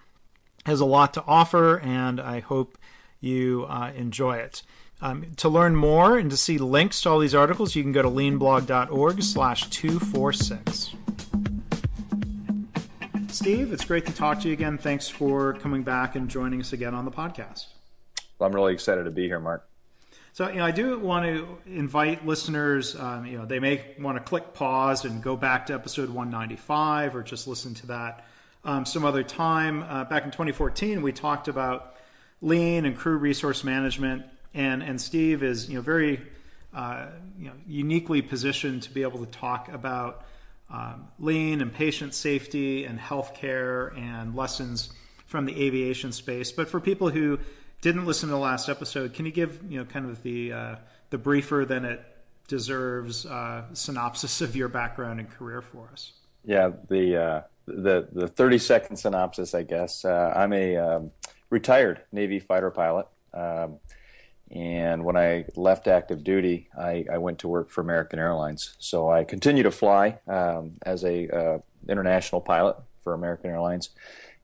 has 0.66 0.80
a 0.80 0.86
lot 0.86 1.14
to 1.16 1.24
offer, 1.26 1.80
and 1.80 2.20
I 2.20 2.40
hope 2.40 2.78
you 3.20 3.66
uh, 3.70 3.92
enjoy 3.96 4.38
it. 4.38 4.64
Um, 5.02 5.34
to 5.38 5.50
learn 5.50 5.76
more 5.76 6.18
and 6.18 6.32
to 6.32 6.38
see 6.38 6.58
links 6.58 7.02
to 7.02 7.10
all 7.10 7.20
these 7.20 7.36
articles, 7.36 7.76
you 7.76 7.84
can 7.84 7.92
go 7.92 8.02
to 8.02 8.10
leanblog.org 8.10 9.22
slash 9.22 9.70
246. 9.70 10.96
Steve, 13.28 13.74
it's 13.74 13.84
great 13.84 14.06
to 14.06 14.14
talk 14.14 14.40
to 14.42 14.48
you 14.48 14.54
again. 14.54 14.78
Thanks 14.78 15.10
for 15.10 15.54
coming 15.56 15.84
back 15.84 16.16
and 16.16 16.30
joining 16.30 16.62
us 16.62 16.72
again 16.72 16.94
on 16.94 17.04
the 17.04 17.12
podcast. 17.12 17.66
Well, 18.40 18.48
I'm 18.48 18.56
really 18.56 18.74
excited 18.74 19.04
to 19.04 19.12
be 19.12 19.26
here, 19.26 19.40
Mark. 19.40 19.68
So, 20.34 20.48
you 20.50 20.56
know, 20.56 20.66
I 20.66 20.72
do 20.72 20.98
want 21.00 21.26
to 21.26 21.58
invite 21.66 22.26
listeners, 22.26 22.96
um, 22.96 23.26
you 23.26 23.38
know, 23.38 23.46
they 23.46 23.60
may 23.60 23.84
want 24.00 24.18
to 24.18 24.24
click 24.24 24.54
pause 24.54 25.06
and 25.06 25.22
go 25.22 25.36
back 25.36 25.68
to 25.68 25.74
episode 25.74 26.10
195 26.10 27.16
or 27.16 27.24
just 27.24 27.48
listen 27.48 27.74
to 27.76 27.88
that 27.88 28.26
um, 28.66 28.86
some 28.86 29.06
other 29.06 29.24
time. 29.24 29.84
Uh, 29.84 30.06
back 30.06 30.24
in 30.24 30.32
2014, 30.32 31.02
we 31.02 31.12
talked 31.12 31.48
about 31.48 31.96
lean 32.42 32.86
and 32.86 32.98
crew 32.98 33.18
resource 33.18 33.64
management, 33.64 34.26
and 34.54 34.84
and 34.84 35.00
Steve 35.00 35.44
is 35.44 35.70
you 35.70 35.76
know 35.76 35.82
very 35.82 36.22
uh, 36.74 37.08
you 37.38 37.48
know 37.48 37.54
uniquely 37.68 38.22
positioned 38.22 38.84
to 38.84 38.92
be 38.92 39.02
able 39.02 39.20
to 39.20 39.32
talk 39.32 39.70
about 39.70 40.26
um, 40.70 41.08
lean 41.20 41.62
and 41.62 41.74
patient 41.74 42.14
safety 42.14 42.86
and 42.86 43.00
healthcare 43.00 43.98
and 43.98 44.36
lessons 44.36 44.92
from 45.26 45.46
the 45.46 45.66
aviation 45.66 46.12
space. 46.12 46.52
But 46.52 46.68
for 46.68 46.80
people 46.80 47.10
who 47.10 47.40
didn't 47.82 48.06
listen 48.06 48.30
to 48.30 48.36
the 48.36 48.40
last 48.40 48.70
episode, 48.70 49.14
can 49.14 49.26
you 49.26 49.32
give 49.32 49.60
you 49.70 49.80
know 49.80 49.86
kind 49.86 50.10
of 50.10 50.24
the 50.24 50.54
uh, 50.54 50.76
the 51.10 51.18
briefer 51.18 51.66
than 51.66 51.86
it 51.86 52.04
deserves 52.48 53.26
uh, 53.26 53.64
synopsis 53.74 54.42
of 54.42 54.56
your 54.56 54.68
background 54.68 55.20
and 55.20 55.30
career 55.30 55.62
for 55.62 55.90
us? 55.92 56.14
Yeah, 56.46 56.72
the 56.90 57.18
uh, 57.18 57.42
the 57.66 58.08
the 58.12 58.28
30 58.28 58.58
second 58.58 58.96
synopsis, 58.98 59.54
I 59.54 59.64
guess. 59.64 60.06
Uh, 60.06 60.34
I'm 60.36 60.54
a 60.54 60.78
um, 60.78 61.12
retired 61.50 62.02
Navy 62.12 62.40
fighter 62.40 62.72
pilot. 62.72 63.08
Um, 63.34 63.80
and 64.52 65.04
when 65.04 65.18
I 65.18 65.46
left 65.56 65.88
active 65.88 66.24
duty, 66.24 66.70
I, 66.78 67.06
I, 67.12 67.18
went 67.18 67.40
to 67.40 67.48
work 67.48 67.72
for 67.72 67.82
American 67.82 68.20
Airlines. 68.20 68.76
So 68.78 69.10
I 69.10 69.24
continue 69.24 69.64
to 69.64 69.72
fly 69.72 70.20
um, 70.28 70.74
as 70.86 71.04
a 71.04 71.28
uh, 71.30 71.60
international 71.90 72.40
pilot 72.40 72.78
for 73.04 73.16
American 73.16 73.50
Airlines. 73.50 73.90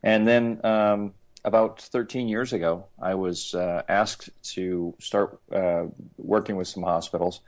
And 0.02 0.28
then 0.28 0.66
um, 0.66 1.14
about 1.46 1.80
13 1.82 2.28
years 2.28 2.54
ago, 2.54 2.86
I 3.00 3.14
was 3.16 3.54
uh, 3.54 3.84
asked 3.88 4.30
to 4.56 4.96
start 5.00 5.40
uh, 5.52 5.86
working 6.18 6.56
with 6.56 6.68
some 6.68 6.84
hospitals 6.84 7.42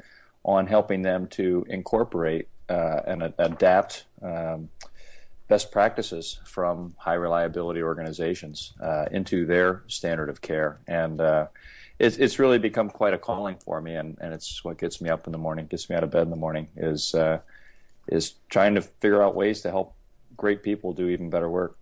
on 0.44 0.68
helping 0.68 1.02
them 1.02 1.28
to 1.28 1.66
incorporate 1.68 2.48
uh, 2.70 3.02
and 3.08 3.34
adapt 3.40 4.06
um, 4.22 4.70
best 5.51 5.69
practices 5.69 6.39
from 6.45 6.95
high 6.97 7.19
reliability 7.28 7.84
organizations 7.84 8.72
uh, 8.79 9.03
into 9.12 9.45
their 9.45 9.84
standard 9.88 10.29
of 10.29 10.39
care. 10.39 10.79
And 10.88 11.19
uh, 11.19 11.47
it's, 12.00 12.16
it's 12.16 12.39
really 12.39 12.57
become 12.57 12.89
quite 12.89 13.13
a 13.13 13.17
calling 13.17 13.57
for 13.57 13.81
me, 13.81 13.94
and, 13.94 14.17
and 14.22 14.34
it's 14.34 14.63
what 14.63 14.78
gets 14.78 15.01
me 15.01 15.09
up 15.09 15.25
in 15.25 15.34
the 15.34 15.38
morning, 15.38 15.67
gets 15.67 15.89
me 15.89 15.97
out 15.97 16.06
of 16.06 16.09
bed 16.09 16.22
in 16.22 16.29
the 16.29 16.38
morning, 16.38 16.69
is 16.78 17.13
uh, 17.13 17.39
is 18.07 18.35
trying 18.47 18.75
to 18.75 18.81
figure 18.81 19.22
out 19.22 19.35
ways 19.35 19.59
to 19.63 19.69
help 19.69 19.94
great 20.38 20.63
people 20.63 20.94
do 20.94 21.09
even 21.09 21.29
better 21.29 21.50
work. 21.50 21.75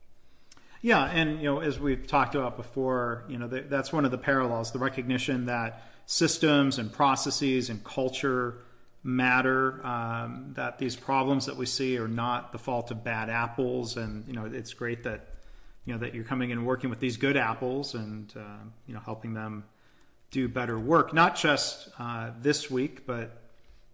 Yeah, 0.82 1.06
and 1.06 1.38
you 1.38 1.44
know, 1.44 1.60
as 1.60 1.80
we've 1.80 2.08
talked 2.08 2.34
about 2.34 2.58
before, 2.58 3.24
you 3.30 3.38
know, 3.38 3.48
that's 3.48 3.94
one 3.94 4.04
of 4.04 4.10
the 4.10 4.18
parallels: 4.18 4.72
the 4.72 4.80
recognition 4.80 5.46
that 5.46 5.84
systems 6.08 6.80
and 6.80 6.92
processes 6.92 7.70
and 7.70 7.84
culture 7.84 8.56
matter. 9.04 9.86
Um, 9.86 10.52
that 10.56 10.78
these 10.78 10.96
problems 10.96 11.46
that 11.46 11.58
we 11.58 11.66
see 11.66 11.98
are 11.98 12.08
not 12.08 12.52
the 12.52 12.60
fault 12.60 12.92
of 12.92 13.04
bad 13.04 13.30
apples, 13.30 13.98
and 13.98 14.28
you 14.28 14.34
know 14.34 14.46
it's 14.46 14.74
great 14.74 15.04
that 15.04 15.36
you 15.86 15.94
know 15.94 16.00
that 16.00 16.14
you're 16.14 16.24
coming 16.24 16.52
in 16.52 16.60
and 16.60 16.68
working 16.68 16.90
with 16.90 17.00
these 17.00 17.18
good 17.18 17.38
apples 17.38 17.96
and 17.96 18.34
uh, 18.38 18.64
you 18.88 18.94
know 18.94 19.00
helping 19.00 19.34
them 19.34 19.64
do 20.32 20.48
better 20.48 20.78
work, 20.78 21.14
not 21.14 21.36
just 21.36 21.90
uh, 21.98 22.32
this 22.42 22.70
week, 22.70 23.06
but 23.06 23.42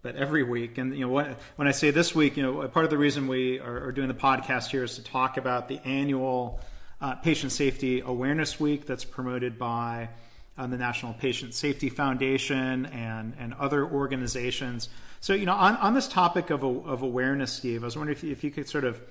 but 0.02 0.16
every 0.16 0.44
week. 0.44 0.78
And 0.78 0.94
you 0.96 1.06
know 1.06 1.12
when, 1.12 1.36
when 1.56 1.68
I 1.68 1.72
say 1.72 1.92
this 1.92 2.14
week, 2.14 2.38
you 2.38 2.44
know 2.44 2.68
part 2.68 2.86
of 2.86 2.92
the 2.92 2.98
reason 2.98 3.28
we 3.28 3.60
are, 3.60 3.88
are 3.88 3.92
doing 3.92 4.08
the 4.08 4.14
podcast 4.14 4.70
here 4.70 4.84
is 4.84 4.96
to 4.96 5.04
talk 5.04 5.38
about 5.38 5.68
the 5.68 5.80
annual 5.86 6.60
uh, 7.02 7.16
Patient 7.16 7.52
Safety 7.52 8.02
Awareness 8.02 8.60
Week 8.60 8.86
that's 8.86 9.06
promoted 9.06 9.58
by 9.58 10.10
uh, 10.58 10.68
the 10.68 10.78
National 10.78 11.14
Patient 11.14 11.54
Safety 11.54 11.90
Foundation 11.90 12.86
and, 12.88 13.34
and 13.38 13.54
other 13.56 13.86
organizations. 13.86 14.90
So, 15.20 15.34
you 15.34 15.46
know, 15.46 15.54
on, 15.54 15.76
on 15.78 15.94
this 15.94 16.08
topic 16.08 16.50
of, 16.50 16.64
of 16.64 17.02
awareness, 17.02 17.52
Steve, 17.52 17.84
I 17.84 17.86
was 17.86 17.98
wondering 17.98 18.18
if 18.18 18.24
you, 18.24 18.32
if 18.32 18.44
you 18.44 18.52
could 18.52 18.70
sort 18.70 18.84
of, 18.84 19.02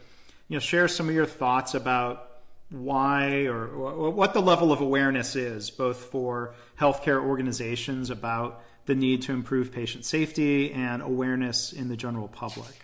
you 0.48 0.56
know, 0.56 0.60
share 0.60 0.88
some 0.88 1.08
of 1.08 1.14
your 1.14 1.26
thoughts 1.26 1.74
about 1.74 2.30
why 2.70 3.44
or, 3.44 3.66
or 3.66 4.10
what 4.10 4.32
the 4.32 4.40
level 4.40 4.72
of 4.72 4.80
awareness 4.80 5.36
is, 5.36 5.70
both 5.70 5.98
for 5.98 6.54
healthcare 6.78 7.22
organizations 7.22 8.10
about 8.10 8.62
the 8.86 8.94
need 8.94 9.22
to 9.22 9.32
improve 9.32 9.72
patient 9.72 10.04
safety 10.04 10.72
and 10.72 11.02
awareness 11.02 11.72
in 11.72 11.88
the 11.88 11.96
general 11.96 12.28
public. 12.28 12.74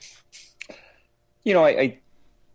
You 1.44 1.54
know, 1.54 1.64
I, 1.64 1.70
I 1.70 1.98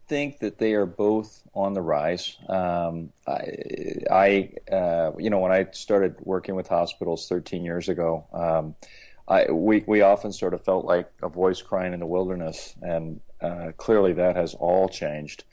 think 0.07 0.39
that 0.39 0.57
they 0.57 0.73
are 0.73 0.85
both 0.85 1.44
on 1.55 1.73
the 1.73 1.81
rise. 1.81 2.37
Um, 2.49 3.11
I, 3.25 3.95
I 4.11 4.49
uh, 4.71 5.11
you 5.17 5.29
know, 5.29 5.39
when 5.39 5.51
I 5.51 5.67
started 5.71 6.15
working 6.21 6.55
with 6.55 6.67
hospitals 6.67 7.27
13 7.27 7.63
years 7.63 7.89
ago, 7.89 8.25
um, 8.33 8.75
I, 9.27 9.51
we 9.51 9.83
we 9.87 10.01
often 10.01 10.31
sort 10.31 10.53
of 10.53 10.63
felt 10.63 10.85
like 10.85 11.09
a 11.23 11.29
voice 11.29 11.61
crying 11.61 11.93
in 11.93 11.99
the 11.99 12.05
wilderness, 12.05 12.75
and 12.81 13.21
uh, 13.41 13.71
clearly 13.77 14.13
that 14.13 14.35
has 14.35 14.53
all 14.53 14.87
changed. 14.87 15.43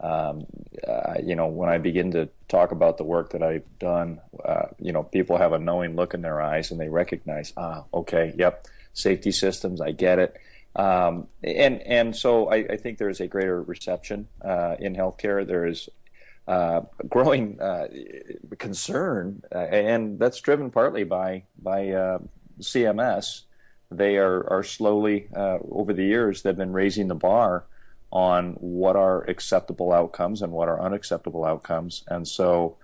Um, 0.00 0.46
uh, 0.86 1.14
you 1.22 1.34
know, 1.34 1.48
when 1.48 1.68
I 1.68 1.78
begin 1.78 2.12
to 2.12 2.28
talk 2.46 2.70
about 2.70 2.98
the 2.98 3.04
work 3.04 3.30
that 3.32 3.42
I've 3.42 3.66
done, 3.80 4.20
uh, 4.44 4.66
you 4.78 4.92
know, 4.92 5.02
people 5.02 5.36
have 5.38 5.52
a 5.52 5.58
knowing 5.58 5.96
look 5.96 6.14
in 6.14 6.22
their 6.22 6.40
eyes, 6.40 6.70
and 6.70 6.80
they 6.80 6.88
recognize, 6.88 7.52
ah, 7.56 7.82
okay, 7.92 8.32
yep, 8.38 8.64
safety 8.92 9.32
systems, 9.32 9.80
I 9.80 9.90
get 9.90 10.18
it. 10.20 10.36
Um, 10.78 11.26
and 11.42 11.82
and 11.82 12.14
so 12.14 12.48
I, 12.50 12.58
I, 12.58 12.76
think 12.76 12.98
there 12.98 13.08
is 13.08 13.20
a 13.20 13.26
greater 13.26 13.60
reception 13.60 14.28
uh, 14.44 14.76
in 14.78 14.94
healthcare. 14.94 15.44
There 15.44 15.66
is 15.66 15.88
uh, 16.46 16.82
growing 17.08 17.60
uh, 17.60 17.88
concern, 18.58 19.42
uh, 19.52 19.58
and 19.58 20.20
that's 20.20 20.40
driven 20.40 20.70
partly 20.70 21.02
by 21.02 21.42
by 21.60 21.88
uh, 21.90 22.18
CMS. 22.60 23.42
They 23.90 24.18
are 24.18 24.48
are 24.48 24.62
slowly 24.62 25.28
uh, 25.34 25.58
over 25.68 25.92
the 25.92 26.04
years 26.04 26.42
they've 26.42 26.56
been 26.56 26.72
raising 26.72 27.08
the 27.08 27.16
bar 27.16 27.64
on 28.12 28.52
what 28.60 28.94
are 28.94 29.24
acceptable 29.28 29.92
outcomes 29.92 30.42
and 30.42 30.52
what 30.52 30.68
are 30.68 30.80
unacceptable 30.80 31.44
outcomes, 31.44 32.04
and 32.06 32.26
so. 32.26 32.76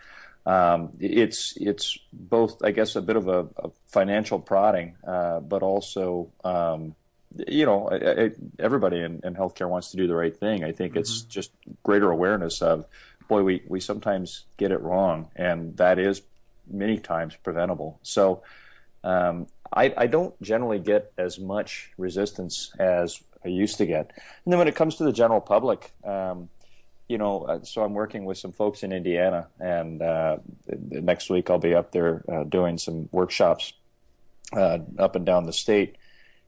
um, 0.47 0.91
it's 1.01 1.57
it's 1.57 1.97
both, 2.13 2.63
I 2.63 2.71
guess, 2.71 2.97
a 2.97 3.01
bit 3.01 3.17
of 3.17 3.29
a, 3.29 3.47
a 3.57 3.71
financial 3.87 4.39
prodding, 4.39 4.97
but 5.03 5.63
also, 5.63 6.29
um, 6.45 6.95
you 7.49 7.67
know, 7.67 7.89
I, 7.89 8.25
I, 8.25 8.31
everybody 8.59 9.01
in, 9.01 9.21
in, 9.25 9.35
healthcare 9.35 9.69
wants 9.69 9.91
to 9.91 9.97
do 9.97 10.07
the 10.07 10.15
right 10.15 10.37
thing. 10.37 10.65
I 10.65 10.73
think 10.73 10.93
mm-hmm. 10.93 11.01
it's 11.01 11.23
just 11.23 11.51
greater 11.83 12.11
awareness 12.11 12.63
of, 12.63 12.87
boy, 13.29 13.43
we 13.43 13.63
we 13.69 13.81
sometimes 13.81 14.45
get 14.57 14.71
it 14.71 14.81
wrong, 14.81 15.29
and 15.37 15.77
that 15.77 15.99
is 15.99 16.23
many 16.67 16.99
times 16.99 17.37
preventable. 17.43 17.99
So. 18.03 18.43
Um, 19.03 19.49
I, 19.71 19.93
I, 19.99 20.07
don't 20.07 20.41
generally 20.41 20.79
get 20.79 21.13
as 21.19 21.39
much 21.39 21.91
resistance 21.99 22.73
as 22.79 23.21
I 23.45 23.49
used 23.49 23.77
to 23.79 23.87
get. 23.87 24.13
And 24.45 24.53
then 24.53 24.59
when 24.59 24.69
it 24.69 24.75
comes 24.75 24.97
to 24.97 25.05
the 25.05 25.13
general 25.13 25.41
public, 25.41 25.93
um, 26.05 26.49
you 27.09 27.19
know, 27.19 27.43
uh, 27.43 27.63
so 27.63 27.83
I'm 27.83 27.93
working 27.93 28.25
with 28.25 28.39
some 28.39 28.53
folks 28.53 28.83
in 28.83 28.93
Indiana, 28.93 29.49
and 29.61 30.01
uh, 30.01 30.39
next 30.67 31.29
week 31.29 31.51
I'll 31.51 31.59
be 31.59 31.75
up 31.75 31.93
there 31.93 32.25
uh, 32.31 32.45
doing 32.45 32.79
some 32.79 33.09
workshops 33.13 33.75
uh, 34.53 34.79
up 34.99 35.17
and 35.17 35.27
down 35.27 35.45
the 35.45 35.53
state. 35.53 35.97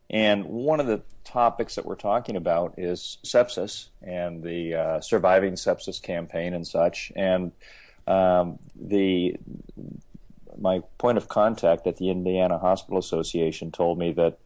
And 0.09 0.45
one 0.45 0.81
of 0.81 0.87
the 0.87 1.03
topics 1.25 1.75
that 1.75 1.85
we're 1.85 1.97
talking 1.97 2.37
about 2.37 2.75
is 2.79 3.19
sepsis 3.25 3.89
and 4.03 4.43
the 4.43 4.75
uh, 4.75 5.01
surviving 5.01 5.55
sepsis 5.55 6.01
campaign 6.01 6.55
and 6.55 6.67
such. 6.67 7.13
And 7.17 7.53
um, 8.07 8.59
the 8.75 9.37
my 10.59 10.81
point 10.99 11.19
of 11.19 11.29
contact 11.29 11.87
at 11.87 11.97
the 11.97 12.09
Indiana 12.11 12.59
Hospital 12.59 12.99
Association 12.99 13.71
told 13.71 13.99
me 13.99 14.13
that 14.13 14.39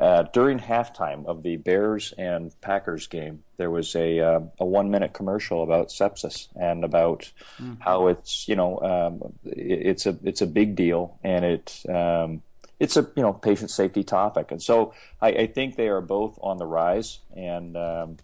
uh, 0.00 0.22
during 0.32 0.60
halftime 0.60 1.26
of 1.26 1.42
the 1.42 1.56
Bears 1.56 2.14
and 2.16 2.58
Packers 2.60 3.08
game, 3.08 3.42
there 3.56 3.70
was 3.70 3.96
a 3.96 4.20
uh, 4.20 4.40
a 4.60 4.64
one 4.64 4.90
minute 4.90 5.12
commercial 5.12 5.64
about 5.64 5.88
sepsis 5.88 6.46
and 6.54 6.84
about 6.84 7.32
mm-hmm. 7.60 7.74
how 7.80 8.06
it's 8.06 8.46
you 8.46 8.54
know 8.54 8.78
um, 8.80 9.32
it's 9.44 10.06
a 10.06 10.16
it's 10.22 10.40
a 10.40 10.46
big 10.46 10.76
deal 10.76 11.18
and 11.24 11.44
it 11.44 11.82
um, 11.88 12.42
it's 12.80 12.96
a 12.96 13.02
you 13.16 13.22
know 13.22 13.32
patient 13.32 13.70
safety 13.70 14.04
topic 14.04 14.50
and 14.50 14.62
so 14.62 14.94
I, 15.20 15.28
I 15.28 15.46
think 15.46 15.76
they 15.76 15.88
are 15.88 16.00
both 16.00 16.38
on 16.42 16.58
the 16.58 16.66
rise 16.66 17.18
and 17.36 17.76
um, 17.76 18.16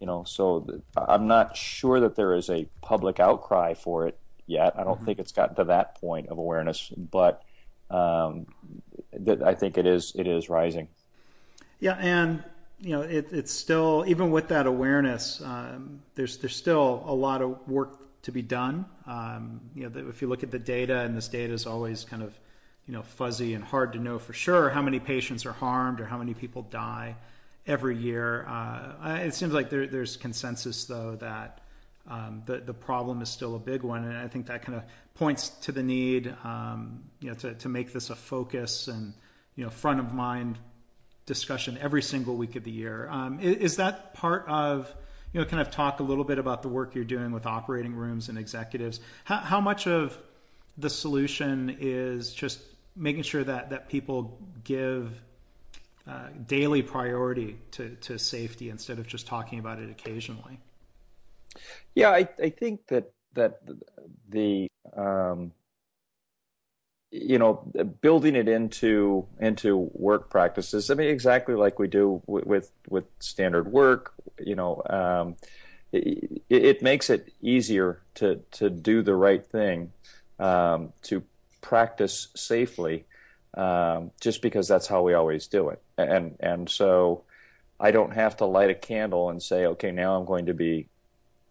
you 0.00 0.06
know 0.06 0.24
so 0.24 0.60
th- 0.60 0.80
I'm 0.96 1.26
not 1.26 1.56
sure 1.56 2.00
that 2.00 2.16
there 2.16 2.34
is 2.34 2.48
a 2.50 2.66
public 2.82 3.20
outcry 3.20 3.74
for 3.74 4.06
it 4.06 4.18
yet. 4.50 4.74
I 4.76 4.84
don't 4.84 4.96
mm-hmm. 4.96 5.04
think 5.06 5.18
it's 5.18 5.32
gotten 5.32 5.56
to 5.56 5.64
that 5.64 5.98
point 6.00 6.28
of 6.28 6.36
awareness, 6.36 6.90
but 6.96 7.42
um, 7.88 8.46
th- 9.24 9.40
I 9.40 9.54
think 9.54 9.78
it 9.78 9.86
is 9.86 10.12
it 10.14 10.26
is 10.26 10.50
rising. 10.50 10.88
Yeah, 11.78 11.96
and 11.98 12.42
you 12.80 12.90
know, 12.90 13.02
it, 13.02 13.32
it's 13.32 13.52
still 13.52 14.04
even 14.06 14.30
with 14.30 14.48
that 14.48 14.66
awareness, 14.66 15.40
um, 15.42 16.02
there's 16.14 16.36
there's 16.38 16.56
still 16.56 17.02
a 17.06 17.14
lot 17.14 17.40
of 17.40 17.66
work 17.68 17.98
to 18.22 18.32
be 18.32 18.42
done. 18.42 18.84
Um, 19.06 19.60
you 19.74 19.88
know, 19.88 20.08
if 20.08 20.20
you 20.20 20.28
look 20.28 20.42
at 20.42 20.50
the 20.50 20.58
data, 20.58 21.00
and 21.00 21.16
this 21.16 21.28
data 21.28 21.52
is 21.52 21.66
always 21.66 22.04
kind 22.04 22.22
of 22.22 22.34
you 22.90 22.96
know 22.96 23.02
fuzzy 23.02 23.54
and 23.54 23.62
hard 23.62 23.92
to 23.92 24.00
know 24.00 24.18
for 24.18 24.32
sure 24.32 24.68
how 24.68 24.82
many 24.82 24.98
patients 24.98 25.46
are 25.46 25.52
harmed 25.52 26.00
or 26.00 26.06
how 26.06 26.18
many 26.18 26.34
people 26.34 26.62
die 26.62 27.14
every 27.64 27.96
year. 27.96 28.44
Uh, 28.48 29.20
it 29.20 29.32
seems 29.32 29.52
like 29.52 29.70
there, 29.70 29.86
there's 29.86 30.16
consensus 30.16 30.86
though 30.86 31.14
that 31.20 31.60
um, 32.08 32.42
the 32.46 32.56
the 32.58 32.74
problem 32.74 33.22
is 33.22 33.28
still 33.28 33.54
a 33.54 33.60
big 33.60 33.84
one, 33.84 34.02
and 34.02 34.16
I 34.16 34.26
think 34.26 34.46
that 34.46 34.62
kind 34.62 34.76
of 34.76 34.82
points 35.14 35.50
to 35.50 35.70
the 35.70 35.84
need, 35.84 36.34
um, 36.42 37.04
you 37.20 37.28
know, 37.28 37.36
to 37.36 37.54
to 37.54 37.68
make 37.68 37.92
this 37.92 38.10
a 38.10 38.16
focus 38.16 38.88
and 38.88 39.14
you 39.54 39.62
know 39.62 39.70
front 39.70 40.00
of 40.00 40.12
mind 40.12 40.58
discussion 41.26 41.78
every 41.80 42.02
single 42.02 42.34
week 42.34 42.56
of 42.56 42.64
the 42.64 42.72
year. 42.72 43.08
Um, 43.08 43.38
is, 43.38 43.56
is, 43.56 43.76
that 43.76 44.14
part 44.14 44.46
of, 44.48 44.92
you 45.32 45.40
know, 45.40 45.46
kind 45.46 45.60
of 45.60 45.70
talk 45.70 46.00
a 46.00 46.02
little 46.02 46.24
bit 46.24 46.40
about 46.40 46.62
the 46.62 46.68
work 46.68 46.96
you're 46.96 47.04
doing 47.04 47.30
with 47.30 47.46
operating 47.46 47.94
rooms 47.94 48.28
and 48.28 48.36
executives? 48.36 48.98
How, 49.22 49.36
how 49.36 49.60
much 49.60 49.86
of 49.86 50.18
the 50.76 50.90
solution 50.90 51.76
is 51.78 52.32
just 52.32 52.60
making 52.96 53.22
sure 53.22 53.44
that, 53.44 53.70
that 53.70 53.88
people 53.88 54.38
give 54.64 55.20
uh, 56.06 56.28
daily 56.46 56.82
priority 56.82 57.56
to, 57.72 57.96
to 58.00 58.18
safety 58.18 58.70
instead 58.70 58.98
of 58.98 59.06
just 59.06 59.26
talking 59.26 59.58
about 59.58 59.78
it 59.78 59.90
occasionally? 59.90 60.58
Yeah, 61.94 62.10
I, 62.10 62.28
I 62.42 62.50
think 62.50 62.86
that 62.88 63.12
that 63.34 63.60
the 64.28 64.68
um, 64.96 65.52
you 67.10 67.38
know, 67.38 67.70
building 68.00 68.36
it 68.36 68.48
into 68.48 69.26
into 69.40 69.90
work 69.92 70.30
practices. 70.30 70.90
I 70.90 70.94
mean, 70.94 71.08
exactly 71.08 71.54
like 71.54 71.78
we 71.78 71.88
do 71.88 72.22
with 72.26 72.46
with, 72.46 72.72
with 72.88 73.04
standard 73.18 73.70
work. 73.70 74.14
You 74.38 74.54
know, 74.54 74.82
um, 74.88 75.36
it, 75.92 76.42
it, 76.48 76.82
makes 76.82 77.10
it 77.10 77.32
easier 77.42 78.02
to 78.14 78.36
to 78.52 78.70
do 78.70 79.02
the 79.02 79.16
right 79.16 79.44
thing, 79.44 79.92
um, 80.38 80.92
to 81.02 81.24
practice 81.60 82.28
safely, 82.34 83.04
um, 83.54 84.10
just 84.20 84.42
because 84.42 84.68
that's 84.68 84.86
how 84.86 85.02
we 85.02 85.14
always 85.14 85.46
do 85.46 85.68
it. 85.70 85.82
And 85.98 86.36
and 86.40 86.68
so, 86.68 87.24
I 87.78 87.90
don't 87.90 88.12
have 88.12 88.36
to 88.38 88.46
light 88.46 88.70
a 88.70 88.74
candle 88.74 89.30
and 89.30 89.42
say, 89.42 89.66
okay, 89.66 89.90
now 89.90 90.16
I'm 90.16 90.26
going 90.26 90.46
to 90.46 90.54
be 90.54 90.88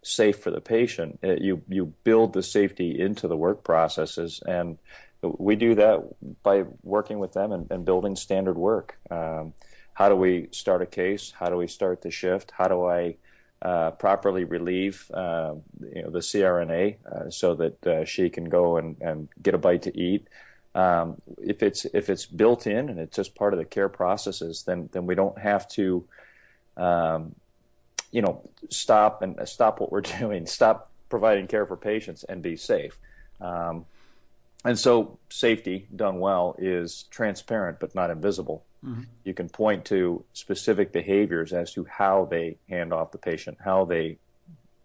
safe 0.03 0.39
for 0.39 0.51
the 0.51 0.61
patient. 0.61 1.19
It, 1.21 1.41
you 1.41 1.61
you 1.67 1.93
build 2.03 2.33
the 2.33 2.43
safety 2.43 2.99
into 2.99 3.27
the 3.27 3.37
work 3.37 3.63
processes 3.63 4.41
and 4.45 4.77
we 5.21 5.55
do 5.55 5.75
that 5.75 5.99
by 6.43 6.63
working 6.83 7.19
with 7.19 7.33
them 7.33 7.51
and, 7.51 7.69
and 7.71 7.85
building 7.85 8.15
standard 8.15 8.57
work. 8.57 8.97
Um, 9.11 9.53
how 9.93 10.07
do 10.07 10.15
we 10.15 10.47
start 10.51 10.81
a 10.81 10.85
case? 10.85 11.33
How 11.37 11.49
do 11.49 11.57
we 11.57 11.67
start 11.67 12.01
the 12.01 12.11
shift? 12.11 12.51
How 12.57 12.67
do 12.69 12.85
I 12.85 13.17
uh, 13.61 13.91
properly 13.91 14.43
relieve 14.45 15.09
uh, 15.13 15.53
you 15.93 16.03
know, 16.03 16.09
the 16.09 16.19
CRNA 16.19 16.95
uh, 17.05 17.29
so 17.29 17.55
that 17.55 17.87
uh, 17.87 18.05
she 18.05 18.29
can 18.29 18.45
go 18.45 18.77
and, 18.77 18.95
and 19.01 19.27
get 19.41 19.53
a 19.53 19.57
bite 19.57 19.81
to 19.83 19.97
eat? 19.97 20.27
Um, 20.75 21.17
if 21.41 21.63
it's 21.63 21.85
if 21.85 22.09
it's 22.09 22.25
built 22.25 22.67
in 22.67 22.89
and 22.89 22.99
it's 22.99 23.15
just 23.15 23.35
part 23.35 23.53
of 23.53 23.59
the 23.59 23.65
care 23.65 23.89
processes, 23.89 24.63
then 24.63 24.89
then 24.91 25.05
we 25.05 25.15
don't 25.15 25.37
have 25.37 25.67
to, 25.69 26.05
um, 26.77 27.35
you 28.11 28.21
know, 28.21 28.47
stop 28.69 29.21
and 29.21 29.39
stop 29.47 29.79
what 29.79 29.91
we're 29.91 30.01
doing, 30.19 30.45
stop 30.45 30.91
providing 31.09 31.47
care 31.47 31.65
for 31.65 31.75
patients, 31.75 32.23
and 32.23 32.41
be 32.41 32.55
safe. 32.55 32.97
Um, 33.41 33.85
and 34.63 34.77
so 34.77 35.17
safety 35.29 35.87
done 35.95 36.19
well 36.19 36.55
is 36.57 37.03
transparent 37.09 37.79
but 37.79 37.95
not 37.95 38.09
invisible. 38.09 38.63
Mm-hmm. 38.85 39.03
You 39.23 39.33
can 39.33 39.49
point 39.49 39.85
to 39.85 40.23
specific 40.33 40.91
behaviors 40.91 41.51
as 41.51 41.73
to 41.73 41.85
how 41.85 42.25
they 42.25 42.57
hand 42.69 42.93
off 42.93 43.11
the 43.11 43.17
patient, 43.17 43.57
how 43.63 43.85
they 43.85 44.17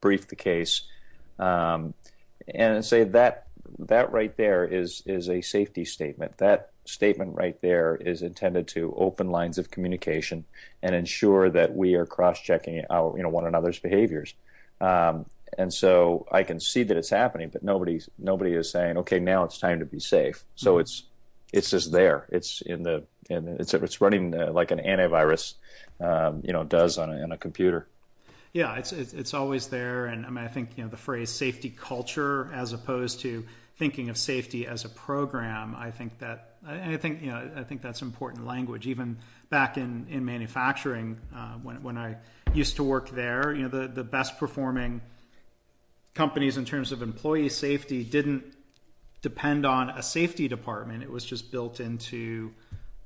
brief 0.00 0.29
the 0.29 0.37
case, 0.37 0.82
um, 1.38 1.94
and 2.52 2.85
say 2.85 3.05
that 3.05 3.46
that 3.79 4.12
right 4.12 4.37
there 4.37 4.64
is 4.64 5.02
is 5.06 5.29
a 5.29 5.41
safety 5.41 5.85
statement. 5.85 6.38
That 6.38 6.70
statement 6.85 7.35
right 7.35 7.61
there 7.62 7.97
is 7.97 8.23
intended 8.23 8.68
to 8.68 8.95
open 8.97 9.30
lines 9.30 9.59
of 9.59 9.71
communication 9.71 10.45
and 10.83 10.95
ensure 10.95 11.49
that 11.50 11.75
we 11.75 11.95
are 11.95 12.04
cross-checking 12.04 12.85
our 12.90 13.16
you 13.16 13.23
know 13.23 13.28
one 13.28 13.47
another's 13.47 13.78
behaviors. 13.78 14.35
Um, 14.80 15.26
and 15.57 15.73
so 15.73 16.26
I 16.33 16.42
can 16.42 16.59
see 16.61 16.83
that 16.83 16.97
it's 16.97 17.11
happening, 17.11 17.49
but 17.49 17.62
nobody's 17.62 18.09
nobody 18.18 18.54
is 18.54 18.71
saying, 18.71 18.97
okay, 18.99 19.21
now 19.21 19.45
it's 19.45 19.59
time 19.59 19.78
to 19.78 19.87
be 19.87 20.00
safe. 20.00 20.45
So 20.57 20.73
mm-hmm. 20.73 20.80
it's 20.80 21.04
it's 21.52 21.71
just 21.71 21.92
there. 21.92 22.26
It's 22.30 22.61
in 22.62 22.83
the 22.83 23.04
in 23.31 23.49
it's 23.61 23.75
it's 23.75 24.00
running 24.00 24.35
uh, 24.35 24.52
like 24.52 24.71
an 24.71 24.78
antivirus, 24.78 25.54
um, 26.00 26.43
you 26.45 26.52
know, 26.52 26.64
does 26.64 26.99
on 26.99 27.11
a, 27.11 27.23
on 27.23 27.33
a 27.33 27.38
computer. 27.38 27.87
Yeah, 28.52 28.76
it's, 28.76 28.93
it's 28.93 29.12
it's 29.12 29.35
always 29.35 29.66
there, 29.66 30.07
and 30.07 30.25
I 30.25 30.31
mean, 30.31 30.45
I 30.45 30.49
think 30.49 30.71
you 30.76 30.85
know 30.85 30.90
the 30.90 30.97
phrase 30.97 31.31
safety 31.31 31.71
culture 31.71 32.50
as 32.54 32.73
opposed 32.73 33.21
to 33.21 33.45
thinking 33.76 34.09
of 34.09 34.16
safety 34.16 34.66
as 34.66 34.85
a 34.85 34.88
program. 34.88 35.75
I 35.76 35.90
think 35.90 36.19
that 36.21 36.57
I 36.66 36.97
think 36.97 37.23
you 37.23 37.31
know 37.31 37.50
I 37.57 37.64
think 37.64 37.83
that's 37.83 38.00
important 38.00 38.47
language. 38.47 38.87
Even 38.87 39.19
back 39.50 39.76
in 39.76 40.07
in 40.09 40.25
manufacturing, 40.25 41.19
uh, 41.35 41.54
when 41.62 41.83
when 41.83 41.99
I 41.99 42.16
used 42.52 42.76
to 42.76 42.85
work 42.85 43.11
there, 43.11 43.52
you 43.52 43.62
know, 43.62 43.69
the 43.69 43.88
the 43.88 44.04
best 44.04 44.38
performing 44.38 45.00
companies 46.14 46.57
in 46.57 46.64
terms 46.64 46.93
of 46.93 47.02
employee 47.02 47.49
safety 47.49 48.04
didn't 48.04 48.45
depend 49.21 49.66
on 49.66 49.90
a 49.90 50.02
safety 50.02 50.47
department. 50.47 51.02
It 51.02 51.11
was 51.11 51.25
just 51.25 51.50
built 51.50 51.81
into 51.81 52.52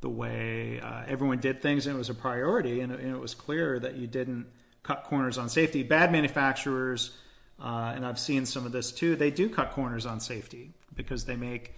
the 0.00 0.08
way 0.08 0.80
uh, 0.80 1.02
everyone 1.08 1.38
did 1.38 1.60
things, 1.60 1.86
and 1.86 1.96
it 1.96 1.98
was 1.98 2.10
a 2.10 2.14
priority. 2.14 2.80
And, 2.80 2.92
and, 2.92 3.14
it 3.14 3.18
was 3.18 3.34
clear 3.34 3.78
that 3.80 3.96
you 3.96 4.06
didn't 4.06 4.46
cut 4.82 5.04
corners 5.04 5.38
on 5.38 5.48
safety. 5.48 5.82
Bad 5.82 6.12
manufacturers, 6.12 7.16
uh, 7.60 7.92
and 7.94 8.06
I've 8.06 8.18
seen 8.18 8.46
some 8.46 8.64
of 8.64 8.72
this 8.72 8.92
too. 8.92 9.16
They 9.16 9.30
do 9.30 9.48
cut 9.48 9.72
corners 9.72 10.06
on 10.06 10.20
safety 10.20 10.70
because 10.94 11.24
they 11.24 11.36
make, 11.36 11.74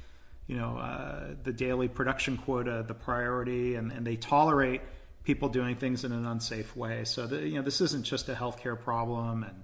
you 0.46 0.56
know, 0.56 0.76
uh, 0.76 1.34
the 1.42 1.52
daily 1.52 1.88
production 1.88 2.36
quota 2.36 2.84
the 2.86 2.94
priority, 2.94 3.76
and, 3.76 3.90
and 3.90 4.06
they 4.06 4.16
tolerate 4.16 4.82
people 5.24 5.48
doing 5.48 5.76
things 5.76 6.04
in 6.04 6.12
an 6.12 6.26
unsafe 6.26 6.76
way. 6.76 7.04
So 7.04 7.26
the, 7.26 7.46
you 7.46 7.54
know, 7.54 7.62
this 7.62 7.80
isn't 7.80 8.04
just 8.04 8.28
a 8.28 8.34
healthcare 8.34 8.78
problem, 8.78 9.44
and 9.44 9.62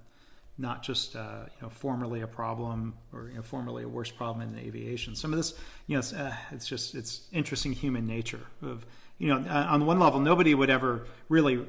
not 0.57 0.83
just 0.83 1.15
uh, 1.15 1.41
you 1.45 1.61
know 1.61 1.69
formerly 1.69 2.21
a 2.21 2.27
problem 2.27 2.95
or 3.13 3.29
you 3.29 3.35
know 3.35 3.41
formerly 3.41 3.83
a 3.83 3.87
worse 3.87 4.11
problem 4.11 4.47
in 4.47 4.57
aviation. 4.59 5.15
Some 5.15 5.33
of 5.33 5.37
this, 5.37 5.53
you 5.87 5.95
know, 5.95 5.99
it's, 5.99 6.13
uh, 6.13 6.33
it's 6.51 6.67
just 6.67 6.95
it's 6.95 7.21
interesting 7.31 7.73
human 7.73 8.07
nature 8.07 8.41
of 8.61 8.85
you 9.17 9.27
know 9.27 9.49
uh, 9.49 9.67
on 9.69 9.85
one 9.85 9.99
level 9.99 10.19
nobody 10.19 10.53
would 10.53 10.69
ever 10.69 11.05
really 11.29 11.65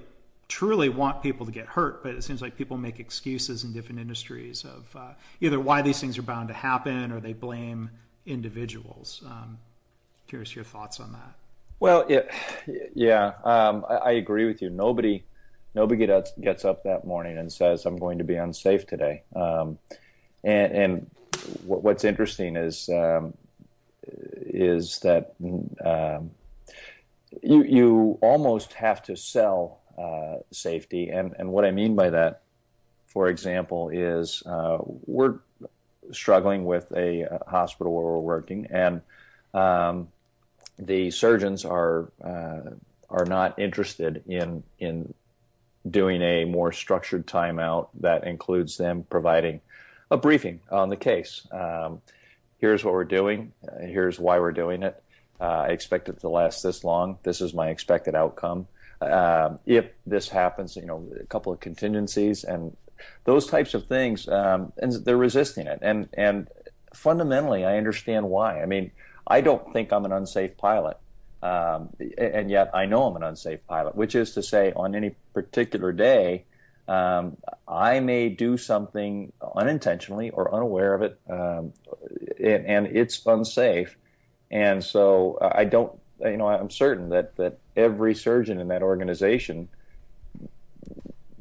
truly 0.48 0.88
want 0.88 1.22
people 1.22 1.44
to 1.44 1.52
get 1.52 1.66
hurt, 1.66 2.02
but 2.02 2.14
it 2.14 2.24
seems 2.24 2.40
like 2.40 2.56
people 2.56 2.78
make 2.78 2.98
excuses 2.98 3.64
in 3.64 3.72
different 3.72 4.00
industries 4.00 4.64
of 4.64 4.96
uh, 4.96 5.12
either 5.40 5.60
why 5.60 5.82
these 5.82 6.00
things 6.00 6.16
are 6.16 6.22
bound 6.22 6.48
to 6.48 6.54
happen 6.54 7.12
or 7.12 7.20
they 7.20 7.34
blame 7.34 7.90
individuals. 8.24 9.22
Um, 9.26 9.58
curious 10.26 10.54
your 10.54 10.64
thoughts 10.64 11.00
on 11.00 11.12
that. 11.12 11.34
Well, 11.80 12.06
it, 12.08 12.30
yeah, 12.94 13.34
um, 13.44 13.84
I, 13.88 13.94
I, 13.96 14.10
agree 14.12 14.46
with 14.46 14.62
you. 14.62 14.70
Nobody, 14.70 15.22
nobody 15.78 16.06
gets 16.06 16.32
gets 16.40 16.64
up 16.64 16.82
that 16.82 17.06
morning 17.06 17.38
and 17.38 17.52
says, 17.52 17.86
"I'm 17.86 17.96
going 17.96 18.18
to 18.18 18.24
be 18.24 18.34
unsafe 18.34 18.86
today." 18.86 19.22
Um, 19.34 19.78
and, 20.42 20.72
and 20.72 21.10
what's 21.64 22.04
interesting 22.04 22.56
is 22.56 22.88
um, 22.88 23.34
is 24.04 24.98
that 25.00 25.34
um, 25.84 26.32
you 27.42 27.62
you 27.62 28.18
almost 28.20 28.72
have 28.74 29.02
to 29.04 29.16
sell 29.16 29.80
uh, 29.96 30.38
safety, 30.50 31.10
and 31.10 31.34
and 31.38 31.52
what 31.52 31.64
I 31.64 31.70
mean 31.70 31.94
by 31.94 32.10
that, 32.10 32.42
for 33.06 33.28
example, 33.28 33.88
is 33.90 34.42
uh, 34.46 34.78
we're 35.06 35.38
struggling 36.10 36.64
with 36.64 36.90
a, 36.96 37.22
a, 37.22 37.50
hospital 37.50 37.92
where 37.94 38.04
we're 38.04 38.18
working, 38.18 38.66
and 38.70 39.02
um, 39.54 40.08
the 40.76 41.12
surgeons 41.12 41.64
are 41.64 42.10
uh, 42.24 42.70
are 43.08 43.26
not 43.26 43.58
interested 43.60 44.24
in 44.26 44.64
in 44.80 45.14
doing 45.90 46.22
a 46.22 46.44
more 46.44 46.72
structured 46.72 47.26
timeout 47.26 47.88
that 48.00 48.26
includes 48.26 48.76
them 48.76 49.04
providing 49.08 49.60
a 50.10 50.16
briefing 50.16 50.60
on 50.70 50.88
the 50.88 50.96
case. 50.96 51.46
Um, 51.52 52.00
here's 52.58 52.84
what 52.84 52.94
we're 52.94 53.04
doing. 53.04 53.52
Uh, 53.66 53.86
here's 53.86 54.18
why 54.18 54.38
we're 54.38 54.52
doing 54.52 54.82
it. 54.82 55.02
Uh, 55.40 55.44
I 55.44 55.66
expect 55.68 56.08
it 56.08 56.20
to 56.20 56.28
last 56.28 56.62
this 56.62 56.82
long. 56.82 57.18
This 57.22 57.40
is 57.40 57.54
my 57.54 57.68
expected 57.68 58.14
outcome. 58.14 58.66
Uh, 59.00 59.56
if 59.64 59.90
this 60.06 60.28
happens, 60.28 60.74
you 60.74 60.86
know, 60.86 61.06
a 61.20 61.26
couple 61.26 61.52
of 61.52 61.60
contingencies 61.60 62.42
and 62.42 62.76
those 63.24 63.46
types 63.46 63.74
of 63.74 63.86
things, 63.86 64.28
um, 64.28 64.72
and 64.78 64.92
they're 65.04 65.16
resisting 65.16 65.68
it. 65.68 65.78
And 65.82 66.08
and 66.14 66.48
fundamentally, 66.92 67.64
I 67.64 67.76
understand 67.76 68.28
why. 68.28 68.60
I 68.60 68.66
mean, 68.66 68.90
I 69.26 69.40
don't 69.40 69.72
think 69.72 69.92
I'm 69.92 70.04
an 70.04 70.10
unsafe 70.12 70.56
pilot, 70.56 70.96
um, 71.42 71.90
and 72.16 72.50
yet 72.50 72.70
I 72.74 72.86
know 72.86 73.04
I'm 73.04 73.16
an 73.16 73.22
unsafe 73.22 73.66
pilot. 73.66 73.94
Which 73.94 74.14
is 74.14 74.32
to 74.34 74.42
say, 74.42 74.72
on 74.74 74.94
any 74.94 75.14
particular 75.32 75.92
day, 75.92 76.44
um, 76.88 77.36
I 77.66 78.00
may 78.00 78.28
do 78.28 78.56
something 78.56 79.32
unintentionally 79.54 80.30
or 80.30 80.54
unaware 80.54 80.94
of 80.94 81.02
it, 81.02 81.20
um, 81.28 81.72
and, 82.38 82.66
and, 82.66 82.86
it's 82.86 83.24
unsafe. 83.26 83.96
And 84.50 84.82
so 84.82 85.38
uh, 85.40 85.52
I 85.54 85.64
don't, 85.64 85.92
you 86.20 86.38
know, 86.38 86.48
I'm 86.48 86.70
certain 86.70 87.10
that 87.10 87.36
that 87.36 87.58
every 87.76 88.14
surgeon 88.14 88.58
in 88.58 88.68
that 88.68 88.82
organization 88.82 89.68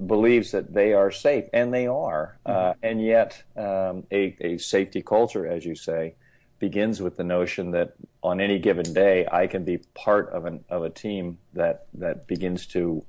believes 0.06 0.52
that 0.52 0.74
they 0.74 0.94
are 0.94 1.12
safe, 1.12 1.46
and 1.54 1.74
they 1.74 1.88
are. 1.88 2.38
Mm-hmm. 2.46 2.60
Uh, 2.60 2.74
and 2.84 3.04
yet, 3.04 3.42
um, 3.56 4.04
a, 4.12 4.36
a 4.42 4.58
safety 4.58 5.02
culture, 5.02 5.48
as 5.48 5.66
you 5.66 5.76
say, 5.76 6.16
begins 6.60 7.02
with 7.02 7.18
the 7.18 7.24
notion 7.24 7.72
that 7.72 7.94
on 8.24 8.42
any 8.42 8.60
given 8.60 8.94
day, 8.94 9.28
I 9.32 9.48
can 9.48 9.64
be 9.64 9.80
part 9.94 10.30
of 10.30 10.46
an 10.46 10.64
of 10.70 10.84
a 10.84 10.90
team 10.90 11.38
that 11.54 11.86
that 11.96 12.28
begins 12.28 12.66
to 12.68 13.04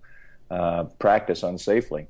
uh, 0.50 0.84
practice 0.98 1.42
unsafely. 1.42 2.06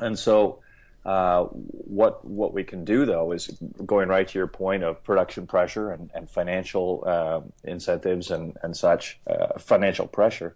And 0.00 0.18
so, 0.18 0.60
uh, 1.04 1.44
what 1.44 2.24
what 2.24 2.54
we 2.54 2.64
can 2.64 2.84
do 2.84 3.04
though 3.04 3.32
is 3.32 3.48
going 3.84 4.08
right 4.08 4.26
to 4.26 4.38
your 4.38 4.46
point 4.46 4.82
of 4.82 5.02
production 5.04 5.46
pressure 5.46 5.90
and, 5.90 6.10
and 6.14 6.30
financial 6.30 7.04
uh, 7.06 7.40
incentives 7.64 8.30
and 8.30 8.56
and 8.62 8.76
such 8.76 9.18
uh, 9.26 9.58
financial 9.58 10.06
pressure 10.06 10.54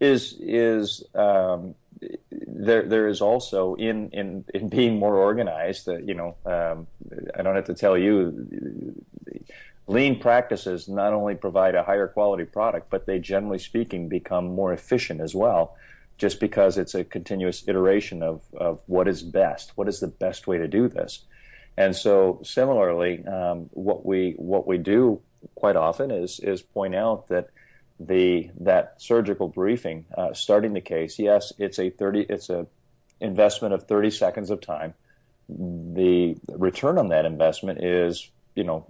is 0.00 0.36
is 0.40 1.04
um, 1.14 1.74
there 2.30 2.82
there 2.82 3.08
is 3.08 3.20
also 3.20 3.74
in 3.74 4.10
in 4.10 4.44
in 4.54 4.68
being 4.68 4.98
more 4.98 5.16
organized 5.16 5.86
you 5.86 6.14
know 6.14 6.36
um, 6.46 6.86
I 7.34 7.42
don't 7.42 7.56
have 7.56 7.66
to 7.66 7.74
tell 7.74 7.96
you 7.96 8.94
lean 9.86 10.18
practices 10.20 10.88
not 10.88 11.12
only 11.12 11.34
provide 11.34 11.74
a 11.74 11.82
higher 11.82 12.08
quality 12.08 12.44
product 12.44 12.90
but 12.90 13.06
they 13.06 13.18
generally 13.18 13.58
speaking 13.58 14.08
become 14.08 14.46
more 14.54 14.72
efficient 14.72 15.20
as 15.20 15.34
well 15.34 15.76
just 16.20 16.38
because 16.38 16.76
it's 16.76 16.94
a 16.94 17.02
continuous 17.02 17.66
iteration 17.66 18.22
of, 18.22 18.42
of 18.52 18.82
what 18.86 19.08
is 19.08 19.22
best, 19.22 19.72
what 19.76 19.88
is 19.88 20.00
the 20.00 20.06
best 20.06 20.46
way 20.46 20.58
to 20.58 20.68
do 20.68 20.86
this. 20.86 21.24
And 21.78 21.96
so, 21.96 22.40
similarly, 22.44 23.24
um, 23.26 23.70
what 23.72 24.04
we 24.04 24.34
what 24.36 24.66
we 24.66 24.76
do 24.76 25.22
quite 25.54 25.76
often 25.76 26.10
is 26.10 26.38
is 26.40 26.60
point 26.60 26.94
out 26.94 27.28
that 27.28 27.48
the 28.00 28.50
that 28.58 28.94
surgical 28.96 29.48
briefing, 29.48 30.06
uh, 30.16 30.32
starting 30.32 30.72
the 30.72 30.80
case, 30.80 31.18
yes, 31.18 31.52
it's 31.58 31.78
a 31.78 31.90
thirty, 31.90 32.22
it's 32.22 32.48
a 32.48 32.66
investment 33.20 33.74
of 33.74 33.82
thirty 33.82 34.10
seconds 34.10 34.50
of 34.50 34.60
time. 34.62 34.94
The 35.48 36.36
return 36.48 36.96
on 36.96 37.08
that 37.08 37.26
investment 37.26 37.84
is, 37.84 38.30
you 38.54 38.64
know, 38.64 38.86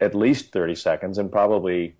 at 0.00 0.14
least 0.14 0.50
thirty 0.50 0.74
seconds 0.74 1.18
and 1.18 1.30
probably 1.30 1.94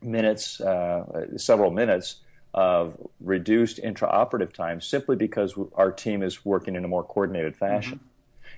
minutes, 0.00 0.60
uh, 0.60 1.26
several 1.36 1.72
minutes 1.72 2.20
of 2.54 2.96
reduced 3.20 3.78
intraoperative 3.82 4.52
time 4.52 4.80
simply 4.80 5.16
because 5.16 5.54
our 5.74 5.92
team 5.92 6.22
is 6.22 6.44
working 6.44 6.76
in 6.76 6.84
a 6.84 6.88
more 6.88 7.04
coordinated 7.04 7.56
fashion. 7.56 7.98
Mm-hmm. 7.98 8.06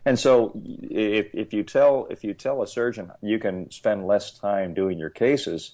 And 0.05 0.19
so 0.19 0.53
if, 0.91 1.35
if 1.35 1.53
you 1.53 1.63
tell 1.63 2.07
if 2.11 2.25
you 2.25 2.35
tell 2.35 2.63
a 2.63 2.67
surgeon 2.67 3.13
you 3.23 3.39
can 3.39 3.71
spend 3.71 4.07
less 4.07 4.31
time 4.31 4.75
doing 4.75 4.99
your 4.99 5.11
cases, 5.11 5.73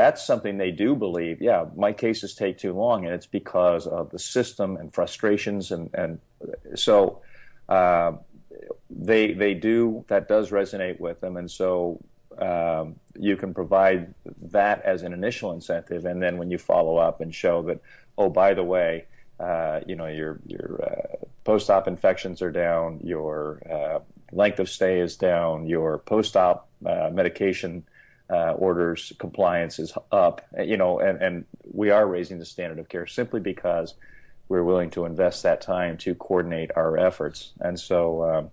that's 0.00 0.24
something 0.24 0.56
they 0.56 0.70
do 0.70 0.94
believe. 0.94 1.42
Yeah, 1.42 1.66
my 1.76 1.92
cases 1.92 2.34
take 2.34 2.56
too 2.56 2.72
long, 2.72 3.04
and 3.04 3.14
it's 3.14 3.26
because 3.26 3.86
of 3.86 4.10
the 4.10 4.18
system 4.18 4.76
and 4.76 4.92
frustrations, 4.92 5.70
and 5.70 5.90
and 5.92 6.18
so 6.74 7.20
uh, 7.68 8.12
they 8.88 9.34
they 9.34 9.52
do 9.52 10.04
that 10.08 10.26
does 10.26 10.50
resonate 10.50 10.98
with 11.00 11.20
them, 11.20 11.36
and 11.36 11.50
so 11.50 12.00
um, 12.38 12.96
you 13.18 13.36
can 13.36 13.52
provide 13.52 14.14
that 14.40 14.82
as 14.82 15.02
an 15.02 15.12
initial 15.12 15.52
incentive, 15.52 16.06
and 16.06 16.22
then 16.22 16.38
when 16.38 16.50
you 16.50 16.56
follow 16.58 16.96
up 16.96 17.20
and 17.20 17.34
show 17.34 17.60
that, 17.62 17.80
oh, 18.16 18.30
by 18.30 18.54
the 18.54 18.64
way, 18.64 19.04
uh, 19.38 19.80
you 19.86 19.96
know 19.96 20.06
your 20.06 20.40
your 20.46 20.80
uh, 20.82 21.26
post-op 21.44 21.86
infections 21.86 22.40
are 22.40 22.52
down, 22.52 23.00
your 23.04 23.60
uh, 23.70 23.98
length 24.32 24.60
of 24.60 24.68
stay 24.70 25.00
is 25.00 25.16
down, 25.16 25.66
your 25.66 25.98
post-op 25.98 26.68
uh, 26.86 27.10
medication 27.12 27.84
uh, 28.30 28.52
orders 28.52 29.12
compliance 29.18 29.78
is 29.78 29.92
up, 30.12 30.42
you 30.62 30.76
know, 30.76 31.00
and, 31.00 31.20
and 31.20 31.44
we 31.72 31.90
are 31.90 32.06
raising 32.06 32.38
the 32.38 32.44
standard 32.44 32.78
of 32.78 32.88
care 32.88 33.06
simply 33.06 33.40
because 33.40 33.94
we're 34.48 34.64
willing 34.64 34.90
to 34.90 35.04
invest 35.04 35.42
that 35.42 35.60
time 35.60 35.96
to 35.98 36.14
coordinate 36.14 36.70
our 36.76 36.96
efforts, 36.98 37.52
and 37.60 37.78
so. 37.78 38.24
Um, 38.24 38.50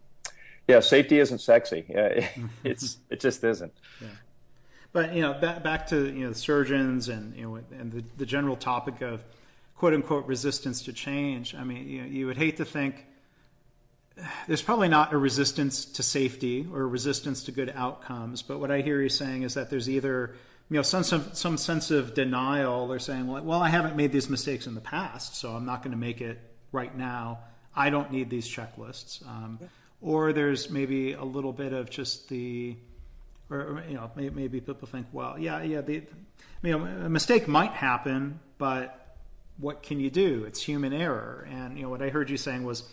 yeah, 0.67 0.81
safety 0.81 1.19
isn't 1.19 1.39
sexy. 1.39 1.85
it's 2.63 2.97
it 3.09 3.19
just 3.19 3.43
isn't. 3.43 3.73
Yeah. 4.01 4.07
But 4.91 5.13
you 5.13 5.21
know, 5.21 5.33
back, 5.33 5.63
back 5.63 5.87
to 5.87 6.05
you 6.05 6.27
know 6.27 6.33
surgeons 6.33 7.09
and 7.09 7.35
you 7.35 7.43
know 7.43 7.55
and 7.79 7.91
the, 7.91 8.03
the 8.17 8.25
general 8.25 8.55
topic 8.55 9.01
of 9.01 9.23
quote 9.77 9.93
unquote 9.93 10.25
resistance 10.25 10.83
to 10.83 10.93
change. 10.93 11.55
I 11.55 11.63
mean, 11.63 11.87
you, 11.87 12.01
know, 12.01 12.07
you 12.07 12.25
would 12.27 12.37
hate 12.37 12.57
to 12.57 12.65
think 12.65 13.05
there's 14.47 14.61
probably 14.61 14.87
not 14.87 15.13
a 15.13 15.17
resistance 15.17 15.85
to 15.85 16.03
safety 16.03 16.67
or 16.71 16.81
a 16.81 16.87
resistance 16.87 17.43
to 17.43 17.51
good 17.51 17.71
outcomes. 17.75 18.41
But 18.41 18.59
what 18.59 18.71
I 18.71 18.81
hear 18.81 19.01
you 19.01 19.09
saying 19.09 19.43
is 19.43 19.53
that 19.53 19.69
there's 19.69 19.89
either 19.89 20.35
you 20.69 20.75
know 20.75 20.81
some 20.81 21.03
some, 21.03 21.33
some 21.33 21.57
sense 21.57 21.91
of 21.91 22.13
denial. 22.13 22.87
They're 22.87 22.99
saying, 22.99 23.27
well, 23.27 23.43
well, 23.43 23.61
I 23.61 23.69
haven't 23.69 23.95
made 23.95 24.11
these 24.11 24.29
mistakes 24.29 24.67
in 24.67 24.75
the 24.75 24.81
past, 24.81 25.35
so 25.35 25.51
I'm 25.51 25.65
not 25.65 25.83
going 25.83 25.91
to 25.91 25.97
make 25.97 26.21
it 26.21 26.39
right 26.71 26.95
now. 26.95 27.39
I 27.75 27.89
don't 27.89 28.11
need 28.11 28.29
these 28.29 28.47
checklists. 28.47 29.25
Um, 29.27 29.59
or 30.01 30.33
there's 30.33 30.69
maybe 30.69 31.13
a 31.13 31.23
little 31.23 31.53
bit 31.53 31.73
of 31.73 31.89
just 31.89 32.29
the 32.29 32.75
or 33.49 33.83
you 33.87 33.95
know 33.95 34.11
maybe 34.15 34.59
people 34.59 34.87
think 34.87 35.07
well 35.13 35.37
yeah 35.39 35.61
yeah 35.61 35.81
the 35.81 36.03
you 36.63 36.77
know 36.77 36.85
a 36.85 37.09
mistake 37.09 37.47
might 37.47 37.71
happen 37.71 38.39
but 38.57 39.15
what 39.57 39.81
can 39.81 39.99
you 39.99 40.09
do 40.09 40.43
it's 40.45 40.61
human 40.61 40.93
error 40.93 41.47
and 41.49 41.77
you 41.77 41.83
know 41.83 41.89
what 41.89 42.01
i 42.01 42.09
heard 42.09 42.29
you 42.29 42.37
saying 42.37 42.63
was 42.63 42.83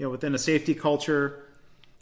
you 0.00 0.06
know 0.06 0.10
within 0.10 0.34
a 0.34 0.38
safety 0.38 0.74
culture 0.74 1.44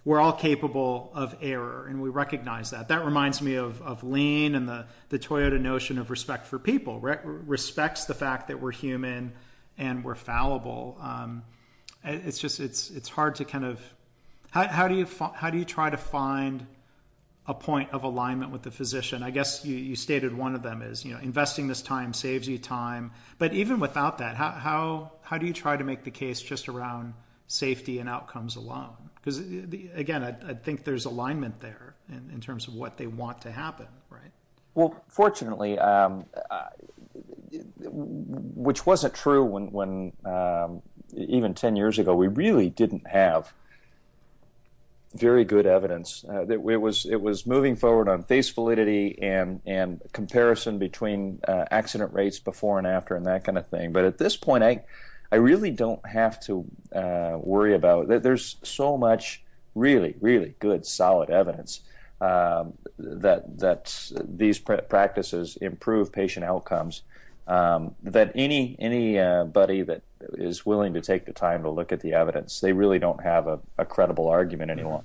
we're 0.04 0.20
all 0.20 0.32
capable 0.32 1.10
of 1.12 1.36
error 1.42 1.86
and 1.86 2.00
we 2.00 2.08
recognize 2.08 2.70
that. 2.70 2.88
That 2.88 3.04
reminds 3.04 3.42
me 3.42 3.56
of, 3.56 3.82
of 3.82 4.02
lean 4.04 4.54
and 4.54 4.66
the, 4.66 4.86
the 5.10 5.18
toyota 5.18 5.60
notion 5.60 5.98
of 5.98 6.08
respect 6.08 6.46
for 6.46 6.58
people. 6.58 6.98
Re- 7.00 7.18
respects 7.24 8.06
the 8.06 8.14
fact 8.14 8.48
that 8.48 8.58
we're 8.58 8.70
human 8.70 9.32
and 9.76 10.02
we're 10.02 10.14
fallible. 10.14 10.96
Um, 11.00 11.42
it's 12.04 12.38
just 12.38 12.60
it's 12.60 12.88
it's 12.90 13.08
hard 13.08 13.34
to 13.34 13.44
kind 13.44 13.64
of 13.64 13.80
how, 14.50 14.66
how 14.68 14.88
do 14.88 14.94
you 14.94 15.06
how 15.34 15.50
do 15.50 15.58
you 15.58 15.66
try 15.66 15.90
to 15.90 15.98
find 15.98 16.66
a 17.46 17.52
point 17.52 17.90
of 17.92 18.04
alignment 18.04 18.52
with 18.52 18.62
the 18.62 18.70
physician? 18.70 19.22
I 19.22 19.30
guess 19.30 19.64
you, 19.64 19.76
you 19.76 19.96
stated 19.96 20.32
one 20.32 20.54
of 20.54 20.62
them 20.62 20.80
is 20.80 21.04
you 21.04 21.12
know 21.12 21.20
investing 21.20 21.66
this 21.66 21.82
time 21.82 22.14
saves 22.14 22.48
you 22.48 22.56
time, 22.56 23.10
but 23.38 23.52
even 23.52 23.80
without 23.80 24.18
that, 24.18 24.36
how 24.36 24.52
how 24.52 25.12
how 25.22 25.36
do 25.36 25.46
you 25.46 25.52
try 25.52 25.76
to 25.76 25.84
make 25.84 26.04
the 26.04 26.10
case 26.10 26.40
just 26.40 26.68
around 26.68 27.12
safety 27.48 27.98
and 27.98 28.08
outcomes 28.08 28.56
alone? 28.56 28.94
Because 29.16 29.38
again, 29.94 30.22
I, 30.22 30.50
I, 30.50 30.54
think 30.54 30.84
there's 30.84 31.04
alignment 31.04 31.60
there 31.60 31.94
in, 32.08 32.30
in, 32.32 32.40
terms 32.40 32.68
of 32.68 32.74
what 32.74 32.96
they 32.96 33.08
want 33.08 33.42
to 33.42 33.50
happen, 33.50 33.88
right? 34.10 34.30
Well, 34.74 35.02
fortunately, 35.08 35.78
um, 35.78 36.24
uh, 36.50 36.66
which 37.80 38.86
wasn't 38.86 39.14
true 39.14 39.44
when 39.44 39.72
when 39.72 40.12
um, 40.24 40.82
even 41.16 41.54
ten 41.54 41.74
years 41.76 41.98
ago. 41.98 42.14
We 42.14 42.28
really 42.28 42.70
didn't 42.70 43.06
have 43.08 43.52
very 45.14 45.44
good 45.44 45.66
evidence. 45.66 46.24
Uh, 46.28 46.44
that 46.44 46.54
it 46.54 46.80
was 46.80 47.06
it 47.06 47.20
was 47.20 47.46
moving 47.46 47.76
forward 47.76 48.08
on 48.08 48.22
face 48.22 48.50
validity 48.50 49.18
and 49.20 49.60
and 49.66 50.00
comparison 50.12 50.78
between 50.78 51.40
uh, 51.46 51.64
accident 51.70 52.12
rates 52.12 52.38
before 52.38 52.78
and 52.78 52.86
after 52.86 53.16
and 53.16 53.26
that 53.26 53.44
kind 53.44 53.58
of 53.58 53.66
thing. 53.66 53.92
But 53.92 54.04
at 54.04 54.18
this 54.18 54.36
point, 54.36 54.64
I 54.64 54.84
I 55.30 55.37
really 55.37 55.70
don't 55.70 56.04
have 56.06 56.40
to 56.47 56.64
uh, 56.94 57.38
worry 57.40 57.75
about. 57.75 58.08
That. 58.08 58.23
There's 58.23 58.56
so 58.62 58.97
much 58.97 59.42
really 59.75 60.16
really 60.20 60.54
good 60.58 60.85
solid 60.85 61.30
evidence 61.30 61.80
um, 62.20 62.75
that 62.99 63.58
that 63.58 64.11
these 64.25 64.58
pr- 64.58 64.76
practices 64.88 65.56
improve 65.56 66.12
patient 66.12 66.44
outcomes. 66.44 67.02
Um, 67.47 67.94
that 68.02 68.32
any 68.35 68.76
anybody 68.78 69.82
that 69.82 70.02
is 70.35 70.66
willing 70.66 70.92
to 70.94 71.00
take 71.00 71.25
the 71.25 71.32
time 71.32 71.62
to 71.62 71.70
look 71.70 71.92
at 71.92 72.00
the 72.00 72.12
evidence, 72.12 72.61
they 72.61 72.73
really 72.73 72.99
don't 72.99 73.23
have 73.23 73.47
a, 73.47 73.58
a 73.78 73.87
credible 73.87 74.28
argument 74.28 74.70
anymore. 74.70 75.02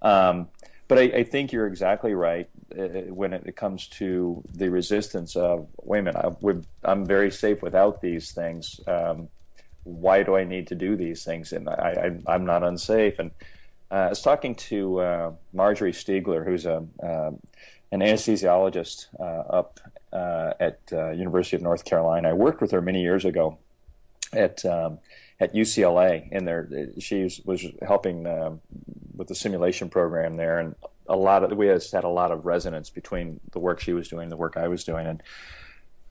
Um, 0.00 0.48
but 0.88 0.98
I, 0.98 1.02
I, 1.02 1.24
think 1.24 1.52
you're 1.52 1.66
exactly 1.66 2.14
right 2.14 2.48
uh, 2.78 3.12
when 3.12 3.32
it 3.32 3.56
comes 3.56 3.88
to 3.88 4.42
the 4.54 4.70
resistance 4.70 5.34
of 5.34 5.66
wait 5.82 6.00
a 6.00 6.02
minute, 6.02 6.64
I, 6.84 6.92
am 6.92 7.04
very 7.04 7.30
safe 7.30 7.60
without 7.60 8.00
these 8.00 8.32
things. 8.32 8.80
Um, 8.86 9.28
why 9.86 10.22
do 10.24 10.36
I 10.36 10.44
need 10.44 10.66
to 10.68 10.74
do 10.74 10.96
these 10.96 11.24
things? 11.24 11.52
And 11.52 11.68
I, 11.68 12.18
am 12.26 12.44
not 12.44 12.62
unsafe. 12.62 13.18
And 13.18 13.30
uh, 13.90 13.94
I 13.94 14.08
was 14.08 14.20
talking 14.20 14.54
to 14.54 15.00
uh, 15.00 15.32
Marjorie 15.52 15.92
Stiegler, 15.92 16.44
who's 16.44 16.66
a 16.66 16.84
uh, 17.02 17.30
an 17.92 18.00
anesthesiologist 18.00 19.06
uh, 19.20 19.22
up 19.22 19.80
uh, 20.12 20.52
at 20.58 20.80
University 21.16 21.56
of 21.56 21.62
North 21.62 21.84
Carolina. 21.84 22.30
I 22.30 22.32
worked 22.32 22.60
with 22.60 22.72
her 22.72 22.82
many 22.82 23.00
years 23.00 23.24
ago 23.24 23.58
at 24.32 24.64
um, 24.64 24.98
at 25.38 25.54
UCLA, 25.54 26.28
and 26.32 26.48
there 26.48 26.68
she 26.98 27.30
was, 27.44 27.64
helping 27.82 28.26
um, 28.26 28.60
with 29.14 29.28
the 29.28 29.34
simulation 29.34 29.88
program 29.88 30.34
there, 30.34 30.58
and 30.58 30.74
a 31.08 31.16
lot 31.16 31.44
of 31.44 31.56
we 31.56 31.68
had 31.68 31.82
a 31.92 32.08
lot 32.08 32.32
of 32.32 32.44
resonance 32.44 32.90
between 32.90 33.38
the 33.52 33.60
work 33.60 33.78
she 33.78 33.92
was 33.92 34.08
doing, 34.08 34.24
and 34.24 34.32
the 34.32 34.36
work 34.36 34.56
I 34.56 34.66
was 34.66 34.82
doing, 34.82 35.06
and 35.06 35.22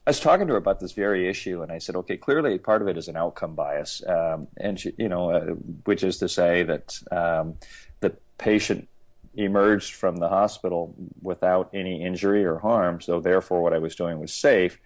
I 0.08 0.12
was 0.12 0.20
talking 0.20 0.46
to 0.46 0.54
her 0.54 0.60
about 0.60 0.80
this 0.80 0.92
very 0.92 1.28
issue, 1.28 1.64
and 1.64 1.72
I 1.72 1.80
said, 1.80 1.96
okay, 1.96 2.16
clearly 2.16 2.60
part 2.60 2.84
of 2.84 2.88
it 2.88 2.96
is 2.96 3.08
an 3.08 3.18
outcome 3.18 3.56
bias, 3.56 4.04
um, 4.08 4.48
and 4.58 4.80
she, 4.80 4.94
you 5.00 5.10
know, 5.10 5.32
uh, 5.32 5.46
which 5.86 6.04
is 6.04 6.18
to 6.18 6.30
say 6.30 6.62
that 6.62 7.00
um, 7.12 7.56
the 8.02 8.16
patient 8.38 8.88
emerged 9.34 9.96
from 9.96 10.18
the 10.18 10.30
hospital 10.30 10.94
without 11.24 11.72
any 11.74 12.04
injury 12.04 12.46
or 12.46 12.60
harm, 12.60 13.02
so 13.02 13.20
therefore 13.20 13.64
what 13.64 13.74
I 13.74 13.80
was 13.80 13.96
doing 13.96 14.20
was 14.20 14.32
safe. 14.32 14.80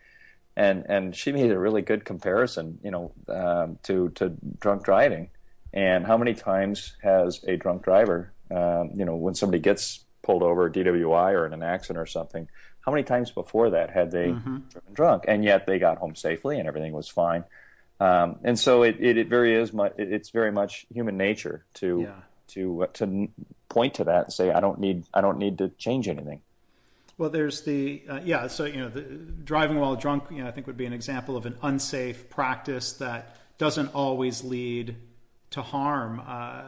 And 0.55 0.85
and 0.87 1.15
she 1.15 1.31
made 1.31 1.51
a 1.51 1.59
really 1.59 1.81
good 1.81 2.05
comparison, 2.05 2.79
you 2.81 2.91
know, 2.91 3.11
um, 3.27 3.77
to 3.83 4.09
to 4.15 4.33
drunk 4.59 4.83
driving, 4.85 5.29
and 5.73 6.05
how 6.05 6.17
many 6.17 6.33
times 6.33 6.95
has 7.03 7.43
a 7.43 7.57
drunk 7.57 7.83
driver, 7.83 8.31
um, 8.51 8.91
you 8.95 9.03
know, 9.03 9.15
when 9.15 9.35
somebody 9.35 9.59
gets 9.59 10.05
pulled 10.21 10.43
over, 10.43 10.69
DWI 10.69 11.33
or 11.33 11.45
in 11.45 11.53
an 11.53 11.63
accident 11.63 11.97
or 11.99 12.05
something 12.05 12.47
how 12.81 12.91
many 12.91 13.03
times 13.03 13.31
before 13.31 13.71
that 13.71 13.89
had 13.91 14.11
they 14.11 14.27
mm-hmm. 14.29 14.57
driven 14.69 14.93
drunk? 14.93 15.25
And 15.27 15.43
yet 15.43 15.65
they 15.65 15.79
got 15.79 15.97
home 15.97 16.15
safely 16.15 16.59
and 16.59 16.67
everything 16.67 16.93
was 16.93 17.07
fine. 17.07 17.43
Um, 17.99 18.39
and 18.43 18.57
so 18.57 18.83
it, 18.83 18.97
it, 18.99 19.17
it, 19.17 19.27
very 19.27 19.55
is 19.55 19.73
much, 19.73 19.93
it's 19.97 20.29
very 20.29 20.51
much 20.51 20.85
human 20.93 21.17
nature 21.17 21.65
to 21.75 22.01
yeah. 22.03 22.13
to 22.49 22.83
uh, 22.83 22.87
to 22.93 23.29
point 23.67 23.95
to 23.95 24.05
that 24.05 24.25
and 24.25 24.33
say 24.33 24.51
I 24.51 24.61
don't 24.61 24.79
need 24.79 25.03
I 25.13 25.21
don't 25.21 25.37
need 25.37 25.57
to 25.57 25.69
change 25.69 26.07
anything. 26.07 26.41
Well, 27.17 27.29
there's 27.29 27.63
the 27.63 28.01
uh, 28.07 28.21
yeah. 28.23 28.47
So 28.47 28.63
you 28.63 28.77
know, 28.77 28.87
the, 28.87 29.01
driving 29.01 29.79
while 29.79 29.97
drunk, 29.97 30.23
you 30.31 30.41
know, 30.41 30.47
I 30.47 30.51
think 30.51 30.65
would 30.67 30.77
be 30.77 30.85
an 30.85 30.93
example 30.93 31.35
of 31.35 31.45
an 31.45 31.57
unsafe 31.61 32.29
practice 32.29 32.93
that 32.93 33.35
doesn't 33.57 33.93
always 33.93 34.45
lead 34.45 34.95
to 35.51 35.61
harm. 35.61 36.21
Uh, 36.25 36.63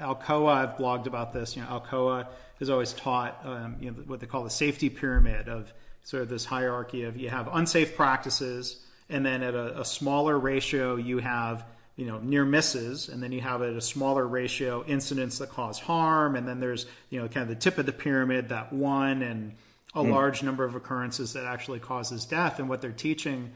Alcoa, 0.00 0.52
I've 0.52 0.76
blogged 0.76 1.06
about 1.06 1.32
this. 1.32 1.56
You 1.56 1.62
know, 1.62 1.68
Alcoa 1.68 2.26
has 2.58 2.70
always 2.70 2.92
taught 2.92 3.40
um, 3.44 3.76
you 3.80 3.90
know, 3.90 3.96
what 4.06 4.20
they 4.20 4.26
call 4.26 4.44
the 4.44 4.50
safety 4.50 4.90
pyramid 4.90 5.48
of 5.48 5.72
sort 6.02 6.22
of 6.22 6.28
this 6.28 6.44
hierarchy 6.44 7.02
of 7.04 7.16
you 7.16 7.28
have 7.28 7.48
unsafe 7.52 7.96
practices, 7.96 8.84
and 9.08 9.24
then 9.24 9.42
at 9.42 9.54
a, 9.54 9.80
a 9.80 9.84
smaller 9.84 10.38
ratio 10.38 10.96
you 10.96 11.18
have 11.18 11.64
you 11.96 12.06
know 12.06 12.18
near 12.18 12.44
misses, 12.44 13.08
and 13.08 13.22
then 13.22 13.32
you 13.32 13.40
have 13.40 13.62
at 13.62 13.70
a 13.70 13.80
smaller 13.80 14.26
ratio 14.26 14.84
incidents 14.86 15.38
that 15.38 15.50
cause 15.50 15.78
harm, 15.78 16.36
and 16.36 16.46
then 16.46 16.60
there's 16.60 16.86
you 17.10 17.20
know 17.20 17.28
kind 17.28 17.42
of 17.42 17.48
the 17.48 17.60
tip 17.60 17.78
of 17.78 17.86
the 17.86 17.92
pyramid 17.92 18.50
that 18.50 18.72
one 18.72 19.22
and 19.22 19.54
a 19.94 20.02
mm. 20.02 20.10
large 20.10 20.42
number 20.42 20.64
of 20.64 20.74
occurrences 20.74 21.32
that 21.32 21.44
actually 21.44 21.80
causes 21.80 22.24
death. 22.24 22.58
And 22.58 22.68
what 22.68 22.82
they're 22.82 22.92
teaching, 22.92 23.50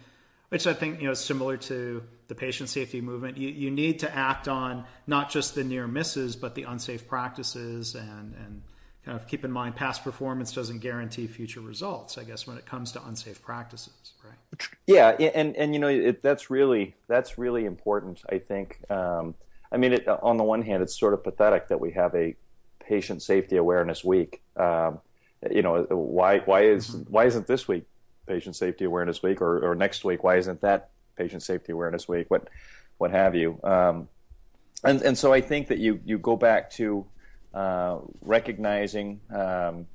which 0.51 0.67
I 0.67 0.75
think 0.75 1.01
you 1.01 1.07
know 1.07 1.13
is 1.13 1.21
similar 1.21 1.57
to 1.57 2.03
the 2.29 2.35
patient 2.35 2.69
safety 2.69 3.01
movement, 3.01 3.37
you, 3.37 3.49
you 3.49 3.71
need 3.71 4.01
to 4.01 4.15
act 4.15 4.47
on 4.47 4.85
not 5.07 5.31
just 5.31 5.55
the 5.55 5.65
near 5.65 5.89
misses, 5.89 6.37
but 6.37 6.55
the 6.55 6.65
unsafe 6.65 7.09
practices 7.09 7.95
and 7.95 8.35
and 8.35 8.63
kind 9.05 9.19
of 9.19 9.27
keep 9.27 9.45
in 9.47 9.51
mind 9.51 9.75
past 9.75 10.05
performance 10.05 10.53
doesn't 10.53 10.81
guarantee 10.81 11.27
future 11.27 11.63
results 11.63 12.19
i 12.19 12.23
guess 12.23 12.47
when 12.47 12.59
it 12.59 12.67
comes 12.67 12.93
to 12.93 13.03
unsafe 13.07 13.41
practices 13.41 14.13
right? 14.23 14.69
Yeah 14.87 15.09
and 15.09 15.57
and 15.57 15.73
you 15.73 15.81
know 15.81 15.89
it, 15.89 16.23
that's 16.23 16.51
really 16.51 16.95
that's 17.09 17.39
really 17.39 17.65
important 17.65 18.21
i 18.31 18.37
think. 18.37 18.79
Um, 18.91 19.35
i 19.73 19.79
mean 19.79 19.95
it, 19.95 20.07
on 20.07 20.37
the 20.37 20.45
one 20.45 20.61
hand 20.61 20.83
it's 20.83 21.01
sort 21.01 21.15
of 21.15 21.25
pathetic 21.25 21.69
that 21.69 21.81
we 21.81 21.93
have 21.93 22.15
a 22.15 22.37
patient 22.91 23.23
safety 23.23 23.57
awareness 23.57 24.05
week. 24.05 24.43
Um, 24.57 25.01
you 25.51 25.63
know 25.63 25.85
why 25.89 26.41
why 26.41 26.65
is 26.65 26.91
mm-hmm. 26.91 27.13
why 27.13 27.25
isn't 27.25 27.47
this 27.47 27.67
week 27.67 27.85
patient 28.31 28.55
safety 28.55 28.85
awareness 28.85 29.23
week 29.23 29.41
or, 29.41 29.53
or 29.67 29.75
next 29.75 30.05
week? 30.05 30.23
Why 30.23 30.37
isn't 30.37 30.61
that 30.61 30.91
patient 31.17 31.43
safety 31.43 31.73
awareness 31.73 32.09
week? 32.09 32.31
What 32.31 32.49
what 32.99 33.11
have 33.11 33.35
you? 33.35 33.59
Um, 33.65 34.09
and 34.83 35.03
and 35.03 35.19
so 35.19 35.33
i 35.39 35.41
think 35.43 35.69
that 35.69 35.79
you 35.79 36.01
you 36.05 36.17
go 36.31 36.37
back 36.37 36.71
to 36.71 37.05
uh, 37.53 37.99
recognizing, 38.21 39.21
um, 39.35 39.87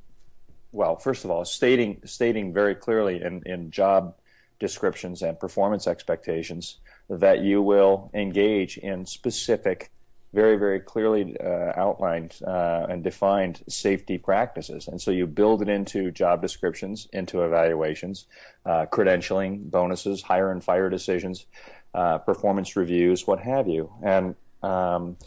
well, 0.74 0.98
first 0.98 1.24
of 1.24 1.32
all, 1.32 1.46
stating 1.46 2.02
stating 2.04 2.54
very 2.54 2.76
clearly 2.76 3.22
in, 3.22 3.42
in 3.46 3.72
job 3.72 4.16
descriptions 4.60 5.22
and 5.22 5.40
performance 5.40 5.88
expectations 5.88 6.80
that 7.10 7.42
you 7.42 7.62
will 7.62 8.10
engage 8.14 8.78
in 8.78 9.06
specific, 9.06 9.90
very 10.36 10.58
very 10.58 10.80
clearly 10.80 11.36
uh, 11.40 11.72
outlined 11.86 12.32
uh, 12.46 12.86
and 12.90 13.04
defined 13.04 13.64
safety 13.68 14.18
practices, 14.18 14.88
and 14.88 15.02
so 15.02 15.10
you 15.12 15.26
build 15.26 15.62
it 15.62 15.70
into 15.70 16.12
job 16.12 16.42
descriptions, 16.42 17.08
into 17.14 17.44
evaluations, 17.44 18.28
uh, 18.66 18.86
credentialing, 18.92 19.72
bonuses, 19.72 20.22
hire 20.22 20.52
and 20.52 20.64
fire 20.64 20.90
decisions, 20.90 21.46
uh, 21.94 22.18
performance 22.20 22.76
reviews, 22.76 23.26
what 23.26 23.40
have 23.40 23.68
you, 23.68 23.92
and 24.04 24.36
um, 24.62 25.18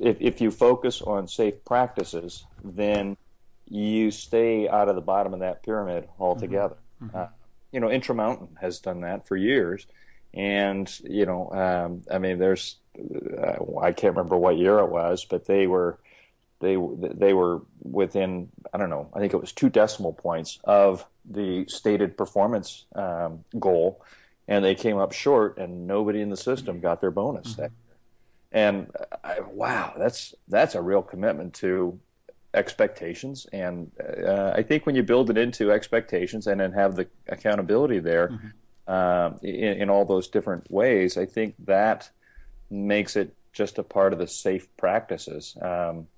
if, 0.00 0.16
if 0.20 0.40
you 0.40 0.50
focus 0.50 1.02
on 1.02 1.28
safe 1.28 1.64
practices, 1.64 2.44
then 2.64 3.16
you 3.68 4.10
stay 4.10 4.68
out 4.68 4.88
of 4.88 4.94
the 4.94 5.00
bottom 5.00 5.34
of 5.34 5.40
that 5.40 5.62
pyramid 5.62 6.08
altogether. 6.18 6.76
Mm-hmm. 7.02 7.16
Uh, 7.16 7.26
you 7.72 7.80
know, 7.80 7.90
Intermountain 7.90 8.56
has 8.60 8.80
done 8.80 9.00
that 9.00 9.26
for 9.26 9.36
years, 9.36 9.86
and 10.34 10.92
you 11.04 11.26
know, 11.26 11.50
um, 11.52 12.02
I 12.12 12.18
mean, 12.18 12.38
there's 12.38 12.76
I 13.80 13.92
can't 13.92 14.16
remember 14.16 14.36
what 14.36 14.56
year 14.56 14.78
it 14.78 14.90
was, 14.90 15.24
but 15.24 15.46
they 15.46 15.66
were 15.66 15.98
they 16.60 16.76
they 16.98 17.32
were 17.32 17.62
within 17.82 18.48
I 18.72 18.78
don't 18.78 18.90
know 18.90 19.08
I 19.14 19.18
think 19.18 19.32
it 19.32 19.40
was 19.40 19.52
two 19.52 19.68
decimal 19.68 20.12
points 20.12 20.58
of 20.64 21.06
the 21.24 21.66
stated 21.68 22.16
performance 22.16 22.86
um, 22.94 23.44
goal, 23.58 24.02
and 24.48 24.64
they 24.64 24.74
came 24.74 24.98
up 24.98 25.12
short, 25.12 25.58
and 25.58 25.86
nobody 25.86 26.20
in 26.20 26.30
the 26.30 26.36
system 26.36 26.80
got 26.80 27.00
their 27.00 27.10
bonus. 27.10 27.54
Mm-hmm. 27.54 27.74
And 28.52 28.90
I, 29.24 29.40
wow, 29.40 29.94
that's 29.96 30.34
that's 30.48 30.74
a 30.74 30.82
real 30.82 31.02
commitment 31.02 31.54
to 31.54 31.98
expectations. 32.54 33.46
And 33.52 33.90
uh, 34.00 34.52
I 34.54 34.62
think 34.62 34.84
when 34.84 34.94
you 34.94 35.02
build 35.02 35.30
it 35.30 35.38
into 35.38 35.72
expectations 35.72 36.46
and 36.46 36.60
then 36.60 36.72
have 36.72 36.96
the 36.96 37.06
accountability 37.28 37.98
there 37.98 38.28
mm-hmm. 38.28 38.48
uh, 38.86 39.38
in, 39.42 39.82
in, 39.82 39.90
all 39.90 40.04
those 40.04 40.28
different 40.28 40.70
ways, 40.70 41.16
I 41.16 41.24
think 41.24 41.54
that 41.64 42.10
makes 42.72 43.16
it 43.16 43.34
just 43.52 43.78
a 43.78 43.82
part 43.82 44.12
of 44.12 44.18
the 44.18 44.26
safe 44.26 44.74
practices. 44.76 45.56
Um, 45.60 46.08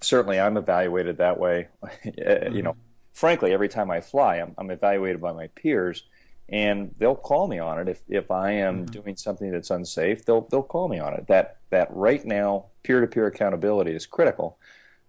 certainly, 0.00 0.38
I'm 0.40 0.56
evaluated 0.56 1.18
that 1.18 1.38
way. 1.38 1.68
mm-hmm. 1.82 2.54
You 2.56 2.62
know, 2.62 2.76
frankly, 3.12 3.52
every 3.52 3.68
time 3.68 3.90
I 3.90 4.00
fly, 4.00 4.36
I'm, 4.36 4.54
I'm 4.56 4.70
evaluated 4.70 5.20
by 5.20 5.32
my 5.32 5.48
peers 5.48 6.04
and 6.50 6.92
they'll 6.98 7.14
call 7.14 7.46
me 7.46 7.58
on 7.58 7.78
it 7.78 7.88
if, 7.88 8.02
if 8.08 8.30
I 8.30 8.52
am 8.52 8.84
mm-hmm. 8.84 8.86
doing 8.86 9.16
something 9.16 9.50
that's 9.50 9.70
unsafe. 9.70 10.24
They'll 10.24 10.42
they'll 10.50 10.62
call 10.62 10.88
me 10.88 10.98
on 10.98 11.14
it. 11.14 11.26
That 11.28 11.58
that 11.70 11.88
right 11.90 12.24
now 12.24 12.66
peer 12.82 13.00
to 13.00 13.06
peer 13.06 13.26
accountability 13.26 13.92
is 13.92 14.06
critical. 14.06 14.58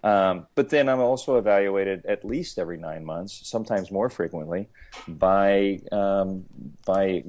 Um, 0.03 0.47
but 0.55 0.69
then 0.69 0.89
I'm 0.89 0.99
also 0.99 1.37
evaluated 1.37 2.05
at 2.05 2.25
least 2.25 2.57
every 2.57 2.77
nine 2.77 3.05
months, 3.05 3.47
sometimes 3.47 3.91
more 3.91 4.09
frequently, 4.09 4.69
by 5.07 5.81
um, 5.91 6.45
by 6.85 7.23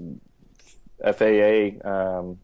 FAA 1.02 1.80
um, 1.84 2.38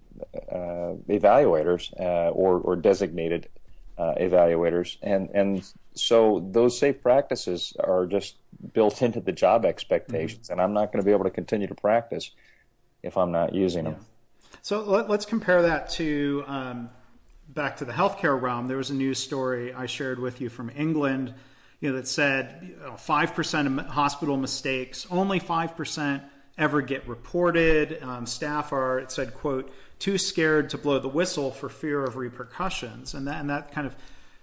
uh, 0.51 0.95
evaluators 1.09 1.93
uh, 2.01 2.31
or 2.31 2.59
or 2.59 2.77
designated 2.77 3.49
uh, 3.97 4.15
evaluators, 4.21 4.97
and 5.03 5.31
and 5.31 5.65
so 5.95 6.47
those 6.51 6.79
safe 6.79 7.03
practices 7.03 7.75
are 7.81 8.07
just 8.07 8.37
built 8.73 9.03
into 9.07 9.21
the 9.21 9.33
job 9.33 9.65
expectations, 9.65 10.45
mm-hmm. 10.45 10.53
and 10.53 10.61
I'm 10.61 10.73
not 10.73 10.93
going 10.93 11.03
to 11.03 11.07
be 11.07 11.13
able 11.13 11.25
to 11.25 11.31
continue 11.31 11.67
to 11.67 11.75
practice 11.75 12.31
if 13.03 13.17
I'm 13.17 13.33
not 13.33 13.55
using 13.55 13.85
them. 13.85 13.97
So 14.63 14.83
let, 14.83 15.09
us 15.09 15.25
compare 15.25 15.63
that 15.63 15.89
to 15.91 16.45
um, 16.47 16.91
back 17.49 17.77
to 17.79 17.85
the 17.85 17.93
healthcare 17.93 18.41
realm. 18.41 18.67
There 18.67 18.77
was 18.77 18.91
a 18.91 18.95
news 18.95 19.19
story 19.19 19.73
I 19.73 19.87
shared 19.87 20.19
with 20.19 20.41
you 20.41 20.49
from 20.49 20.71
England, 20.77 21.33
you 21.81 21.91
know, 21.91 21.97
that 21.97 22.09
said 22.09 22.75
five 22.99 23.35
percent 23.35 23.69
of 23.69 23.87
hospital 23.87 24.37
mistakes, 24.37 25.07
only 25.11 25.39
five 25.39 25.77
percent 25.77 26.23
ever 26.59 26.83
get 26.83 27.09
reported. 27.09 28.03
Um, 28.03 28.27
staff 28.27 28.73
are, 28.73 28.99
it 28.99 29.11
said, 29.11 29.35
quote, 29.35 29.73
too 29.99 30.19
scared 30.19 30.71
to 30.71 30.79
blow 30.79 30.99
the 30.99 31.09
whistle 31.09 31.51
for 31.51 31.69
fear 31.69 32.05
of 32.05 32.17
repercussions, 32.17 33.15
and 33.15 33.27
that 33.27 33.41
and 33.41 33.51
that 33.51 33.73
kind 33.73 33.87
of 33.87 33.97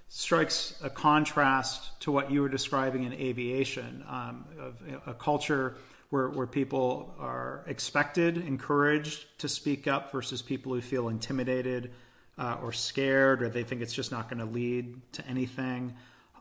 strikes 0.07 0.79
a 0.83 0.89
contrast 0.89 1.99
to 2.01 2.11
what 2.11 2.31
you 2.31 2.41
were 2.41 2.49
describing 2.49 3.03
in 3.03 3.13
aviation, 3.13 4.03
um, 4.07 4.45
of 4.59 4.81
a 5.05 5.13
culture 5.13 5.75
where, 6.09 6.47
people 6.47 7.13
are 7.19 7.65
expected, 7.67 8.37
encouraged 8.37 9.25
to 9.39 9.49
speak 9.49 9.85
up 9.85 10.13
versus 10.13 10.41
people 10.41 10.73
who 10.73 10.79
feel 10.79 11.09
intimidated 11.09 11.91
uh, 12.37 12.57
or 12.61 12.71
scared 12.71 13.43
or 13.43 13.49
they 13.49 13.63
think 13.63 13.81
it's 13.81 13.93
just 13.93 14.13
not 14.13 14.29
going 14.29 14.39
to 14.39 14.45
lead 14.45 14.95
to 15.11 15.27
anything. 15.27 15.93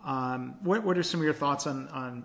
Um, 0.04 0.56
what, 0.62 0.84
what 0.84 0.96
are 0.96 1.02
some 1.02 1.18
of 1.18 1.24
your 1.24 1.34
thoughts 1.34 1.66
on, 1.66 1.88
on 1.88 2.24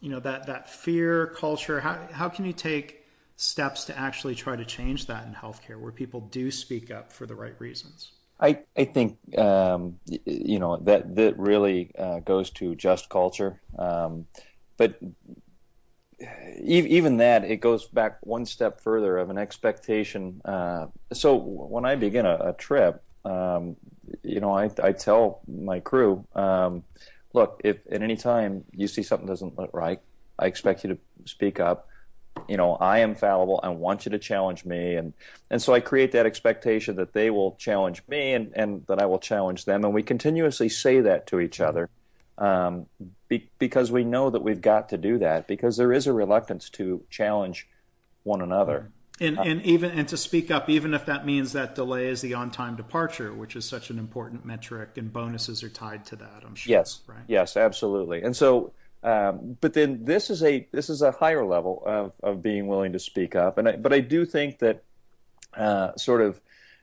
you 0.00 0.10
know 0.10 0.20
that, 0.20 0.46
that 0.46 0.68
fear 0.68 1.28
culture? 1.28 1.80
How, 1.80 1.98
how 2.12 2.28
can 2.28 2.44
you 2.44 2.52
take 2.52 3.04
steps 3.36 3.84
to 3.86 3.98
actually 3.98 4.34
try 4.34 4.56
to 4.56 4.64
change 4.64 5.06
that 5.06 5.26
in 5.26 5.34
healthcare 5.34 5.78
where 5.80 5.92
people 5.92 6.20
do 6.20 6.50
speak 6.50 6.90
up 6.90 7.12
for 7.12 7.26
the 7.26 7.34
right 7.34 7.58
reasons? 7.58 8.12
I, 8.40 8.60
I 8.76 8.84
think 8.84 9.18
um, 9.38 9.98
you 10.26 10.58
know 10.58 10.76
that 10.78 11.14
that 11.14 11.38
really 11.38 11.92
uh, 11.96 12.20
goes 12.20 12.50
to 12.50 12.74
just 12.74 13.08
culture, 13.08 13.60
um, 13.78 14.26
but 14.76 14.98
even 16.60 17.18
that 17.18 17.44
it 17.44 17.56
goes 17.58 17.86
back 17.86 18.18
one 18.22 18.46
step 18.46 18.80
further 18.80 19.16
of 19.18 19.30
an 19.30 19.38
expectation. 19.38 20.40
Uh, 20.44 20.86
so 21.12 21.36
when 21.36 21.84
I 21.84 21.96
begin 21.96 22.26
a, 22.26 22.50
a 22.50 22.52
trip, 22.52 23.02
um, 23.24 23.76
you 24.22 24.40
know, 24.40 24.52
I, 24.52 24.70
I 24.82 24.92
tell 24.92 25.40
my 25.46 25.80
crew, 25.80 26.26
um, 26.34 26.84
look, 27.34 27.60
if 27.62 27.86
at 27.90 28.02
any 28.02 28.16
time 28.16 28.64
you 28.72 28.88
see 28.88 29.02
something 29.02 29.28
doesn't 29.28 29.58
look 29.58 29.70
right, 29.74 30.00
I 30.38 30.46
expect 30.46 30.84
you 30.84 30.94
to 30.94 30.98
speak 31.26 31.60
up. 31.60 31.88
You 32.48 32.56
know, 32.56 32.74
I 32.76 33.00
am 33.00 33.14
fallible. 33.14 33.60
I 33.62 33.68
want 33.68 34.06
you 34.06 34.10
to 34.10 34.18
challenge 34.18 34.64
me, 34.64 34.94
and 34.94 35.12
and 35.50 35.60
so 35.60 35.74
I 35.74 35.80
create 35.80 36.12
that 36.12 36.26
expectation 36.26 36.96
that 36.96 37.12
they 37.12 37.30
will 37.30 37.52
challenge 37.56 38.02
me, 38.08 38.32
and 38.32 38.52
and 38.56 38.86
that 38.86 39.00
I 39.00 39.06
will 39.06 39.20
challenge 39.20 39.66
them, 39.66 39.84
and 39.84 39.94
we 39.94 40.02
continuously 40.02 40.68
say 40.68 41.00
that 41.02 41.26
to 41.28 41.38
each 41.38 41.60
other 41.60 41.90
um, 42.38 42.86
be, 43.28 43.48
because 43.58 43.92
we 43.92 44.04
know 44.04 44.30
that 44.30 44.42
we've 44.42 44.60
got 44.60 44.88
to 44.88 44.98
do 44.98 45.18
that 45.18 45.46
because 45.46 45.76
there 45.76 45.92
is 45.92 46.06
a 46.06 46.12
reluctance 46.12 46.68
to 46.70 47.04
challenge 47.10 47.68
one 48.22 48.40
another. 48.40 48.90
And, 49.20 49.38
and 49.38 49.62
even 49.62 49.92
and 49.92 50.08
to 50.08 50.16
speak 50.16 50.50
up, 50.50 50.68
even 50.68 50.92
if 50.92 51.06
that 51.06 51.24
means 51.24 51.52
that 51.52 51.76
delay 51.76 52.08
is 52.08 52.20
the 52.20 52.34
on-time 52.34 52.74
departure, 52.74 53.32
which 53.32 53.54
is 53.54 53.64
such 53.64 53.90
an 53.90 53.98
important 53.98 54.44
metric, 54.44 54.96
and 54.96 55.12
bonuses 55.12 55.62
are 55.62 55.68
tied 55.68 56.04
to 56.06 56.16
that. 56.16 56.42
I'm 56.44 56.56
sure. 56.56 56.72
Yes, 56.72 57.00
right? 57.06 57.22
yes, 57.28 57.56
absolutely. 57.56 58.22
And 58.22 58.34
so, 58.34 58.72
um, 59.04 59.56
but 59.60 59.72
then 59.72 60.04
this 60.04 60.30
is 60.30 60.42
a 60.42 60.66
this 60.72 60.90
is 60.90 61.00
a 61.00 61.12
higher 61.12 61.46
level 61.46 61.80
of 61.86 62.14
of 62.24 62.42
being 62.42 62.66
willing 62.66 62.92
to 62.92 62.98
speak 62.98 63.36
up. 63.36 63.56
And 63.56 63.68
I, 63.68 63.76
but 63.76 63.92
I 63.92 64.00
do 64.00 64.24
think 64.24 64.58
that 64.58 64.82
uh, 65.56 65.94
sort 65.96 66.20
of 66.20 66.40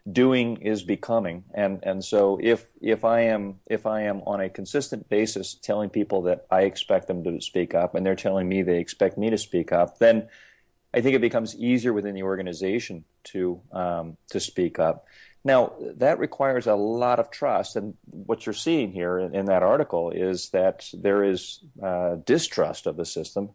doing 0.09 0.57
is 0.57 0.81
becoming 0.81 1.43
and 1.53 1.79
and 1.83 2.03
so 2.03 2.39
if 2.41 2.65
if 2.81 3.05
i 3.05 3.21
am 3.21 3.59
if 3.67 3.85
i 3.85 4.01
am 4.01 4.19
on 4.25 4.41
a 4.41 4.49
consistent 4.49 5.07
basis 5.09 5.53
telling 5.53 5.91
people 5.91 6.23
that 6.23 6.43
i 6.49 6.61
expect 6.61 7.07
them 7.07 7.23
to 7.23 7.39
speak 7.39 7.75
up 7.75 7.93
and 7.93 8.03
they're 8.03 8.15
telling 8.15 8.49
me 8.49 8.63
they 8.63 8.79
expect 8.79 9.15
me 9.15 9.29
to 9.29 9.37
speak 9.37 9.71
up 9.71 9.99
then 9.99 10.27
i 10.93 11.01
think 11.01 11.15
it 11.15 11.21
becomes 11.21 11.55
easier 11.55 11.93
within 11.93 12.15
the 12.15 12.23
organization 12.23 13.03
to 13.23 13.61
um, 13.71 14.17
to 14.29 14.39
speak 14.39 14.79
up 14.79 15.05
now 15.43 15.73
that 15.79 16.19
requires 16.19 16.67
a 16.67 16.75
lot 16.75 17.19
of 17.19 17.31
trust 17.31 17.75
and 17.75 17.95
what 18.09 18.45
you're 18.45 18.53
seeing 18.53 18.91
here 18.91 19.17
in, 19.17 19.33
in 19.33 19.45
that 19.45 19.63
article 19.63 20.11
is 20.11 20.49
that 20.49 20.87
there 20.93 21.23
is 21.23 21.59
uh, 21.81 22.15
distrust 22.25 22.85
of 22.85 22.97
the 22.97 23.05
system 23.05 23.49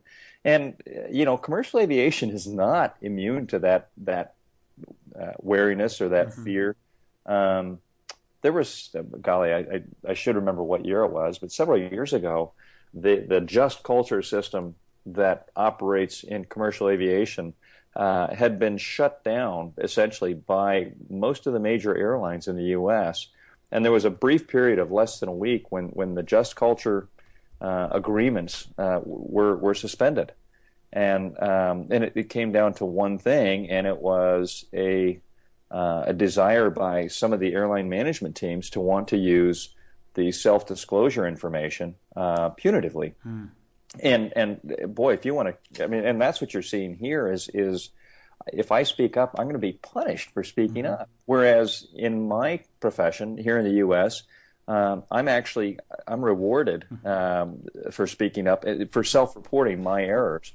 and 0.45 0.75
you 1.11 1.25
know 1.25 1.37
commercial 1.37 1.81
aviation 1.81 2.31
is 2.31 2.47
not 2.47 2.97
immune 3.01 3.47
to 3.47 3.59
that 3.59 3.89
that 3.97 4.35
uh, 5.19 5.33
wariness 5.39 6.01
or 6.01 6.11
that 6.11 6.29
mm-hmm. 6.29 6.45
fear. 6.45 6.77
Um, 7.25 7.79
there 8.43 8.53
was, 8.53 8.91
uh, 8.97 9.03
golly, 9.21 9.53
I, 9.53 9.59
I, 9.59 9.83
I, 10.09 10.15
should 10.15 10.37
remember 10.37 10.63
what 10.63 10.85
year 10.85 11.03
it 11.03 11.11
was, 11.11 11.39
but 11.39 11.51
several 11.51 11.79
years 11.79 12.13
ago, 12.13 12.53
the, 12.95 13.25
the 13.27 13.41
just 13.41 13.83
culture 13.83 14.23
system 14.23 14.77
that 15.07 15.49
operates 15.57 16.23
in 16.23 16.45
commercial 16.45 16.89
aviation 16.89 17.55
uh, 17.95 18.35
had 18.35 18.59
been 18.59 18.77
shut 18.77 19.25
down 19.25 19.73
essentially 19.79 20.35
by 20.35 20.93
most 21.09 21.47
of 21.47 21.53
the 21.53 21.61
major 21.61 21.97
airlines 21.97 22.47
in 22.49 22.57
the 22.57 22.65
U.S. 22.65 23.29
And 23.73 23.85
there 23.85 23.93
was 23.93 24.05
a 24.05 24.11
brief 24.11 24.47
period 24.49 24.79
of 24.79 24.93
less 24.93 25.21
than 25.21 25.29
a 25.29 25.35
week 25.35 25.73
when, 25.73 25.87
when 25.87 26.15
the 26.15 26.23
just 26.23 26.57
culture 26.57 27.09
uh, 27.61 27.89
agreements 27.91 28.69
uh, 28.77 29.01
were, 29.05 29.57
were 29.57 29.75
suspended 29.75 30.33
and 30.93 31.39
um, 31.43 31.87
and 31.91 32.05
it, 32.05 32.13
it, 32.15 32.31
came 32.31 32.53
down 32.53 32.75
to 32.75 32.85
one 32.85 33.19
thing, 33.19 33.69
and 33.71 33.87
it 33.87 33.99
was 33.99 34.65
a 34.73 35.21
uh, 35.71 36.05
a 36.07 36.13
desire 36.13 36.71
by 36.71 37.09
some 37.09 37.33
of 37.33 37.41
the 37.41 37.53
airline 37.53 37.89
management 37.89 38.37
teams 38.37 38.71
to 38.71 38.81
want 38.81 39.09
to 39.09 39.17
use 39.17 39.75
the 40.15 40.33
self 40.33 40.67
disclosure 40.67 41.27
information 41.27 41.97
uh, 42.17 42.51
punitively. 42.51 43.13
Hmm. 43.23 43.45
And 44.03 44.33
and 44.37 44.95
boy, 44.95 45.15
if 45.15 45.25
you 45.25 45.35
want 45.35 45.57
to, 45.75 45.85
I 45.85 45.87
mean, 45.87 46.05
and 46.05 46.21
that's 46.21 46.41
what 46.41 46.55
you're 46.55 46.63
seeing 46.63 46.97
here 46.97 47.31
is 47.31 47.49
is 47.53 47.91
if 48.53 48.71
I 48.71 48.83
speak 48.85 49.17
up, 49.17 49.35
I'm 49.39 49.45
going 49.45 49.55
to 49.55 49.59
be 49.59 49.73
punished 49.73 50.31
for 50.31 50.45
speaking 50.45 50.85
mm-hmm. 50.85 51.03
up. 51.03 51.11
Whereas 51.25 51.87
in 51.95 52.29
my 52.29 52.61
profession 52.81 53.37
here 53.39 53.59
in 53.59 53.65
the 53.65 53.79
U.S., 53.79 54.23
um, 54.69 55.05
I'm 55.11 55.29
actually 55.29 55.79
I'm 56.07 56.25
rewarded 56.25 56.87
mm-hmm. 56.93 57.07
um, 57.07 57.93
for 57.93 58.07
speaking 58.07 58.47
up 58.47 58.65
for 58.91 59.05
self-reporting 59.05 59.83
my 59.83 60.03
errors 60.03 60.53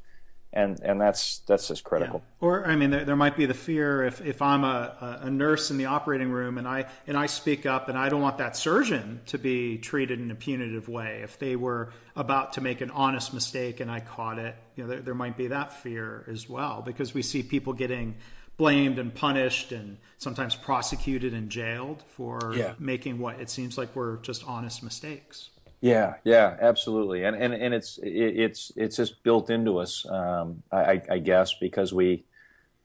and 0.54 0.80
and 0.82 1.00
that's 1.00 1.40
that's 1.40 1.70
just 1.70 1.84
critical. 1.84 2.22
Yeah. 2.42 2.48
Or 2.48 2.66
I 2.66 2.76
mean, 2.76 2.90
there, 2.92 3.06
there, 3.06 3.16
might 3.16 3.38
be 3.38 3.46
the 3.46 3.54
fear 3.54 4.04
if, 4.04 4.20
if 4.22 4.42
I'm 4.42 4.64
a, 4.64 5.20
a 5.22 5.30
nurse 5.30 5.72
in 5.72 5.78
the 5.78 5.86
operating 5.86 6.30
room 6.30 6.58
and 6.58 6.68
I 6.68 6.86
and 7.08 7.18
I 7.18 7.28
speak 7.28 7.66
up 7.66 7.88
and 7.88 7.98
I 7.98 8.10
don't 8.10 8.22
want 8.22 8.38
that 8.40 8.58
surgeon 8.58 9.22
to 9.28 9.38
be 9.38 9.78
treated 9.78 10.20
in 10.20 10.30
a 10.30 10.36
punitive 10.36 10.90
way. 10.90 11.22
If 11.24 11.40
they 11.40 11.56
were 11.56 11.94
about 12.16 12.54
to 12.54 12.62
make 12.62 12.82
an 12.82 12.92
honest 12.92 13.34
mistake 13.34 13.80
and 13.80 13.90
I 13.90 14.02
caught 14.02 14.40
it, 14.40 14.56
you 14.76 14.84
know, 14.84 14.90
there, 14.90 15.00
there 15.00 15.16
might 15.16 15.38
be 15.38 15.48
that 15.48 15.82
fear 15.82 16.26
as 16.30 16.50
well 16.50 16.82
because 16.86 17.14
we 17.14 17.22
see 17.22 17.44
people 17.44 17.72
getting 17.72 18.16
blamed 18.58 19.00
and 19.00 19.16
punished 19.16 19.72
and 19.72 19.98
sometimes 20.18 20.54
prosecuted 20.56 21.34
and 21.34 21.50
jailed 21.50 22.04
for 22.10 22.54
yeah. 22.56 22.74
making 22.78 23.20
what 23.20 23.40
it 23.40 23.50
seems 23.50 23.78
like 23.78 23.96
were 23.96 24.20
just 24.22 24.46
honest 24.46 24.84
mistakes. 24.84 25.50
Yeah, 25.82 26.16
yeah, 26.24 26.58
absolutely, 26.62 27.24
and 27.24 27.36
and 27.36 27.56
and 27.56 27.74
it's 27.74 28.00
it's 28.04 28.72
it's 28.76 28.98
just 28.98 29.24
built 29.24 29.50
into 29.50 29.80
us, 29.80 30.06
um, 30.08 30.62
I, 30.72 31.02
I, 31.10 31.18
guess, 31.18 31.56
because 31.56 31.92
we, 31.92 32.24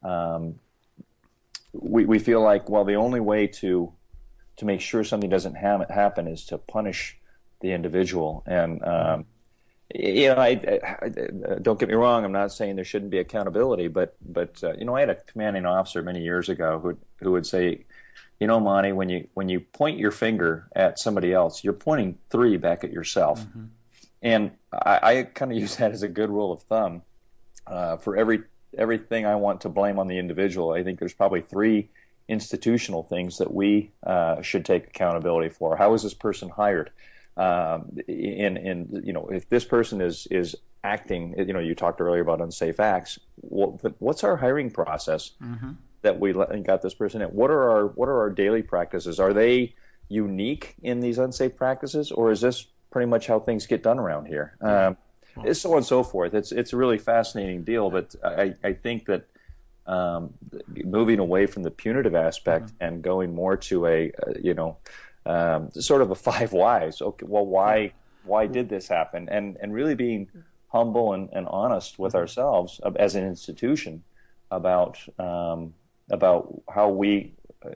um, 0.02 0.59
we 1.74 2.06
we 2.06 2.18
feel 2.18 2.40
like 2.40 2.70
well, 2.70 2.87
the 2.87 2.94
only 2.94 3.20
way 3.20 3.48
to 3.48 3.92
to 4.56 4.64
make 4.64 4.80
sure 4.80 5.04
something 5.04 5.28
doesn't 5.28 5.56
ha- 5.59 5.85
happen 5.90 6.26
is 6.26 6.46
to 6.46 6.56
punish 6.56 7.18
the 7.61 7.72
individual, 7.72 8.42
and 8.46 8.82
um, 8.82 9.26
you 9.94 10.28
know, 10.28 10.37
I, 10.37 10.80
I, 11.02 11.09
don't 11.61 11.78
get 11.78 11.90
me 11.90 11.94
wrong, 11.94 12.24
I'm 12.24 12.32
not 12.32 12.50
saying 12.50 12.76
there 12.76 12.85
shouldn't 12.85 13.11
be 13.11 13.18
accountability, 13.18 13.88
but 13.88 14.16
but 14.22 14.64
uh, 14.64 14.72
you 14.72 14.87
know, 14.87 14.96
I 14.96 15.00
had 15.00 15.11
a 15.11 15.16
commanding 15.16 15.66
officer 15.66 16.02
many 16.02 16.22
years 16.22 16.48
ago 16.48 16.78
who 16.78 16.96
who 17.16 17.32
would 17.32 17.46
say 17.46 17.85
you 18.40 18.46
know, 18.46 18.61
Monty, 18.61 18.92
when 18.92 19.09
you 19.09 19.29
when 19.35 19.49
you 19.49 19.61
point 19.61 19.99
your 19.99 20.11
finger 20.11 20.68
at 20.75 20.99
somebody 20.99 21.33
else, 21.33 21.64
you're 21.64 21.72
pointing 21.72 22.18
three 22.31 22.57
back 22.57 22.85
at 22.85 22.92
yourself. 22.92 23.40
Mm-hmm. 23.40 23.64
And 24.22 24.51
I, 24.72 25.01
I 25.03 25.22
kind 25.22 25.53
of 25.53 25.59
use 25.59 25.77
that 25.77 25.92
as 25.92 26.03
a 26.03 26.09
good 26.09 26.31
rule 26.31 26.53
of 26.53 26.62
thumb. 26.62 27.03
Uh, 27.66 27.96
for 27.96 28.16
every 28.16 28.42
everything 28.77 29.25
I 29.25 29.37
want 29.37 29.62
to 29.62 29.68
blame 29.68 29.99
on 29.99 30.07
the 30.07 30.18
individual, 30.18 30.72
I 30.72 30.83
think 30.83 30.99
there's 30.99 31.14
probably 31.14 31.40
three 31.40 31.88
institutional 32.29 33.05
things 33.05 33.38
that 33.38 33.55
we 33.55 33.92
uh, 34.05 34.42
should 34.42 34.64
take 34.64 34.88
accountability 34.88 35.49
for. 35.49 35.77
How 35.77 35.94
is 35.94 36.03
this 36.03 36.14
person 36.14 36.51
hired? 36.51 36.90
Um, 37.38 37.99
in 38.07 38.57
in 38.57 39.03
you 39.05 39.12
know, 39.14 39.29
if 39.29 39.49
this 39.49 39.64
person 39.64 40.03
is 40.03 40.27
is 40.31 40.57
acting, 40.85 41.35
you 41.38 41.55
know, 41.55 41.59
you 41.59 41.75
talked 41.75 42.01
earlier 42.01 42.20
about 42.20 42.40
unsafe 42.42 42.81
acts. 42.81 43.18
what's 43.40 44.22
our 44.22 44.37
hiring 44.37 44.70
process? 44.70 45.33
Mm-hmm 45.42 45.72
that 46.06 46.20
we 46.20 46.32
got 46.32 46.82
this 46.82 46.94
person 46.94 47.20
in. 47.20 47.28
What 47.28 47.50
are 47.50 47.68
our 47.70 47.86
what 47.88 48.08
are 48.08 48.20
our 48.20 48.30
daily 48.30 48.62
practices? 48.62 49.18
Are 49.18 49.32
they 49.32 49.74
unique 50.08 50.76
in 50.82 51.00
these 51.00 51.18
unsafe 51.18 51.56
practices, 51.56 52.12
or 52.12 52.30
is 52.30 52.40
this 52.40 52.66
pretty 52.90 53.06
much 53.06 53.26
how 53.26 53.40
things 53.40 53.66
get 53.66 53.82
done 53.82 53.98
around 53.98 54.26
here? 54.26 54.56
Um, 54.60 54.96
so 55.52 55.72
on 55.72 55.78
and 55.78 55.86
so 55.86 56.04
forth. 56.04 56.32
It's 56.32 56.52
it's 56.52 56.72
a 56.72 56.76
really 56.76 56.98
fascinating 56.98 57.64
deal, 57.64 57.90
but 57.90 58.14
I, 58.24 58.54
I 58.62 58.72
think 58.72 59.06
that 59.06 59.26
um, 59.86 60.34
moving 60.84 61.18
away 61.18 61.46
from 61.46 61.64
the 61.64 61.70
punitive 61.70 62.14
aspect 62.14 62.66
mm-hmm. 62.66 62.84
and 62.84 63.02
going 63.02 63.34
more 63.34 63.56
to 63.56 63.86
a 63.86 64.12
uh, 64.12 64.32
you 64.40 64.54
know 64.54 64.76
um, 65.26 65.70
sort 65.72 66.02
of 66.02 66.10
a 66.12 66.14
five 66.14 66.52
whys. 66.52 67.02
Okay, 67.02 67.26
well, 67.28 67.44
why 67.44 67.92
why 68.24 68.46
did 68.46 68.68
this 68.68 68.86
happen? 68.86 69.28
And 69.28 69.56
and 69.60 69.74
really 69.74 69.96
being 69.96 70.28
humble 70.68 71.12
and, 71.12 71.28
and 71.32 71.48
honest 71.48 71.98
with 71.98 72.12
mm-hmm. 72.12 72.20
ourselves 72.20 72.80
as 72.96 73.16
an 73.16 73.26
institution 73.26 74.04
about 74.50 74.98
um, 75.18 75.74
about 76.10 76.62
how 76.68 76.88
we 76.88 77.34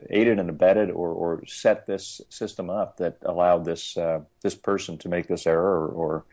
aided 0.09 0.39
and 0.39 0.49
abetted 0.49 0.89
or, 0.89 1.09
or 1.09 1.45
set 1.47 1.85
this 1.85 2.21
system 2.29 2.69
up 2.69 2.97
that 2.97 3.17
allowed 3.23 3.65
this 3.65 3.97
uh, 3.97 4.21
this 4.41 4.55
person 4.55 4.97
to 4.99 5.09
make 5.09 5.27
this 5.27 5.45
error 5.47 5.87
or, 5.87 6.23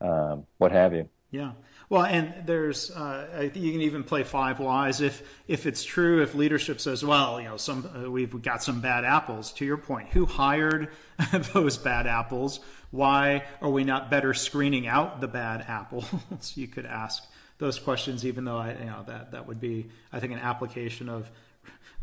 or 0.00 0.30
um, 0.32 0.46
what 0.58 0.72
have 0.72 0.94
you. 0.94 1.08
Yeah. 1.30 1.52
Well, 1.88 2.04
and 2.04 2.46
there's 2.46 2.90
uh, 2.90 3.50
you 3.54 3.72
can 3.72 3.82
even 3.82 4.04
play 4.04 4.22
five 4.22 4.60
whys 4.60 5.00
if 5.00 5.22
if 5.46 5.66
it's 5.66 5.84
true 5.84 6.22
if 6.22 6.34
leadership 6.34 6.80
says, 6.80 7.04
well, 7.04 7.40
you 7.40 7.48
know, 7.48 7.56
some 7.56 7.88
uh, 7.94 8.10
we've 8.10 8.40
got 8.40 8.62
some 8.62 8.80
bad 8.80 9.04
apples. 9.04 9.52
To 9.54 9.64
your 9.64 9.76
point, 9.76 10.08
who 10.08 10.24
hired 10.24 10.88
those 11.52 11.76
bad 11.76 12.06
apples? 12.06 12.60
Why 12.90 13.44
are 13.60 13.70
we 13.70 13.84
not 13.84 14.10
better 14.10 14.34
screening 14.34 14.86
out 14.86 15.20
the 15.20 15.28
bad 15.28 15.64
apples? 15.66 16.06
you 16.54 16.68
could 16.68 16.86
ask 16.86 17.24
those 17.62 17.78
questions, 17.78 18.26
even 18.26 18.44
though 18.44 18.58
I 18.58 18.72
you 18.72 18.86
know 18.86 19.04
that 19.06 19.30
that 19.30 19.46
would 19.46 19.60
be 19.60 19.86
I 20.12 20.20
think 20.20 20.32
an 20.32 20.40
application 20.40 21.08
of 21.08 21.30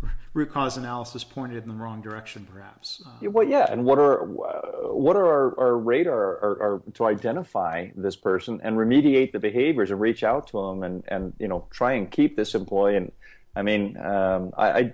root 0.34 0.52
cause 0.52 0.78
analysis 0.78 1.24
pointed 1.24 1.62
in 1.62 1.69
the 1.69 1.76
wrong 1.76 2.02
direction, 2.02 2.48
perhaps. 2.52 3.04
Um, 3.06 3.34
well, 3.34 3.45
yeah, 3.45 3.65
and 3.69 3.84
what 3.84 4.00
are 4.00 4.24
what 4.26 5.17
are 5.17 5.26
our, 5.26 5.60
our 5.60 5.78
radar 5.78 6.39
our, 6.39 6.62
our, 6.62 6.82
to 6.93 7.06
identify 7.06 7.89
this 7.93 8.15
person 8.15 8.62
and 8.63 8.78
remediate 8.78 9.34
the 9.34 9.39
behaviors 9.39 9.91
and 9.91 10.00
reach 10.00 10.24
out 10.24 10.48
to 10.48 10.62
them 10.62 10.84
and 10.84 11.04
and 11.10 11.34
you 11.39 11.50
know 11.50 11.67
try 11.69 11.93
and 11.93 12.10
keep 12.10 12.38
this 12.38 12.56
employee. 12.56 12.95
And 12.95 13.12
I 13.54 13.62
mean, 13.62 13.98
um, 13.98 14.54
I, 14.58 14.93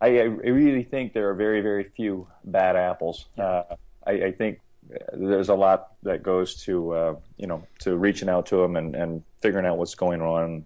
I, 0.00 0.08
I 0.18 0.22
really 0.50 0.82
think 0.82 1.12
there 1.12 1.30
are 1.30 1.34
very 1.34 1.60
very 1.60 1.84
few 1.84 2.26
bad 2.44 2.74
apples. 2.74 3.26
Uh, 3.38 3.62
I, 4.04 4.12
I, 4.12 4.32
think 4.32 4.60
there's 5.12 5.48
a 5.48 5.54
lot 5.54 5.92
that 6.02 6.22
goes 6.22 6.62
to 6.64 6.92
uh, 6.92 7.14
you 7.36 7.46
know 7.46 7.66
to 7.80 7.96
reaching 7.96 8.28
out 8.28 8.46
to 8.46 8.56
them 8.56 8.76
and, 8.76 8.94
and 8.94 9.22
figuring 9.40 9.66
out 9.66 9.78
what's 9.78 9.94
going 9.94 10.20
on, 10.20 10.64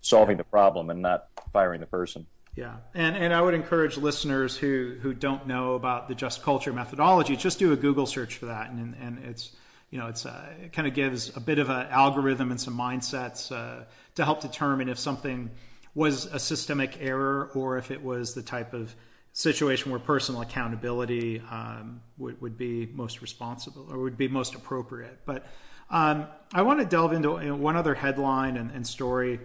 solving 0.00 0.36
the 0.36 0.44
problem, 0.44 0.90
and 0.90 1.02
not 1.02 1.28
firing 1.52 1.80
the 1.80 1.86
person. 1.86 2.26
Yeah, 2.54 2.76
and 2.94 3.16
and 3.16 3.32
I 3.32 3.40
would 3.40 3.54
encourage 3.54 3.96
listeners 3.96 4.56
who 4.56 4.96
who 5.00 5.14
don't 5.14 5.46
know 5.46 5.74
about 5.74 6.08
the 6.08 6.14
just 6.14 6.42
culture 6.42 6.72
methodology, 6.72 7.36
just 7.36 7.58
do 7.58 7.72
a 7.72 7.76
Google 7.76 8.06
search 8.06 8.36
for 8.36 8.46
that, 8.46 8.70
and 8.70 8.94
and 9.00 9.18
it's 9.24 9.56
you 9.90 9.98
know 9.98 10.08
it's 10.08 10.26
uh, 10.26 10.52
it 10.62 10.72
kind 10.72 10.86
of 10.86 10.94
gives 10.94 11.34
a 11.36 11.40
bit 11.40 11.58
of 11.58 11.70
an 11.70 11.86
algorithm 11.88 12.50
and 12.50 12.60
some 12.60 12.76
mindsets 12.76 13.50
uh, 13.52 13.84
to 14.16 14.24
help 14.24 14.40
determine 14.40 14.88
if 14.88 14.98
something 14.98 15.50
was 15.94 16.26
a 16.26 16.38
systemic 16.38 16.98
error 17.00 17.50
or 17.54 17.78
if 17.78 17.90
it 17.90 18.02
was 18.02 18.34
the 18.34 18.42
type 18.42 18.72
of 18.74 18.94
situation 19.32 19.90
where 19.90 20.00
personal 20.00 20.42
accountability 20.42 21.42
um, 21.50 22.00
would, 22.18 22.40
would 22.40 22.58
be 22.58 22.86
most 22.92 23.22
responsible 23.22 23.86
or 23.90 23.98
would 23.98 24.16
be 24.16 24.28
most 24.28 24.54
appropriate. 24.54 25.20
But 25.24 25.46
um, 25.90 26.26
I 26.52 26.62
want 26.62 26.80
to 26.80 26.86
delve 26.86 27.12
into 27.12 27.54
one 27.54 27.76
other 27.76 27.94
headline 27.94 28.56
and, 28.56 28.70
and 28.70 28.86
story 28.86 29.40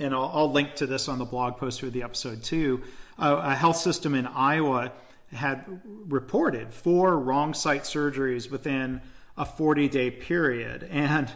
and 0.00 0.14
I'll, 0.14 0.30
I'll, 0.32 0.52
link 0.52 0.76
to 0.76 0.86
this 0.86 1.08
on 1.08 1.18
the 1.18 1.24
blog 1.24 1.56
post 1.56 1.80
for 1.80 1.90
the 1.90 2.02
episode 2.02 2.42
too. 2.42 2.82
Uh, 3.18 3.40
a 3.42 3.54
health 3.54 3.76
system 3.76 4.14
in 4.14 4.26
Iowa 4.26 4.92
had 5.32 5.64
reported 5.84 6.72
four 6.72 7.18
wrong 7.18 7.52
site 7.54 7.82
surgeries 7.82 8.50
within 8.50 9.00
a 9.36 9.44
40 9.44 9.88
day 9.88 10.10
period. 10.10 10.88
And 10.90 11.30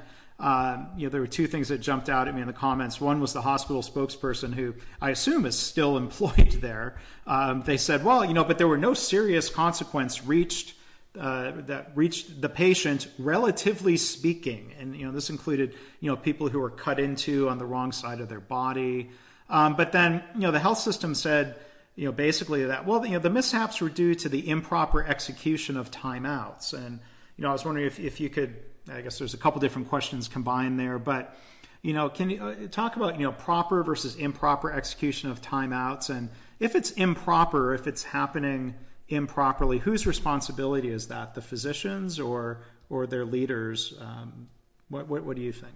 you 0.96 1.06
know, 1.06 1.08
there 1.08 1.20
were 1.20 1.26
two 1.26 1.46
things 1.46 1.68
that 1.68 1.78
jumped 1.78 2.08
out 2.08 2.26
at 2.26 2.34
me 2.34 2.40
in 2.40 2.48
the 2.48 2.52
comments. 2.52 3.00
One 3.00 3.20
was 3.20 3.32
the 3.32 3.42
hospital 3.42 3.82
spokesperson, 3.82 4.52
who 4.52 4.74
I 5.00 5.10
assume 5.10 5.46
is 5.46 5.56
still 5.58 5.96
employed 6.06 6.58
there. 6.60 6.96
Um, 7.26 7.62
they 7.62 7.76
said, 7.76 8.04
"Well, 8.04 8.24
you 8.24 8.34
know, 8.34 8.44
but 8.44 8.58
there 8.58 8.68
were 8.68 8.78
no 8.78 8.94
serious 8.94 9.48
consequence 9.48 10.24
reached 10.24 10.74
uh, 11.18 11.52
that 11.66 11.92
reached 11.94 12.40
the 12.40 12.48
patient, 12.48 13.06
relatively 13.18 13.96
speaking, 13.96 14.72
and 14.78 14.96
you 14.96 15.04
know 15.04 15.12
this 15.12 15.28
included 15.30 15.74
you 16.00 16.10
know 16.10 16.16
people 16.16 16.48
who 16.48 16.58
were 16.58 16.70
cut 16.70 16.98
into 16.98 17.48
on 17.48 17.58
the 17.58 17.66
wrong 17.66 17.92
side 17.92 18.20
of 18.20 18.28
their 18.28 18.40
body. 18.40 19.10
Um, 19.50 19.76
but 19.76 19.92
then 19.92 20.22
you 20.34 20.40
know 20.40 20.50
the 20.50 20.58
health 20.58 20.78
system 20.78 21.14
said 21.14 21.56
you 21.96 22.06
know 22.06 22.12
basically 22.12 22.64
that 22.64 22.86
well 22.86 23.04
you 23.04 23.12
know 23.12 23.18
the 23.18 23.30
mishaps 23.30 23.80
were 23.80 23.90
due 23.90 24.14
to 24.14 24.28
the 24.28 24.48
improper 24.48 25.04
execution 25.04 25.76
of 25.76 25.90
timeouts, 25.90 26.72
and 26.72 26.98
you 27.36 27.42
know 27.42 27.50
I 27.50 27.52
was 27.52 27.64
wondering 27.64 27.86
if 27.86 28.00
if 28.00 28.18
you 28.18 28.30
could 28.30 28.56
I 28.90 29.00
guess 29.00 29.18
there's 29.18 29.34
a 29.34 29.38
couple 29.38 29.60
different 29.60 29.88
questions 29.88 30.28
combined 30.28 30.78
there, 30.78 30.98
but 30.98 31.36
you 31.82 31.92
know 31.92 32.08
can 32.08 32.30
you 32.30 32.42
uh, 32.42 32.54
talk 32.70 32.96
about 32.96 33.18
you 33.18 33.24
know 33.24 33.32
proper 33.32 33.82
versus 33.82 34.16
improper 34.16 34.72
execution 34.72 35.30
of 35.30 35.40
timeouts, 35.40 36.10
and 36.10 36.28
if 36.58 36.74
it's 36.74 36.90
improper, 36.92 37.74
if 37.74 37.86
it's 37.86 38.02
happening 38.02 38.74
improperly, 39.08 39.78
whose 39.78 40.06
responsibility 40.06 40.90
is 40.90 41.08
that? 41.08 41.34
The 41.34 41.42
physicians 41.42 42.18
or 42.18 42.62
or 42.90 43.06
their 43.06 43.24
leaders? 43.24 43.94
Um, 44.00 44.48
what, 44.88 45.08
what, 45.08 45.24
what 45.24 45.36
do 45.36 45.42
you 45.42 45.52
think? 45.52 45.74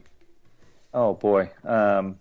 Oh 0.93 1.15
boy, 1.15 1.51
um, 1.65 2.19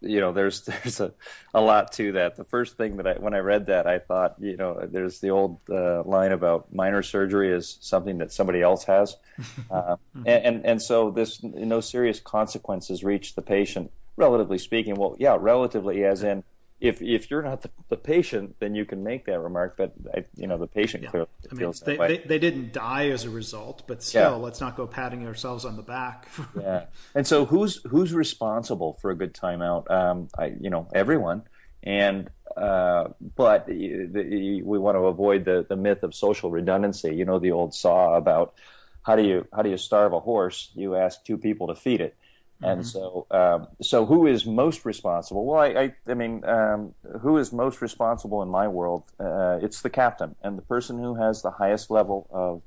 you 0.00 0.20
know, 0.20 0.32
there's 0.32 0.60
there's 0.66 1.00
a, 1.00 1.12
a 1.54 1.60
lot 1.60 1.92
to 1.92 2.12
that. 2.12 2.36
The 2.36 2.44
first 2.44 2.76
thing 2.76 2.96
that 2.96 3.06
I 3.06 3.12
when 3.14 3.34
I 3.34 3.38
read 3.38 3.66
that, 3.66 3.86
I 3.86 3.98
thought, 3.98 4.36
you 4.38 4.56
know, 4.56 4.86
there's 4.90 5.20
the 5.20 5.30
old 5.30 5.60
uh, 5.70 6.02
line 6.04 6.32
about 6.32 6.72
minor 6.72 7.02
surgery 7.02 7.52
is 7.52 7.78
something 7.80 8.18
that 8.18 8.32
somebody 8.32 8.62
else 8.62 8.84
has, 8.84 9.16
uh, 9.70 9.96
and, 10.14 10.44
and 10.44 10.66
and 10.66 10.82
so 10.82 11.10
this 11.10 11.42
no 11.42 11.80
serious 11.80 12.20
consequences 12.20 13.04
reach 13.04 13.34
the 13.34 13.42
patient, 13.42 13.90
relatively 14.16 14.58
speaking. 14.58 14.94
Well, 14.94 15.16
yeah, 15.18 15.36
relatively 15.38 16.04
as 16.04 16.22
in 16.22 16.44
if 16.80 17.02
if 17.02 17.30
you're 17.30 17.42
not 17.42 17.62
the, 17.62 17.70
the, 17.88 17.96
patient, 17.96 18.54
then 18.60 18.74
you 18.74 18.84
can 18.84 19.02
make 19.02 19.26
that 19.26 19.40
remark. 19.40 19.76
But 19.76 19.94
I, 20.14 20.24
you 20.36 20.46
know, 20.46 20.58
the 20.58 20.66
patient 20.66 21.02
yeah. 21.02 21.10
clearly 21.10 21.28
I 21.50 21.54
mean, 21.54 21.58
feels 21.58 21.80
they, 21.80 21.92
that 21.92 22.00
way. 22.00 22.08
They, 22.08 22.24
they, 22.24 22.38
didn't 22.38 22.72
die 22.72 23.08
as 23.08 23.24
a 23.24 23.30
result, 23.30 23.82
but 23.86 24.02
still, 24.02 24.22
yeah. 24.22 24.36
let's 24.36 24.60
not 24.60 24.76
go 24.76 24.86
patting 24.86 25.26
ourselves 25.26 25.64
on 25.64 25.76
the 25.76 25.82
back. 25.82 26.28
yeah. 26.60 26.86
And 27.14 27.26
so, 27.26 27.44
who's 27.44 27.82
who's 27.88 28.12
responsible 28.12 28.92
for 28.94 29.10
a 29.10 29.16
good 29.16 29.34
timeout? 29.34 29.90
Um, 29.90 30.28
I, 30.38 30.54
you 30.60 30.70
know, 30.70 30.88
everyone. 30.94 31.42
And 31.82 32.30
uh, 32.56 33.08
but 33.36 33.66
the, 33.66 34.06
the, 34.10 34.62
we 34.62 34.78
want 34.78 34.96
to 34.96 35.06
avoid 35.06 35.44
the 35.44 35.66
the 35.68 35.76
myth 35.76 36.02
of 36.02 36.14
social 36.14 36.50
redundancy. 36.50 37.14
You 37.14 37.24
know, 37.24 37.38
the 37.38 37.52
old 37.52 37.74
saw 37.74 38.14
about 38.14 38.54
how 39.02 39.16
do 39.16 39.24
you 39.24 39.46
how 39.52 39.62
do 39.62 39.70
you 39.70 39.78
starve 39.78 40.12
a 40.12 40.20
horse? 40.20 40.70
You 40.74 40.94
ask 40.94 41.24
two 41.24 41.38
people 41.38 41.68
to 41.68 41.74
feed 41.74 42.00
it. 42.00 42.16
And 42.62 42.80
mm-hmm. 42.80 42.88
so, 42.88 43.26
um, 43.30 43.68
so 43.80 44.04
who 44.04 44.26
is 44.26 44.44
most 44.44 44.84
responsible? 44.84 45.46
Well, 45.46 45.60
I, 45.60 45.66
I, 45.66 45.94
I 46.08 46.14
mean, 46.14 46.44
um, 46.44 46.94
who 47.20 47.36
is 47.38 47.52
most 47.52 47.80
responsible 47.80 48.42
in 48.42 48.48
my 48.48 48.66
world? 48.66 49.04
Uh, 49.20 49.60
it's 49.62 49.80
the 49.82 49.90
captain 49.90 50.34
and 50.42 50.58
the 50.58 50.62
person 50.62 50.98
who 50.98 51.14
has 51.14 51.42
the 51.42 51.52
highest 51.52 51.88
level 51.90 52.26
of 52.30 52.62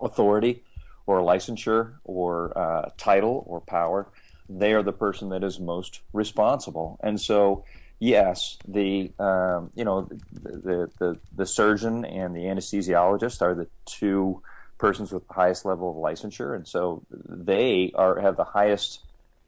authority 0.00 0.64
or 1.06 1.20
licensure 1.20 1.94
or 2.04 2.56
uh, 2.58 2.90
title 2.96 3.44
or 3.46 3.60
power. 3.60 4.08
They 4.48 4.72
are 4.72 4.82
the 4.82 4.92
person 4.92 5.28
that 5.28 5.44
is 5.44 5.60
most 5.60 6.00
responsible. 6.12 6.98
And 7.00 7.20
so, 7.20 7.64
yes, 8.00 8.58
the 8.66 9.12
um, 9.20 9.70
you 9.76 9.84
know 9.84 10.08
the, 10.32 10.90
the 10.98 11.18
the 11.34 11.46
surgeon 11.46 12.04
and 12.04 12.34
the 12.34 12.40
anesthesiologist 12.40 13.40
are 13.40 13.54
the 13.54 13.68
two 13.86 14.42
persons 14.78 15.12
with 15.12 15.26
the 15.28 15.34
highest 15.34 15.64
level 15.64 15.90
of 15.90 15.96
licensure, 15.96 16.56
and 16.56 16.66
so 16.66 17.04
they 17.10 17.92
are 17.94 18.20
have 18.20 18.36
the 18.36 18.44
highest 18.44 19.04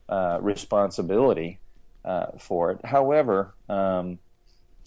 uh, 0.09 0.39
responsibility 0.41 1.59
uh, 2.05 2.27
for 2.39 2.71
it. 2.73 2.85
However, 2.85 3.55
um, 3.69 4.19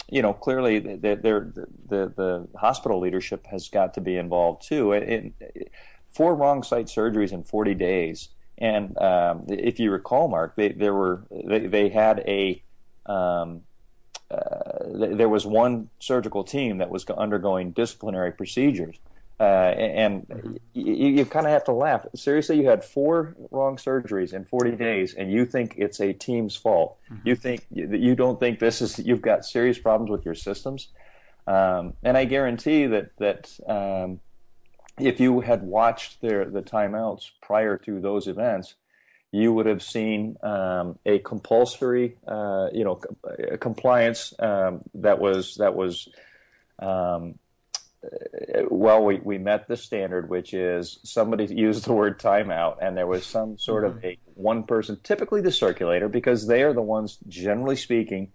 you 0.10 0.21
know, 0.21 0.34
clearly 0.34 0.80
the, 0.80 0.95
the, 0.95 1.67
the, 1.89 2.13
the, 2.15 2.47
hospital 2.56 2.99
leadership 2.99 3.45
has 3.47 3.67
got 3.67 3.93
to 3.95 4.01
be 4.01 4.15
involved 4.15 4.67
too. 4.67 4.93
It, 4.93 5.34
it, 5.39 5.71
four 6.08 6.36
wrong 6.36 6.63
site 6.63 6.88
surgeries 6.88 7.32
in 7.32 7.43
40 7.43 7.73
days. 7.75 8.30
And 8.58 8.97
um, 8.97 9.45
if 9.49 9.80
you 9.80 9.91
recall, 9.91 10.27
Mark, 10.27 10.56
they, 10.56 10.69
there 10.69 10.93
were 10.93 11.23
they, 11.30 11.67
they 11.67 11.89
had 11.89 12.19
a 12.27 12.62
um, 13.06 13.62
uh, 14.32 14.84
there 14.86 15.30
was 15.30 15.45
one 15.45 15.89
surgical 15.99 16.43
team 16.43 16.80
that 16.80 16.89
was 16.89 17.06
undergoing 17.06 17.71
disciplinary 17.71 18.32
procedures 18.32 18.97
uh, 19.39 19.43
and 19.43 20.28
mm-hmm. 20.28 20.56
you, 20.73 21.10
you 21.10 21.26
kind 21.26 21.45
of 21.45 21.52
have 21.52 21.63
to 21.65 21.71
laugh. 21.71 22.06
Seriously, 22.15 22.58
you 22.60 22.67
had 22.67 22.84
four 22.84 23.36
wrong 23.52 23.78
surgeries 23.78 24.34
in 24.34 24.45
40 24.45 24.71
days, 24.71 25.13
and 25.13 25.32
you 25.32 25.45
think 25.45 25.76
it's 25.78 26.00
a 26.00 26.12
team's 26.13 26.56
fault. 26.56 26.97
Mm-hmm. 27.12 27.28
You 27.28 27.36
think 27.36 27.65
you 27.69 28.15
don't 28.15 28.39
think 28.39 28.60
this 28.60 28.82
is 28.82 28.97
you've 29.00 29.21
got 29.21 29.45
serious 29.45 29.78
problems 29.78 30.10
with 30.10 30.26
your 30.26 30.36
systems. 30.36 30.89
Um, 31.45 31.93
and 32.04 32.17
I 32.17 32.26
guarantee 32.26 32.88
that 32.88 33.15
that 33.17 33.60
um, 33.67 34.21
if 35.00 35.19
you 35.19 35.41
had 35.41 35.62
watched 35.63 36.21
their 36.21 36.45
the 36.45 36.63
timeouts 36.63 37.30
prior 37.41 37.78
to 37.78 38.02
those 38.02 38.28
events, 38.28 38.73
you 39.32 39.54
would 39.54 39.67
have 39.67 39.84
seen 39.84 40.38
um, 40.41 40.97
a 41.06 41.19
compulsory, 41.19 42.17
uh, 42.28 42.69
you 42.73 42.84
know, 42.84 43.00
compliance 43.60 44.34
um, 44.39 44.82
that 44.95 45.19
was 45.19 45.56
that 45.56 45.76
was 45.76 46.10
um, 46.80 47.38
well, 48.69 49.03
we, 49.03 49.19
we 49.23 49.38
met 49.38 49.67
the 49.67 49.77
standard, 49.77 50.29
which 50.29 50.53
is 50.53 50.99
somebody 51.03 51.45
used 51.55 51.86
the 51.86 51.93
word 51.93 52.19
timeout, 52.19 52.77
and 52.81 52.95
there 52.95 53.07
was 53.07 53.25
some 53.25 53.57
sort 53.57 53.86
mm-hmm. 53.86 53.97
of 53.97 54.05
a 54.05 54.17
one 54.36 54.63
person, 54.63 54.99
typically 55.03 55.41
the 55.41 55.51
circulator, 55.51 56.07
because 56.07 56.47
they 56.47 56.63
are 56.63 56.73
the 56.73 56.81
ones, 56.81 57.17
generally 57.27 57.75
speaking, 57.75 58.31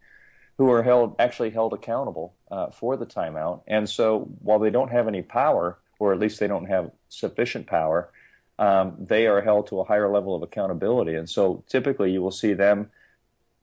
who 0.59 0.71
are 0.71 0.83
held 0.83 1.17
actually 1.19 1.51
held 1.51 1.73
accountable 1.73 2.35
uh, 2.51 2.71
for 2.71 2.97
the 2.97 3.07
timeout. 3.07 3.63
And 3.67 3.89
so, 3.89 4.31
while 4.41 4.59
they 4.59 4.71
don't 4.71 4.91
have 4.91 5.09
any 5.09 5.23
power, 5.23 5.79
or 5.99 6.13
at 6.13 6.19
least 6.19 6.41
they 6.41 6.49
don't 6.49 6.67
have 6.67 6.91
sufficient 7.09 7.67
power, 7.67 8.11
um, 8.59 8.97
they 8.99 9.27
are 9.27 9.41
held 9.41 9.69
to 9.69 9.81
a 9.81 9.85
higher 9.85 10.11
level 10.11 10.35
of 10.35 10.43
accountability. 10.43 11.15
And 11.15 11.29
so, 11.29 11.65
typically, 11.69 12.13
you 12.13 12.21
will 12.21 12.31
see 12.31 12.53
them 12.53 12.91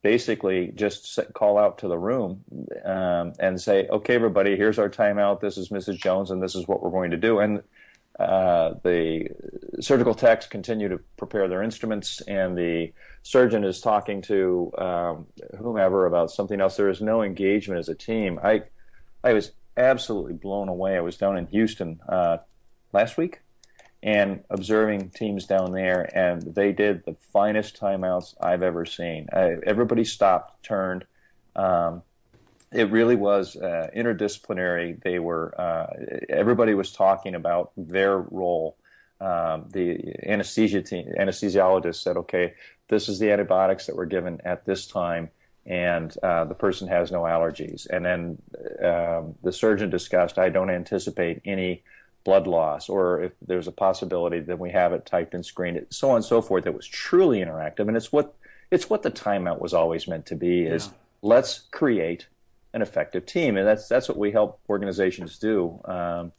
basically 0.02 0.72
just 0.76 1.20
call 1.34 1.58
out 1.58 1.80
to 1.80 1.88
the 1.88 1.98
room 1.98 2.44
um, 2.86 3.34
and 3.40 3.60
say, 3.60 3.88
"Okay, 3.88 4.16
everybody, 4.16 4.56
here's 4.56 4.80
our 4.80 4.90
timeout. 4.90 5.42
This 5.42 5.58
is 5.58 5.70
Mrs. 5.70 5.98
Jones, 5.98 6.32
and 6.32 6.42
this 6.42 6.56
is 6.56 6.68
what 6.68 6.82
we're 6.82 6.92
going 6.92 7.12
to 7.12 7.18
do." 7.18 7.40
And 7.40 7.64
uh, 8.20 8.76
the 8.84 9.28
surgical 9.80 10.14
techs 10.14 10.46
continue 10.46 10.90
to 10.90 11.00
prepare 11.18 11.48
their 11.48 11.64
instruments, 11.64 12.22
and 12.22 12.58
the 12.58 12.94
surgeon 13.24 13.64
is 13.64 13.82
talking 13.82 14.22
to 14.24 14.72
um, 14.78 15.28
whomever 15.58 16.06
about 16.06 16.32
something 16.32 16.60
else. 16.62 16.78
There 16.78 16.90
is 16.90 17.02
no 17.02 17.22
engagement 17.22 17.80
as 17.80 17.90
a 17.90 17.96
team. 17.96 18.40
I 18.44 18.64
I 19.24 19.34
was 19.34 19.52
absolutely 19.78 20.34
blown 20.34 20.70
away. 20.70 20.98
I 20.98 21.02
was 21.02 21.18
down 21.18 21.38
in 21.38 21.48
Houston 21.48 22.00
uh, 22.08 22.38
last 22.94 23.18
week 23.18 23.42
and 24.02 24.44
observing 24.50 25.10
teams 25.10 25.46
down 25.46 25.74
there, 25.74 26.10
and 26.18 26.42
they 26.42 26.72
did 26.72 27.04
the 27.06 27.16
finest 27.34 27.80
timeouts 27.80 28.36
I've 28.40 28.64
ever 28.64 28.86
seen. 28.86 29.28
I, 29.34 29.58
everybody 29.66 30.06
stopped, 30.06 30.64
turned. 30.64 31.06
Um, 31.56 32.04
it 32.72 32.90
really 32.92 33.16
was 33.16 33.56
uh, 33.56 33.90
interdisciplinary. 33.96 35.02
They 35.02 35.20
were 35.20 35.60
uh, 35.60 35.88
everybody 36.30 36.74
was 36.74 36.92
talking 36.92 37.36
about 37.36 37.72
their 37.76 38.18
role. 38.18 38.78
Um, 39.20 39.66
the 39.74 40.16
anesthesia 40.26 40.82
team, 40.82 41.12
anesthesiologist 41.20 42.02
said, 42.02 42.16
"Okay, 42.16 42.54
this 42.88 43.10
is 43.10 43.20
the 43.20 43.32
antibiotics 43.32 43.88
that 43.88 43.96
were 43.96 44.06
given 44.06 44.40
at 44.46 44.66
this 44.66 44.88
time." 44.88 45.30
and 45.66 46.16
uh, 46.24 46.46
the 46.46 46.56
person 46.56 46.88
has 46.88 47.12
no 47.12 47.22
allergies. 47.22 47.88
And 47.88 48.04
then 48.04 48.42
um, 48.84 49.36
the 49.44 49.52
surgeon 49.52 49.92
discussed, 49.92 50.40
I 50.40 50.50
don't 50.50 50.72
anticipate 50.72 51.42
any 51.46 51.84
blood 52.30 52.46
loss, 52.46 52.90
or 52.90 53.24
if 53.24 53.32
there's 53.42 53.68
a 53.68 53.72
possibility, 53.72 54.40
then 54.40 54.60
we 54.60 54.70
have 54.70 54.94
it 54.94 55.04
typed 55.04 55.34
and 55.34 55.44
screened, 55.44 55.84
so 55.90 56.12
on 56.12 56.18
and 56.18 56.26
so 56.26 56.44
forth. 56.44 56.68
It 56.68 56.76
was 56.76 56.86
truly 56.86 57.40
interactive, 57.40 57.88
and 57.88 57.98
it's 57.98 58.12
what 58.12 58.36
it's 58.70 58.88
what 58.88 59.02
the 59.02 59.10
timeout 59.10 59.60
was 59.60 59.74
always 59.74 60.08
meant 60.08 60.28
to 60.28 60.36
be: 60.36 60.62
is 60.62 60.86
yeah. 60.86 60.92
let's 61.24 61.62
create 61.72 62.28
an 62.72 62.84
effective 62.84 63.26
team, 63.26 63.58
and 63.58 63.68
that's 63.68 63.88
that's 63.88 64.08
what 64.08 64.18
we 64.20 64.32
help 64.32 64.60
organizations 64.70 65.40
do. 65.40 65.82
Um, 65.86 66.32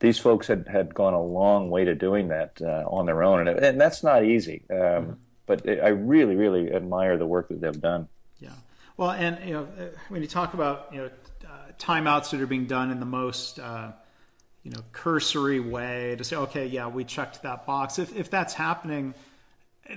these 0.00 0.18
folks 0.18 0.48
had, 0.48 0.66
had 0.66 0.92
gone 0.92 1.14
a 1.14 1.22
long 1.22 1.70
way 1.70 1.84
to 1.84 1.94
doing 1.94 2.28
that 2.28 2.60
uh, 2.60 2.84
on 2.88 3.06
their 3.06 3.22
own, 3.22 3.46
and, 3.46 3.56
and 3.60 3.80
that's 3.80 4.02
not 4.02 4.24
easy. 4.24 4.64
Um, 4.68 4.76
mm-hmm. 4.76 5.12
But 5.46 5.68
I 5.68 5.90
really, 5.90 6.34
really 6.34 6.72
admire 6.72 7.16
the 7.16 7.26
work 7.26 7.50
that 7.50 7.60
they've 7.60 7.80
done. 7.80 8.08
Yeah. 8.40 8.50
Well, 8.96 9.12
and 9.12 9.38
you 9.46 9.54
know, 9.54 9.68
when 10.08 10.22
you 10.22 10.28
talk 10.28 10.54
about 10.54 10.88
you 10.92 11.02
know 11.02 11.10
uh, 11.44 11.70
timeouts 11.78 12.30
that 12.30 12.40
are 12.40 12.48
being 12.48 12.66
done 12.66 12.90
in 12.90 12.98
the 12.98 13.06
most 13.06 13.60
uh, 13.60 13.92
you 14.66 14.72
know 14.72 14.82
cursory 14.90 15.60
way 15.60 16.16
to 16.18 16.24
say, 16.24 16.34
okay, 16.34 16.66
yeah, 16.66 16.88
we 16.88 17.04
checked 17.04 17.44
that 17.44 17.66
box. 17.66 18.00
If 18.00 18.16
if 18.16 18.30
that's 18.30 18.52
happening, 18.52 19.14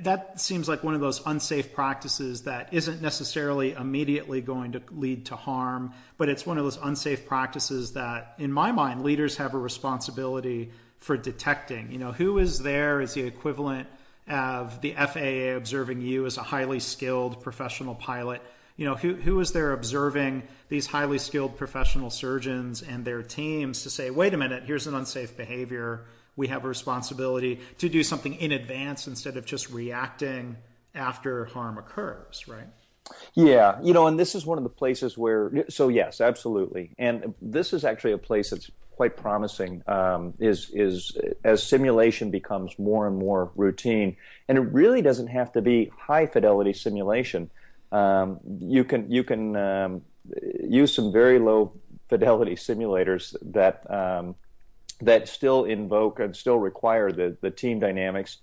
that 0.01 0.39
seems 0.39 0.69
like 0.69 0.83
one 0.83 0.93
of 0.93 1.01
those 1.01 1.25
unsafe 1.25 1.73
practices 1.73 2.43
that 2.43 2.71
isn't 2.71 3.01
necessarily 3.01 3.71
immediately 3.71 4.41
going 4.41 4.73
to 4.73 4.81
lead 4.91 5.25
to 5.25 5.35
harm, 5.35 5.91
but 6.19 6.29
it's 6.29 6.45
one 6.45 6.59
of 6.59 6.65
those 6.65 6.77
unsafe 6.83 7.25
practices 7.25 7.93
that, 7.93 8.35
in 8.37 8.53
my 8.53 8.71
mind, 8.71 9.01
leaders 9.01 9.37
have 9.37 9.55
a 9.55 9.57
responsibility 9.57 10.69
for 10.99 11.17
detecting. 11.17 11.91
You 11.91 11.97
know, 11.97 12.11
who 12.11 12.37
is 12.37 12.59
there 12.59 13.01
is 13.01 13.15
the 13.15 13.23
equivalent 13.23 13.87
of 14.27 14.81
the 14.81 14.93
FAA 14.93 15.57
observing 15.57 16.01
you 16.01 16.27
as 16.27 16.37
a 16.37 16.43
highly 16.43 16.79
skilled 16.79 17.41
professional 17.41 17.95
pilot? 17.95 18.43
You 18.79 18.85
know, 18.85 18.95
who, 18.95 19.13
who 19.13 19.41
is 19.41 19.51
there 19.51 19.73
observing 19.73 20.41
these 20.69 20.87
highly 20.87 21.17
skilled 21.17 21.57
professional 21.57 22.09
surgeons 22.09 22.81
and 22.81 23.03
their 23.03 23.21
teams 23.21 23.83
to 23.83 23.89
say, 23.89 24.09
wait 24.09 24.33
a 24.33 24.37
minute, 24.37 24.63
here's 24.65 24.87
an 24.87 24.95
unsafe 24.95 25.35
behavior. 25.35 26.05
We 26.37 26.47
have 26.47 26.63
a 26.63 26.69
responsibility 26.69 27.59
to 27.79 27.89
do 27.89 28.05
something 28.05 28.35
in 28.35 28.53
advance 28.53 29.05
instead 29.05 29.35
of 29.35 29.45
just 29.45 29.69
reacting 29.69 30.55
after 30.95 31.43
harm 31.43 31.77
occurs, 31.77 32.47
right? 32.47 32.67
Yeah, 33.33 33.81
you 33.83 33.91
know, 33.91 34.07
and 34.07 34.17
this 34.17 34.33
is 34.33 34.45
one 34.45 34.57
of 34.57 34.63
the 34.63 34.69
places 34.69 35.17
where, 35.17 35.65
so 35.67 35.89
yes, 35.89 36.21
absolutely. 36.21 36.91
And 36.97 37.33
this 37.41 37.73
is 37.73 37.83
actually 37.83 38.13
a 38.13 38.17
place 38.17 38.51
that's 38.51 38.71
quite 38.95 39.17
promising 39.17 39.83
um, 39.87 40.33
is 40.39 40.71
is 40.73 41.17
as 41.43 41.63
simulation 41.63 42.31
becomes 42.31 42.77
more 42.79 43.07
and 43.07 43.17
more 43.17 43.51
routine, 43.55 44.15
and 44.47 44.57
it 44.57 44.61
really 44.61 45.01
doesn't 45.01 45.27
have 45.27 45.51
to 45.53 45.61
be 45.61 45.91
high 45.97 46.25
fidelity 46.25 46.73
simulation 46.73 47.49
um, 47.91 48.39
you 48.59 48.83
can 48.83 49.09
you 49.11 49.23
can 49.23 49.55
um, 49.55 50.01
use 50.67 50.93
some 50.93 51.11
very 51.11 51.39
low 51.39 51.73
fidelity 52.07 52.55
simulators 52.55 53.35
that 53.41 53.89
um, 53.91 54.35
that 55.01 55.27
still 55.27 55.65
invoke 55.65 56.19
and 56.19 56.35
still 56.35 56.57
require 56.57 57.11
the 57.11 57.37
the 57.41 57.49
team 57.49 57.79
dynamics, 57.79 58.37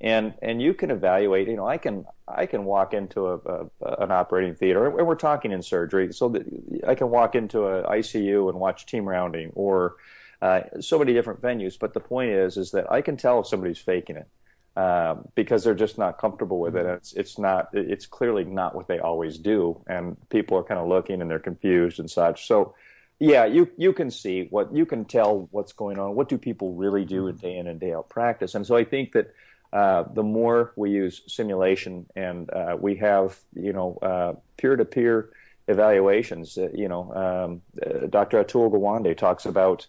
and 0.00 0.34
and 0.42 0.60
you 0.60 0.74
can 0.74 0.90
evaluate. 0.90 1.48
You 1.48 1.56
know, 1.56 1.66
I 1.66 1.78
can 1.78 2.04
I 2.28 2.46
can 2.46 2.64
walk 2.64 2.92
into 2.92 3.28
a, 3.28 3.36
a 3.36 4.02
an 4.02 4.10
operating 4.10 4.54
theater, 4.54 4.86
and 4.86 5.06
we're 5.06 5.14
talking 5.14 5.52
in 5.52 5.62
surgery, 5.62 6.12
so 6.12 6.28
that 6.30 6.44
I 6.86 6.94
can 6.94 7.08
walk 7.10 7.34
into 7.34 7.64
a 7.66 7.84
ICU 7.84 8.50
and 8.50 8.60
watch 8.60 8.84
team 8.86 9.08
rounding 9.08 9.52
or 9.54 9.96
uh, 10.42 10.62
so 10.80 10.98
many 10.98 11.14
different 11.14 11.40
venues. 11.40 11.78
But 11.78 11.94
the 11.94 12.00
point 12.00 12.30
is, 12.30 12.58
is 12.58 12.72
that 12.72 12.90
I 12.92 13.00
can 13.00 13.16
tell 13.16 13.40
if 13.40 13.46
somebody's 13.46 13.78
faking 13.78 14.16
it 14.16 14.28
um, 14.76 15.28
because 15.34 15.64
they're 15.64 15.74
just 15.74 15.98
not 15.98 16.18
comfortable 16.18 16.58
with 16.58 16.76
it. 16.76 16.86
It's 16.86 17.12
it's 17.12 17.38
not 17.38 17.68
it's 17.72 18.06
clearly 18.06 18.44
not 18.44 18.74
what 18.74 18.88
they 18.88 18.98
always 18.98 19.38
do, 19.38 19.82
and 19.86 20.16
people 20.30 20.56
are 20.58 20.64
kind 20.64 20.80
of 20.80 20.88
looking 20.88 21.20
and 21.20 21.30
they're 21.30 21.38
confused 21.38 22.00
and 22.00 22.10
such. 22.10 22.46
So, 22.46 22.74
yeah, 23.18 23.44
you 23.44 23.70
you 23.76 23.92
can 23.92 24.10
see 24.10 24.46
what 24.50 24.74
you 24.74 24.86
can 24.86 25.04
tell 25.04 25.48
what's 25.50 25.72
going 25.72 25.98
on. 25.98 26.14
What 26.14 26.28
do 26.28 26.38
people 26.38 26.74
really 26.74 27.04
do 27.04 27.28
in 27.28 27.36
day 27.36 27.56
in 27.56 27.66
and 27.66 27.78
day 27.78 27.92
out 27.92 28.08
practice? 28.08 28.54
And 28.54 28.66
so 28.66 28.76
I 28.76 28.84
think 28.84 29.12
that. 29.12 29.34
Uh, 29.74 30.04
the 30.12 30.22
more 30.22 30.74
we 30.76 30.90
use 30.90 31.22
simulation 31.28 32.04
and 32.14 32.50
uh, 32.52 32.76
we 32.78 32.94
have, 32.94 33.40
you 33.54 33.72
know, 33.72 34.36
peer 34.58 34.76
to 34.76 34.84
peer 34.84 35.30
evaluations, 35.68 36.58
uh, 36.58 36.68
you 36.74 36.88
know, 36.88 37.12
um, 37.14 37.62
uh, 37.84 38.06
Dr. 38.06 38.42
Atul 38.42 38.70
Gawande 38.70 39.16
talks 39.16 39.44
about 39.44 39.86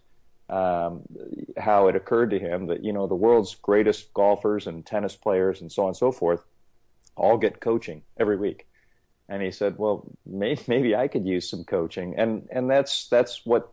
um, 0.50 1.02
how 1.58 1.88
it 1.88 1.96
occurred 1.96 2.30
to 2.32 2.40
him 2.40 2.68
that 2.68 2.84
you 2.84 2.94
know 2.94 3.08
the 3.08 3.16
world's 3.16 3.56
greatest 3.56 4.14
golfers 4.14 4.68
and 4.68 4.86
tennis 4.86 5.16
players 5.16 5.62
and 5.62 5.72
so 5.72 5.84
on 5.84 5.90
and 5.90 5.98
so 5.98 6.12
forth 6.12 6.44
all 7.16 7.38
get 7.38 7.60
coaching 7.60 8.02
every 8.20 8.38
week. 8.38 8.68
And 9.30 9.42
he 9.42 9.52
said 9.52 9.78
well 9.78 10.06
maybe, 10.26 10.62
maybe 10.68 10.96
i 10.96 11.08
could 11.08 11.26
use 11.26 11.50
some 11.50 11.64
coaching. 11.64 12.16
And 12.18 12.48
and 12.52 12.70
that's 12.70 13.08
that's 13.08 13.46
what 13.46 13.72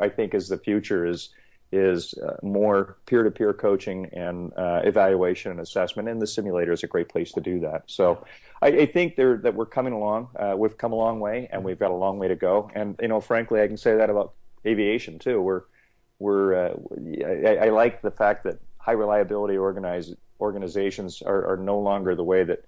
i 0.00 0.08
think 0.08 0.34
is 0.34 0.48
the 0.48 0.58
future 0.58 1.06
is 1.06 1.30
is 1.70 2.14
uh, 2.14 2.34
more 2.42 2.96
peer-to-peer 3.04 3.52
coaching 3.52 4.08
and 4.14 4.54
uh, 4.56 4.80
evaluation 4.84 5.50
and 5.50 5.60
assessment. 5.60 6.08
And 6.08 6.22
the 6.22 6.26
simulator 6.26 6.72
is 6.72 6.82
a 6.82 6.86
great 6.86 7.10
place 7.10 7.30
to 7.32 7.42
do 7.42 7.60
that. 7.60 7.82
So 7.86 8.24
i, 8.62 8.68
I 8.68 8.86
think 8.86 9.16
there 9.16 9.36
that 9.36 9.54
we're 9.54 9.66
coming 9.66 9.92
along 9.92 10.30
uh, 10.36 10.54
we've 10.56 10.78
come 10.78 10.92
a 10.92 10.96
long 10.96 11.20
way 11.20 11.48
and 11.52 11.62
we've 11.62 11.78
got 11.78 11.90
a 11.90 11.94
long 11.94 12.18
way 12.18 12.28
to 12.28 12.36
go. 12.36 12.70
And 12.74 12.98
you 13.02 13.08
know 13.08 13.20
frankly 13.20 13.60
i 13.60 13.66
can 13.66 13.76
say 13.76 13.94
that 13.94 14.08
about 14.08 14.32
aviation 14.66 15.18
too. 15.18 15.40
We're 15.40 15.62
we're 16.18 16.54
uh, 16.54 16.74
I, 17.24 17.66
I, 17.66 17.70
like 17.70 18.02
the 18.02 18.10
fact 18.10 18.44
that 18.44 18.58
high 18.78 18.92
reliability 18.92 19.56
organize, 19.56 20.12
organizations 20.40 21.22
are, 21.22 21.52
are, 21.52 21.56
no 21.56 21.78
longer 21.78 22.14
the 22.14 22.24
way 22.24 22.44
that 22.44 22.64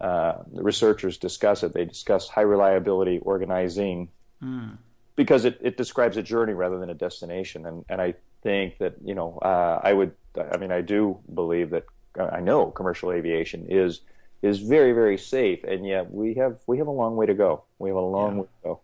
uh, 0.00 0.38
the 0.52 0.62
researchers 0.62 1.18
discuss 1.18 1.62
it. 1.62 1.72
They 1.72 1.84
discuss 1.84 2.28
high 2.28 2.40
reliability 2.40 3.18
organizing 3.20 4.08
mm. 4.42 4.76
because 5.14 5.44
it, 5.44 5.58
it 5.60 5.76
describes 5.76 6.16
a 6.16 6.22
journey 6.22 6.54
rather 6.54 6.78
than 6.78 6.90
a 6.90 6.94
destination. 6.94 7.66
And 7.66 7.84
and 7.88 8.00
I 8.00 8.14
think 8.42 8.78
that 8.78 8.94
you 9.04 9.14
know 9.14 9.38
uh, 9.42 9.80
I 9.82 9.92
would 9.92 10.12
I 10.52 10.56
mean 10.56 10.72
I 10.72 10.80
do 10.80 11.18
believe 11.32 11.70
that 11.70 11.84
I 12.18 12.40
know 12.40 12.66
commercial 12.70 13.12
aviation 13.12 13.66
is 13.68 14.00
is 14.42 14.58
very 14.58 14.92
very 14.92 15.18
safe, 15.18 15.62
and 15.64 15.86
yet 15.86 16.10
we 16.10 16.34
have 16.34 16.58
we 16.66 16.78
have 16.78 16.86
a 16.86 16.92
long 16.92 17.14
way 17.14 17.26
to 17.26 17.34
go. 17.34 17.64
We 17.78 17.90
have 17.90 17.96
a 17.96 18.00
long 18.00 18.34
yeah. 18.34 18.40
way 18.40 18.46
to 18.46 18.68
go. 18.68 18.80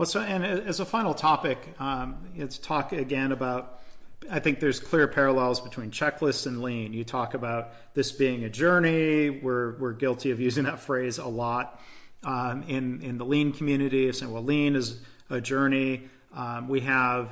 Well, 0.00 0.06
so 0.06 0.22
and 0.22 0.42
as 0.42 0.80
a 0.80 0.86
final 0.86 1.12
topic, 1.12 1.74
um, 1.78 2.16
let's 2.34 2.56
talk 2.56 2.94
again 2.94 3.32
about. 3.32 3.82
I 4.30 4.38
think 4.38 4.58
there's 4.58 4.80
clear 4.80 5.06
parallels 5.06 5.60
between 5.60 5.90
checklists 5.90 6.46
and 6.46 6.62
lean. 6.62 6.94
You 6.94 7.04
talk 7.04 7.34
about 7.34 7.74
this 7.92 8.10
being 8.10 8.44
a 8.44 8.48
journey. 8.48 9.28
We're 9.28 9.76
we're 9.76 9.92
guilty 9.92 10.30
of 10.30 10.40
using 10.40 10.64
that 10.64 10.80
phrase 10.80 11.18
a 11.18 11.26
lot 11.26 11.82
um, 12.24 12.62
in 12.62 13.02
in 13.02 13.18
the 13.18 13.26
lean 13.26 13.52
community. 13.52 14.10
Saying, 14.10 14.32
well, 14.32 14.42
lean 14.42 14.74
is 14.74 15.00
a 15.28 15.38
journey. 15.38 16.08
Um, 16.34 16.66
we 16.66 16.80
have 16.80 17.28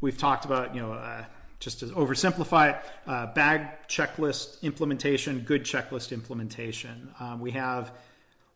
we've 0.00 0.16
talked 0.16 0.44
about 0.44 0.76
you 0.76 0.80
know. 0.80 0.92
Uh, 0.92 1.24
just 1.58 1.80
to 1.80 1.86
oversimplify 1.86 2.76
it, 2.76 2.84
uh, 3.08 3.26
bag 3.26 3.66
checklist 3.88 4.62
implementation, 4.62 5.40
good 5.40 5.64
checklist 5.64 6.12
implementation. 6.12 7.12
Um, 7.18 7.40
we 7.40 7.50
have 7.50 7.90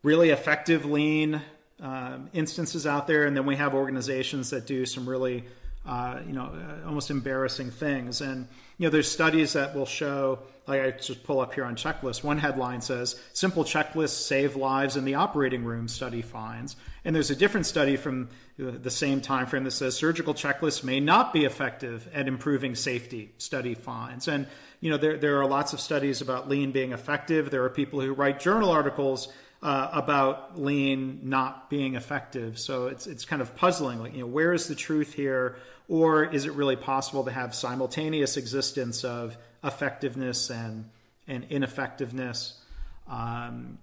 really 0.01 0.29
effective 0.29 0.85
lean 0.85 1.41
um, 1.83 2.29
instances 2.31 2.87
out 2.87 3.07
there, 3.07 3.25
and 3.25 3.35
then 3.35 3.45
we 3.45 3.57
have 3.57 3.73
organizations 3.73 4.51
that 4.51 4.65
do 4.65 4.85
some 4.85 5.07
really, 5.07 5.43
uh, 5.85 6.21
you 6.25 6.31
know, 6.31 6.45
uh, 6.45 6.87
almost 6.87 7.11
embarrassing 7.11 7.71
things. 7.71 8.21
And 8.21 8.47
you 8.77 8.87
know, 8.87 8.89
there's 8.89 9.11
studies 9.11 9.53
that 9.53 9.75
will 9.75 9.85
show. 9.85 10.39
Like 10.65 10.81
I 10.81 10.91
just 10.91 11.25
pull 11.25 11.41
up 11.41 11.53
here 11.53 11.65
on 11.65 11.75
checklist. 11.75 12.23
One 12.23 12.37
headline 12.37 12.79
says 12.79 13.19
simple 13.33 13.65
checklists 13.65 14.11
save 14.11 14.55
lives 14.55 14.95
in 14.95 15.03
the 15.03 15.15
operating 15.15 15.65
room. 15.65 15.89
Study 15.89 16.21
finds. 16.21 16.77
And 17.03 17.13
there's 17.13 17.31
a 17.31 17.35
different 17.35 17.65
study 17.65 17.97
from 17.97 18.29
the 18.57 18.89
same 18.89 19.19
time 19.19 19.45
frame 19.45 19.65
that 19.65 19.71
says 19.71 19.93
surgical 19.93 20.33
checklists 20.33 20.85
may 20.85 21.01
not 21.01 21.33
be 21.33 21.43
effective 21.43 22.07
at 22.13 22.29
improving 22.29 22.75
safety. 22.75 23.33
Study 23.39 23.73
finds. 23.73 24.29
And 24.29 24.47
you 24.79 24.89
know, 24.89 24.95
there 24.95 25.17
there 25.17 25.41
are 25.41 25.45
lots 25.45 25.73
of 25.73 25.81
studies 25.81 26.21
about 26.21 26.47
lean 26.47 26.71
being 26.71 26.93
effective. 26.93 27.51
There 27.51 27.65
are 27.65 27.69
people 27.69 27.99
who 27.99 28.13
write 28.13 28.39
journal 28.39 28.71
articles 28.71 29.27
uh, 29.63 29.89
about 29.93 30.59
lean 30.59 31.21
not 31.23 31.69
being 31.69 31.95
effective. 31.95 32.59
So 32.59 32.87
it's 32.87 33.07
it's 33.07 33.23
kind 33.23 33.41
of 33.41 33.55
puzzling. 33.55 33.99
Like, 33.99 34.13
you 34.13 34.19
know, 34.19 34.27
where 34.27 34.53
is 34.53 34.67
the 34.67 34.75
truth 34.75 35.13
here, 35.13 35.55
or 35.87 36.25
is 36.25 36.45
it 36.45 36.51
really 36.51 36.75
possible 36.75 37.23
to 37.23 37.31
have 37.31 37.55
simultaneous 37.55 38.35
existence 38.35 39.05
of 39.05 39.37
effectiveness 39.63 40.49
and 40.49 40.89
and 41.27 41.45
ineffectiveness? 41.49 42.59
Um, 43.07 43.77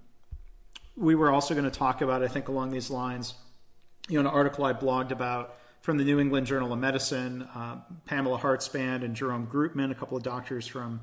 we 0.97 1.14
were 1.14 1.31
also 1.31 1.55
going 1.55 1.64
to 1.64 1.70
talk 1.70 2.03
about, 2.03 2.22
I 2.22 2.28
think, 2.28 2.49
along 2.49 2.72
these 2.72 2.91
lines, 2.91 3.33
you 4.09 4.22
know, 4.22 4.28
an 4.28 4.35
article 4.35 4.64
I 4.66 4.74
blogged 4.74 5.12
about 5.12 5.57
from 5.81 5.97
the 5.97 6.05
New 6.05 6.20
England 6.20 6.47
Journal 6.47 6.74
of 6.74 6.78
Medicine, 6.78 7.49
uh, 7.55 7.76
Pamela 8.05 8.39
Hartzband 8.39 9.03
and 9.03 9.16
Jerome 9.16 9.47
Groopman, 9.47 9.91
a 9.91 9.95
couple 9.95 10.18
of 10.18 10.22
doctors 10.22 10.66
from 10.66 11.01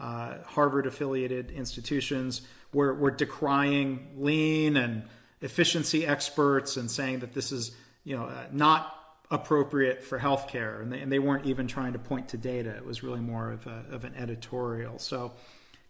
uh, 0.00 0.38
Harvard 0.46 0.86
affiliated 0.86 1.50
institutions, 1.50 2.42
were, 2.72 2.94
were 2.94 3.10
decrying 3.10 4.08
lean 4.16 4.76
and 4.76 5.04
efficiency 5.40 6.06
experts 6.06 6.76
and 6.76 6.90
saying 6.90 7.20
that 7.20 7.32
this 7.32 7.52
is, 7.52 7.72
you 8.02 8.16
know, 8.16 8.24
uh, 8.24 8.46
not 8.50 8.90
appropriate 9.30 10.02
for 10.02 10.18
healthcare. 10.18 10.82
And 10.82 10.92
they, 10.92 11.00
and 11.00 11.10
they 11.10 11.18
weren't 11.18 11.46
even 11.46 11.66
trying 11.66 11.92
to 11.92 11.98
point 11.98 12.28
to 12.28 12.36
data. 12.36 12.70
It 12.70 12.84
was 12.84 13.02
really 13.02 13.20
more 13.20 13.52
of, 13.52 13.66
a, 13.66 13.84
of 13.90 14.04
an 14.04 14.14
editorial. 14.16 14.98
So, 14.98 15.32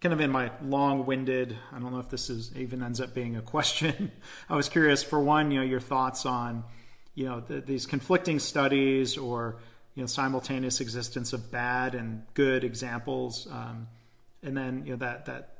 kind 0.01 0.13
of 0.13 0.19
in 0.21 0.29
my 0.29 0.51
long-winded 0.61 1.57
i 1.71 1.79
don't 1.79 1.91
know 1.91 1.99
if 1.99 2.09
this 2.09 2.29
is 2.29 2.55
even 2.55 2.83
ends 2.83 3.01
up 3.01 3.15
being 3.15 3.37
a 3.37 3.41
question 3.41 4.11
i 4.49 4.55
was 4.55 4.69
curious 4.69 5.01
for 5.01 5.19
one 5.19 5.49
you 5.49 5.59
know 5.59 5.65
your 5.65 5.79
thoughts 5.79 6.27
on 6.27 6.63
you 7.15 7.25
know 7.25 7.39
the, 7.39 7.61
these 7.61 7.87
conflicting 7.87 8.37
studies 8.37 9.17
or 9.17 9.55
you 9.95 10.03
know 10.03 10.07
simultaneous 10.07 10.81
existence 10.81 11.33
of 11.33 11.51
bad 11.51 11.95
and 11.95 12.23
good 12.33 12.63
examples 12.63 13.47
um, 13.51 13.87
and 14.43 14.55
then 14.55 14.83
you 14.85 14.91
know 14.91 14.97
that 14.97 15.25
that 15.25 15.51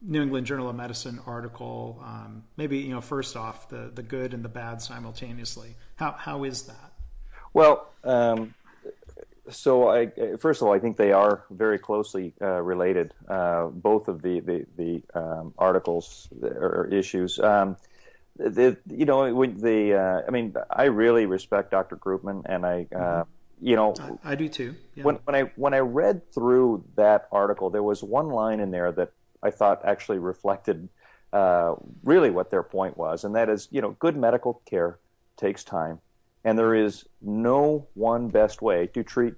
New 0.00 0.22
England 0.22 0.46
Journal 0.46 0.70
of 0.70 0.76
Medicine 0.76 1.20
article 1.26 2.00
um, 2.04 2.44
maybe 2.56 2.78
you 2.78 2.90
know 2.90 3.00
first 3.00 3.36
off 3.36 3.68
the 3.68 3.90
the 3.94 4.02
good 4.02 4.34
and 4.34 4.44
the 4.44 4.48
bad 4.48 4.80
simultaneously 4.80 5.74
how 5.96 6.12
how 6.12 6.44
is 6.44 6.62
that 6.64 6.92
well 7.52 7.90
um, 8.04 8.54
so 9.50 9.88
I, 9.88 10.10
first 10.38 10.62
of 10.62 10.68
all, 10.68 10.74
I 10.74 10.78
think 10.78 10.96
they 10.96 11.12
are 11.12 11.44
very 11.50 11.78
closely 11.78 12.32
uh, 12.40 12.62
related. 12.62 13.12
Uh, 13.28 13.66
both 13.66 14.08
of 14.08 14.22
the 14.22 14.40
the, 14.40 14.66
the 14.76 15.02
um, 15.14 15.52
articles 15.58 16.28
or 16.40 16.88
issues. 16.92 17.38
Um, 17.40 17.76
the, 18.36 18.76
you 18.88 19.04
know, 19.04 19.32
when 19.34 19.58
the 19.60 19.94
uh, 19.94 20.22
I 20.26 20.30
mean, 20.30 20.54
I 20.70 20.84
really 20.84 21.26
respect 21.26 21.70
Dr. 21.70 21.96
Groopman, 21.96 22.42
and 22.46 22.64
I, 22.64 22.86
uh. 22.94 23.24
You 23.62 23.76
know, 23.76 23.94
I, 24.24 24.32
I 24.32 24.34
do 24.34 24.48
too. 24.48 24.74
Yeah. 24.94 25.04
When 25.04 25.16
when 25.24 25.34
I 25.34 25.40
when 25.56 25.74
I 25.74 25.78
read 25.78 26.30
through 26.32 26.84
that 26.96 27.28
article, 27.30 27.70
there 27.70 27.82
was 27.82 28.02
one 28.02 28.28
line 28.28 28.60
in 28.60 28.70
there 28.70 28.92
that 28.92 29.12
I 29.42 29.50
thought 29.50 29.84
actually 29.84 30.18
reflected 30.18 30.88
uh, 31.32 31.76
really 32.02 32.30
what 32.30 32.50
their 32.50 32.62
point 32.62 32.96
was, 32.98 33.24
and 33.24 33.34
that 33.34 33.48
is, 33.48 33.68
you 33.70 33.80
know, 33.80 33.92
good 33.98 34.16
medical 34.16 34.60
care 34.66 34.98
takes 35.36 35.64
time 35.64 36.00
and 36.44 36.58
there 36.58 36.74
is 36.74 37.04
no 37.20 37.86
one 37.94 38.28
best 38.28 38.62
way 38.62 38.86
to 38.88 39.02
treat 39.02 39.34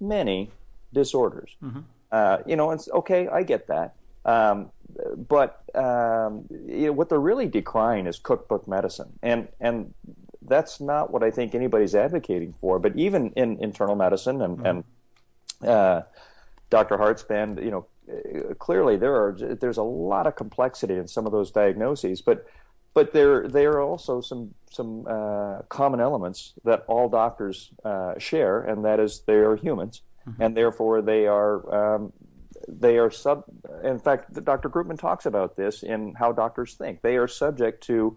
many 0.00 0.50
disorders. 0.92 1.56
Mm-hmm. 1.62 1.80
Uh, 2.10 2.38
you 2.46 2.56
know, 2.56 2.70
it's 2.70 2.88
okay. 2.90 3.28
I 3.28 3.42
get 3.42 3.68
that, 3.68 3.94
um, 4.24 4.70
but 5.28 5.62
um, 5.74 6.46
you 6.50 6.86
know, 6.86 6.92
what 6.92 7.10
they're 7.10 7.20
really 7.20 7.46
decrying 7.46 8.06
is 8.06 8.18
cookbook 8.18 8.66
medicine, 8.66 9.18
and 9.22 9.48
and 9.60 9.92
that's 10.48 10.80
not 10.80 11.12
what 11.12 11.22
I 11.22 11.30
think 11.30 11.54
anybody's 11.54 11.94
advocating 11.94 12.52
for. 12.52 12.78
But 12.78 12.96
even 12.96 13.32
in 13.36 13.58
internal 13.62 13.96
medicine 13.96 14.42
and, 14.42 14.58
mm-hmm. 14.58 14.66
and 14.66 15.68
uh, 15.68 16.02
Dr. 16.70 16.96
Hartzband, 16.96 17.62
you 17.64 17.70
know, 17.70 17.86
clearly 18.58 18.96
there 18.96 19.14
are 19.14 19.36
there's 19.38 19.76
a 19.76 19.82
lot 19.82 20.26
of 20.26 20.36
complexity 20.36 20.94
in 20.94 21.08
some 21.08 21.26
of 21.26 21.32
those 21.32 21.50
diagnoses, 21.50 22.20
but 22.20 22.46
but 22.94 23.12
there 23.12 23.46
there 23.48 23.72
are 23.72 23.82
also 23.82 24.20
some 24.20 24.54
some 24.70 25.06
uh, 25.06 25.60
common 25.68 26.00
elements 26.00 26.54
that 26.64 26.84
all 26.88 27.08
doctors 27.08 27.70
uh, 27.84 28.18
share, 28.18 28.60
and 28.60 28.84
that 28.84 29.00
is 29.00 29.22
they 29.26 29.34
are 29.34 29.56
humans, 29.56 30.02
mm-hmm. 30.28 30.42
and 30.42 30.56
therefore 30.56 31.02
they 31.02 31.26
are 31.26 31.96
um, 31.96 32.12
they 32.66 32.98
are 32.98 33.10
sub. 33.10 33.44
In 33.82 33.98
fact, 33.98 34.32
Dr. 34.44 34.68
Groopman 34.68 34.98
talks 34.98 35.26
about 35.26 35.56
this 35.56 35.82
in 35.82 36.14
how 36.14 36.32
doctors 36.32 36.74
think. 36.74 37.02
They 37.02 37.16
are 37.16 37.28
subject 37.28 37.82
to 37.84 38.16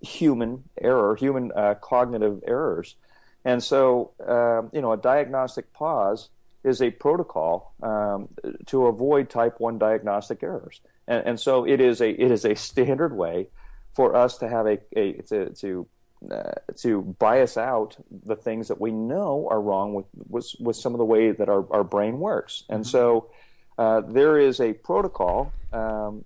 human 0.00 0.64
error, 0.80 1.16
human 1.16 1.52
uh, 1.54 1.74
cognitive 1.74 2.42
errors, 2.46 2.96
and 3.44 3.62
so 3.62 4.12
um, 4.26 4.70
you 4.72 4.80
know 4.80 4.92
a 4.92 4.96
diagnostic 4.96 5.72
pause 5.72 6.28
is 6.64 6.82
a 6.82 6.90
protocol 6.90 7.74
um, 7.82 8.28
to 8.66 8.86
avoid 8.86 9.30
type 9.30 9.60
one 9.60 9.78
diagnostic 9.78 10.42
errors, 10.42 10.80
and, 11.06 11.26
and 11.26 11.40
so 11.40 11.64
it 11.66 11.80
is 11.80 12.00
a 12.00 12.10
it 12.10 12.30
is 12.30 12.44
a 12.44 12.54
standard 12.54 13.16
way 13.16 13.48
for 13.92 14.14
us 14.14 14.38
to 14.38 14.48
have 14.48 14.66
a, 14.66 14.78
a 14.96 15.12
to 15.22 15.50
to 15.54 15.86
uh, 16.30 16.52
to 16.76 17.02
bias 17.18 17.56
out 17.56 17.96
the 18.26 18.34
things 18.34 18.68
that 18.68 18.80
we 18.80 18.90
know 18.90 19.46
are 19.50 19.60
wrong 19.60 19.94
with 19.94 20.06
with, 20.28 20.50
with 20.60 20.76
some 20.76 20.92
of 20.92 20.98
the 20.98 21.04
way 21.04 21.30
that 21.30 21.48
our, 21.48 21.64
our 21.72 21.84
brain 21.84 22.18
works. 22.18 22.64
And 22.68 22.82
mm-hmm. 22.82 22.90
so 22.90 23.30
uh, 23.78 24.00
there 24.00 24.38
is 24.38 24.60
a 24.60 24.72
protocol, 24.72 25.52
um, 25.72 26.24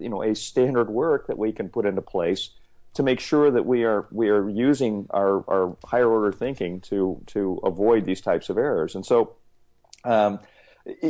you 0.00 0.08
know, 0.08 0.22
a 0.22 0.34
standard 0.34 0.90
work 0.90 1.28
that 1.28 1.38
we 1.38 1.52
can 1.52 1.68
put 1.68 1.86
into 1.86 2.02
place 2.02 2.50
to 2.94 3.02
make 3.02 3.20
sure 3.20 3.50
that 3.50 3.64
we 3.64 3.84
are 3.84 4.06
we 4.10 4.28
are 4.28 4.48
using 4.48 5.06
our, 5.10 5.44
our 5.48 5.76
higher 5.84 6.08
order 6.08 6.32
thinking 6.32 6.80
to 6.82 7.22
to 7.26 7.60
avoid 7.64 8.04
these 8.04 8.20
types 8.20 8.48
of 8.48 8.58
errors. 8.58 8.94
And 8.94 9.04
so. 9.04 9.36
Um, 10.04 10.40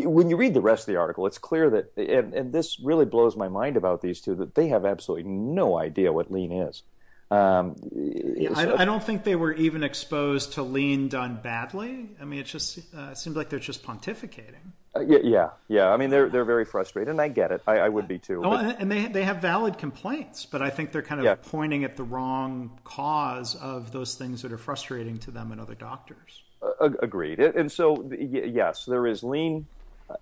when 0.02 0.28
you 0.28 0.36
read 0.36 0.52
the 0.52 0.60
rest 0.60 0.88
of 0.88 0.92
the 0.92 0.98
article, 0.98 1.26
it's 1.26 1.38
clear 1.38 1.70
that, 1.70 1.92
and, 1.96 2.34
and, 2.34 2.52
this 2.52 2.80
really 2.80 3.04
blows 3.04 3.36
my 3.36 3.46
mind 3.46 3.76
about 3.76 4.02
these 4.02 4.20
two, 4.20 4.34
that 4.34 4.56
they 4.56 4.66
have 4.66 4.84
absolutely 4.84 5.30
no 5.30 5.78
idea 5.78 6.12
what 6.12 6.30
lean 6.30 6.50
is. 6.50 6.82
Um, 7.30 7.76
yeah, 7.94 8.52
so, 8.54 8.74
I, 8.74 8.82
I, 8.82 8.84
don't 8.84 9.02
think 9.02 9.22
they 9.22 9.36
were 9.36 9.52
even 9.52 9.84
exposed 9.84 10.54
to 10.54 10.64
lean 10.64 11.06
done 11.06 11.38
badly. 11.40 12.08
I 12.20 12.24
mean, 12.24 12.40
it 12.40 12.46
just 12.46 12.80
uh, 12.92 13.10
it 13.12 13.18
seems 13.18 13.36
like 13.36 13.48
they're 13.48 13.60
just 13.60 13.84
pontificating. 13.84 14.72
Uh, 14.94 15.00
yeah, 15.00 15.18
yeah, 15.22 15.50
yeah, 15.68 15.88
I 15.88 15.96
mean, 15.96 16.10
they're 16.10 16.28
they're 16.28 16.44
very 16.44 16.64
frustrated, 16.64 17.10
and 17.10 17.20
I 17.20 17.28
get 17.28 17.52
it. 17.52 17.62
I, 17.64 17.78
I 17.78 17.88
would 17.88 18.08
be 18.08 18.18
too. 18.18 18.42
Oh, 18.44 18.50
but... 18.50 18.80
and 18.80 18.90
they 18.90 19.06
they 19.06 19.22
have 19.22 19.36
valid 19.36 19.78
complaints, 19.78 20.46
but 20.46 20.62
I 20.62 20.70
think 20.70 20.90
they're 20.90 21.00
kind 21.02 21.20
of 21.20 21.24
yeah. 21.24 21.36
pointing 21.36 21.84
at 21.84 21.96
the 21.96 22.02
wrong 22.02 22.78
cause 22.82 23.54
of 23.54 23.92
those 23.92 24.16
things 24.16 24.42
that 24.42 24.52
are 24.52 24.58
frustrating 24.58 25.18
to 25.18 25.30
them 25.30 25.52
and 25.52 25.60
other 25.60 25.76
doctors. 25.76 26.42
Uh, 26.60 26.90
agreed. 27.00 27.38
And 27.38 27.70
so, 27.70 28.10
yes, 28.12 28.84
there 28.84 29.06
is 29.06 29.22
lean. 29.22 29.66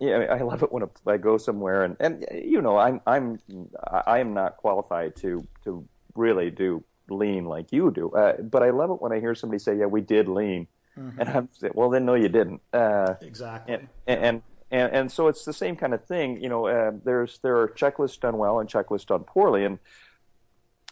Yeah, 0.00 0.26
I 0.30 0.42
love 0.42 0.62
it 0.62 0.70
when 0.70 0.84
I 1.06 1.16
go 1.16 1.38
somewhere, 1.38 1.84
and, 1.84 1.96
and 1.98 2.26
you 2.30 2.60
know, 2.60 2.76
I'm 2.76 3.00
I'm 3.06 3.40
I 3.90 4.18
am 4.18 4.34
not 4.34 4.58
qualified 4.58 5.16
to 5.16 5.46
to 5.64 5.88
really 6.14 6.50
do 6.50 6.84
lean 7.08 7.46
like 7.46 7.72
you 7.72 7.90
do, 7.90 8.10
uh, 8.10 8.36
but 8.42 8.62
I 8.62 8.68
love 8.68 8.90
it 8.90 9.00
when 9.00 9.12
I 9.12 9.20
hear 9.20 9.34
somebody 9.34 9.58
say, 9.60 9.78
"Yeah, 9.78 9.86
we 9.86 10.02
did 10.02 10.28
lean," 10.28 10.66
mm-hmm. 10.96 11.18
and 11.18 11.28
I'm 11.30 11.48
saying, 11.52 11.72
"Well, 11.74 11.88
then 11.88 12.04
no, 12.04 12.14
you 12.14 12.28
didn't." 12.28 12.60
Uh, 12.70 13.14
exactly. 13.22 13.74
And, 13.74 13.88
and, 14.06 14.42
and 14.70 14.92
and 14.92 15.12
so 15.12 15.28
it's 15.28 15.44
the 15.44 15.52
same 15.52 15.76
kind 15.76 15.94
of 15.94 16.04
thing. 16.04 16.40
You 16.40 16.48
know, 16.48 16.66
uh, 16.66 16.92
there's 17.04 17.38
there 17.38 17.58
are 17.58 17.68
checklists 17.68 18.20
done 18.20 18.36
well 18.38 18.58
and 18.60 18.68
checklists 18.68 19.06
done 19.06 19.24
poorly, 19.24 19.64
and 19.64 19.78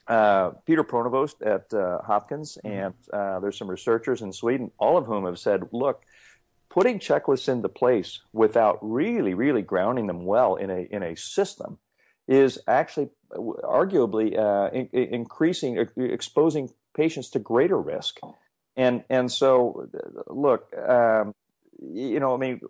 uh, 0.09 0.51
Peter 0.65 0.85
Pronovost 0.85 1.43
at 1.43 1.73
uh, 1.75 2.01
Hopkins, 2.03 2.59
mm-hmm. 2.65 2.69
and 2.69 2.95
uh, 3.13 3.41
there's 3.41 3.59
some 3.59 3.69
researchers 3.69 4.23
in 4.23 4.33
Sweden, 4.33 4.71
all 4.79 4.97
of 4.97 5.07
whom 5.07 5.25
have 5.25 5.39
said, 5.39 5.69
look, 5.73 6.05
putting 6.71 6.99
checklists 6.99 7.49
into 7.49 7.69
place 7.69 8.21
without 8.33 8.79
really, 8.81 9.35
really 9.35 9.63
grounding 9.63 10.07
them 10.07 10.25
well 10.25 10.57
in 10.57 10.71
a 10.71 10.87
in 10.91 11.03
a 11.03 11.17
system 11.17 11.79
is 12.29 12.59
actually 12.67 13.09
arguably 13.33 14.37
uh, 14.37 14.71
in, 14.73 14.89
increasing, 14.93 15.79
exposing 15.97 16.71
patients 16.95 17.31
to 17.31 17.39
greater 17.39 17.81
risk. 17.81 18.19
And 18.77 19.05
and 19.09 19.31
so, 19.33 19.89
look, 20.29 20.69
um, 20.77 21.35
you 21.81 22.21
know, 22.21 22.35
I 22.35 22.39
mean, 22.39 22.61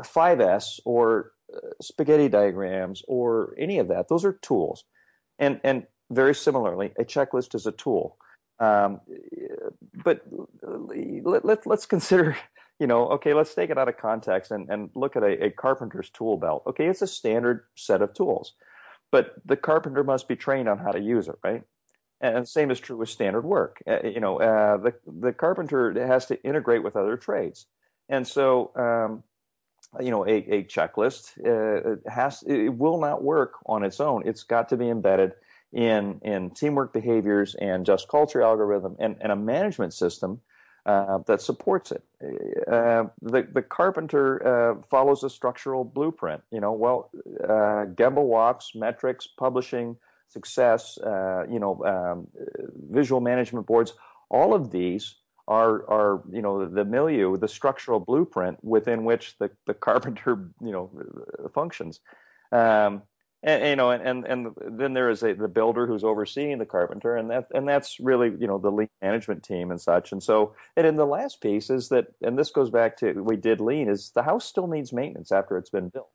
5S 0.00 0.80
or 0.84 1.32
uh, 1.54 1.58
spaghetti 1.80 2.28
diagrams 2.28 3.02
or 3.06 3.54
any 3.58 3.78
of 3.78 3.88
that; 3.88 4.08
those 4.08 4.24
are 4.24 4.34
tools. 4.34 4.84
And 5.38 5.60
and 5.64 5.86
very 6.10 6.34
similarly, 6.34 6.92
a 6.98 7.04
checklist 7.04 7.54
is 7.54 7.66
a 7.66 7.72
tool. 7.72 8.16
Um, 8.60 9.00
but 10.04 10.22
let, 10.62 11.44
let, 11.44 11.66
let's 11.66 11.86
consider, 11.86 12.36
you 12.78 12.86
know, 12.86 13.08
okay, 13.10 13.34
let's 13.34 13.54
take 13.54 13.70
it 13.70 13.78
out 13.78 13.88
of 13.88 13.96
context 13.96 14.50
and, 14.50 14.68
and 14.70 14.90
look 14.94 15.16
at 15.16 15.22
a, 15.22 15.46
a 15.46 15.50
carpenter's 15.50 16.10
tool 16.10 16.36
belt. 16.36 16.62
Okay, 16.66 16.86
it's 16.86 17.02
a 17.02 17.06
standard 17.06 17.64
set 17.74 18.02
of 18.02 18.14
tools, 18.14 18.54
but 19.10 19.34
the 19.44 19.56
carpenter 19.56 20.04
must 20.04 20.28
be 20.28 20.36
trained 20.36 20.68
on 20.68 20.78
how 20.78 20.92
to 20.92 21.00
use 21.00 21.28
it, 21.28 21.36
right? 21.42 21.62
And 22.20 22.44
the 22.44 22.46
same 22.46 22.70
is 22.70 22.80
true 22.80 22.96
with 22.96 23.08
standard 23.08 23.44
work. 23.44 23.82
Uh, 23.86 24.06
you 24.06 24.20
know, 24.20 24.40
uh, 24.40 24.76
the 24.78 24.94
the 25.06 25.32
carpenter 25.32 25.92
has 26.06 26.26
to 26.26 26.42
integrate 26.42 26.82
with 26.82 26.96
other 26.96 27.16
trades, 27.16 27.66
and 28.08 28.26
so 28.26 28.70
um, 28.76 29.22
you 30.00 30.10
know, 30.10 30.26
a, 30.26 30.36
a 30.50 30.64
checklist 30.64 31.38
uh, 31.44 31.96
has 32.10 32.42
it 32.46 32.70
will 32.70 32.98
not 32.98 33.22
work 33.22 33.54
on 33.66 33.84
its 33.84 34.00
own. 34.00 34.22
It's 34.26 34.42
got 34.42 34.68
to 34.70 34.76
be 34.76 34.88
embedded 34.88 35.32
in 35.72 36.20
in 36.22 36.50
teamwork 36.50 36.92
behaviors 36.92 37.54
and 37.56 37.84
just 37.84 38.08
culture 38.08 38.42
algorithm 38.42 38.96
and, 38.98 39.16
and 39.20 39.32
a 39.32 39.36
management 39.36 39.92
system 39.92 40.40
uh, 40.86 41.18
that 41.26 41.40
supports 41.40 41.92
it. 41.92 42.02
Uh, 42.68 43.04
the 43.22 43.46
the 43.52 43.62
carpenter 43.62 44.46
uh, 44.46 44.82
follows 44.82 45.22
a 45.22 45.30
structural 45.30 45.84
blueprint. 45.84 46.42
You 46.50 46.60
know, 46.60 46.72
well, 46.72 47.10
uh, 47.42 47.86
Gemba 47.94 48.22
walks, 48.22 48.72
metrics, 48.74 49.26
publishing, 49.26 49.96
success, 50.28 50.98
uh, 50.98 51.44
you 51.50 51.58
know, 51.58 51.84
um, 51.84 52.26
visual 52.90 53.20
management 53.20 53.66
boards. 53.66 53.94
All 54.30 54.54
of 54.54 54.70
these 54.70 55.16
are 55.46 55.88
are 55.90 56.22
you 56.30 56.42
know 56.42 56.66
the 56.66 56.84
milieu, 56.84 57.36
the 57.36 57.48
structural 57.48 58.00
blueprint 58.00 58.62
within 58.62 59.04
which 59.04 59.36
the, 59.38 59.50
the 59.66 59.74
carpenter 59.88 60.50
you 60.60 60.72
know 60.72 60.90
functions. 61.52 62.00
Um, 62.52 63.02
and, 63.46 63.62
you 63.66 63.76
know, 63.76 63.90
and, 63.90 64.24
and 64.24 64.54
then 64.56 64.94
there 64.94 65.10
is 65.10 65.22
a, 65.22 65.34
the 65.34 65.48
builder 65.48 65.86
who's 65.86 66.02
overseeing 66.02 66.56
the 66.56 66.64
carpenter, 66.64 67.14
and 67.14 67.30
that 67.30 67.46
and 67.54 67.68
that's 67.68 68.00
really 68.00 68.32
you 68.40 68.46
know 68.46 68.58
the 68.58 68.70
lean 68.70 68.88
management 69.02 69.42
team 69.42 69.70
and 69.70 69.80
such. 69.80 70.12
And 70.12 70.22
so, 70.22 70.54
and 70.76 70.86
in 70.86 70.96
the 70.96 71.04
last 71.04 71.42
piece 71.42 71.68
is 71.68 71.90
that, 71.90 72.06
and 72.22 72.38
this 72.38 72.50
goes 72.50 72.70
back 72.70 72.96
to 72.98 73.12
we 73.12 73.36
did 73.36 73.60
lean 73.60 73.90
is 73.90 74.12
the 74.14 74.22
house 74.22 74.46
still 74.46 74.66
needs 74.66 74.94
maintenance 74.94 75.30
after 75.30 75.58
it's 75.58 75.68
been 75.68 75.90
built. 75.90 76.08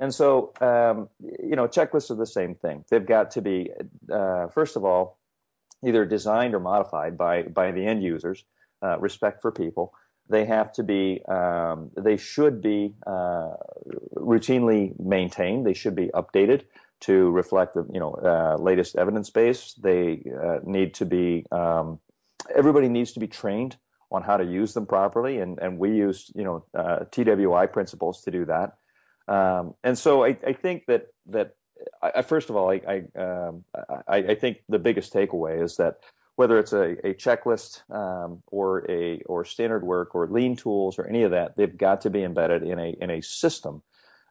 And 0.00 0.12
so, 0.12 0.52
um, 0.60 1.08
you 1.20 1.54
know, 1.54 1.68
checklists 1.68 2.10
are 2.10 2.16
the 2.16 2.26
same 2.26 2.56
thing. 2.56 2.84
They've 2.90 3.06
got 3.06 3.30
to 3.32 3.40
be, 3.40 3.70
uh, 4.12 4.48
first 4.48 4.74
of 4.74 4.84
all, 4.84 5.20
either 5.84 6.04
designed 6.04 6.54
or 6.54 6.60
modified 6.60 7.16
by 7.16 7.42
by 7.42 7.70
the 7.72 7.86
end 7.86 8.02
users. 8.02 8.44
Uh, 8.82 8.98
respect 8.98 9.40
for 9.40 9.52
people. 9.52 9.94
They 10.28 10.44
have 10.46 10.72
to 10.72 10.82
be. 10.82 11.22
Um, 11.28 11.90
they 11.96 12.16
should 12.16 12.60
be 12.60 12.94
uh, 13.06 13.54
routinely 14.16 14.98
maintained. 14.98 15.66
They 15.66 15.74
should 15.74 15.94
be 15.94 16.08
updated 16.08 16.62
to 17.02 17.30
reflect 17.30 17.74
the 17.74 17.86
you 17.92 18.00
know 18.00 18.14
uh, 18.14 18.56
latest 18.60 18.96
evidence 18.96 19.30
base. 19.30 19.74
They 19.74 20.22
uh, 20.42 20.58
need 20.64 20.94
to 20.94 21.06
be. 21.06 21.46
Um, 21.52 22.00
everybody 22.54 22.88
needs 22.88 23.12
to 23.12 23.20
be 23.20 23.28
trained 23.28 23.76
on 24.10 24.22
how 24.22 24.36
to 24.36 24.44
use 24.44 24.74
them 24.74 24.86
properly, 24.86 25.38
and 25.38 25.58
and 25.58 25.78
we 25.78 25.90
use 25.96 26.30
you 26.34 26.44
know 26.44 26.64
uh, 26.74 27.04
TWI 27.10 27.66
principles 27.66 28.22
to 28.22 28.30
do 28.30 28.44
that. 28.46 28.74
Um, 29.28 29.74
and 29.84 29.96
so 29.96 30.24
I, 30.24 30.36
I, 30.44 30.52
think 30.52 30.86
that 30.86 31.06
that 31.26 31.54
I, 32.02 32.22
first 32.22 32.50
of 32.50 32.56
all, 32.56 32.70
I 32.70 32.80
I, 32.86 33.20
um, 33.20 33.64
I, 34.08 34.16
I 34.16 34.34
think 34.34 34.62
the 34.68 34.78
biggest 34.78 35.12
takeaway 35.12 35.62
is 35.62 35.76
that 35.76 36.00
whether 36.36 36.58
it's 36.58 36.72
a, 36.72 36.92
a 37.06 37.14
checklist 37.14 37.88
um, 37.90 38.42
or 38.46 38.90
a 38.90 39.20
or 39.26 39.44
standard 39.44 39.84
work 39.84 40.14
or 40.14 40.26
lean 40.26 40.56
tools 40.56 40.98
or 40.98 41.06
any 41.06 41.22
of 41.22 41.30
that, 41.30 41.56
they've 41.56 41.76
got 41.76 42.00
to 42.02 42.10
be 42.10 42.22
embedded 42.22 42.62
in 42.62 42.78
a 42.78 42.96
in 43.00 43.10
a 43.10 43.20
system. 43.20 43.82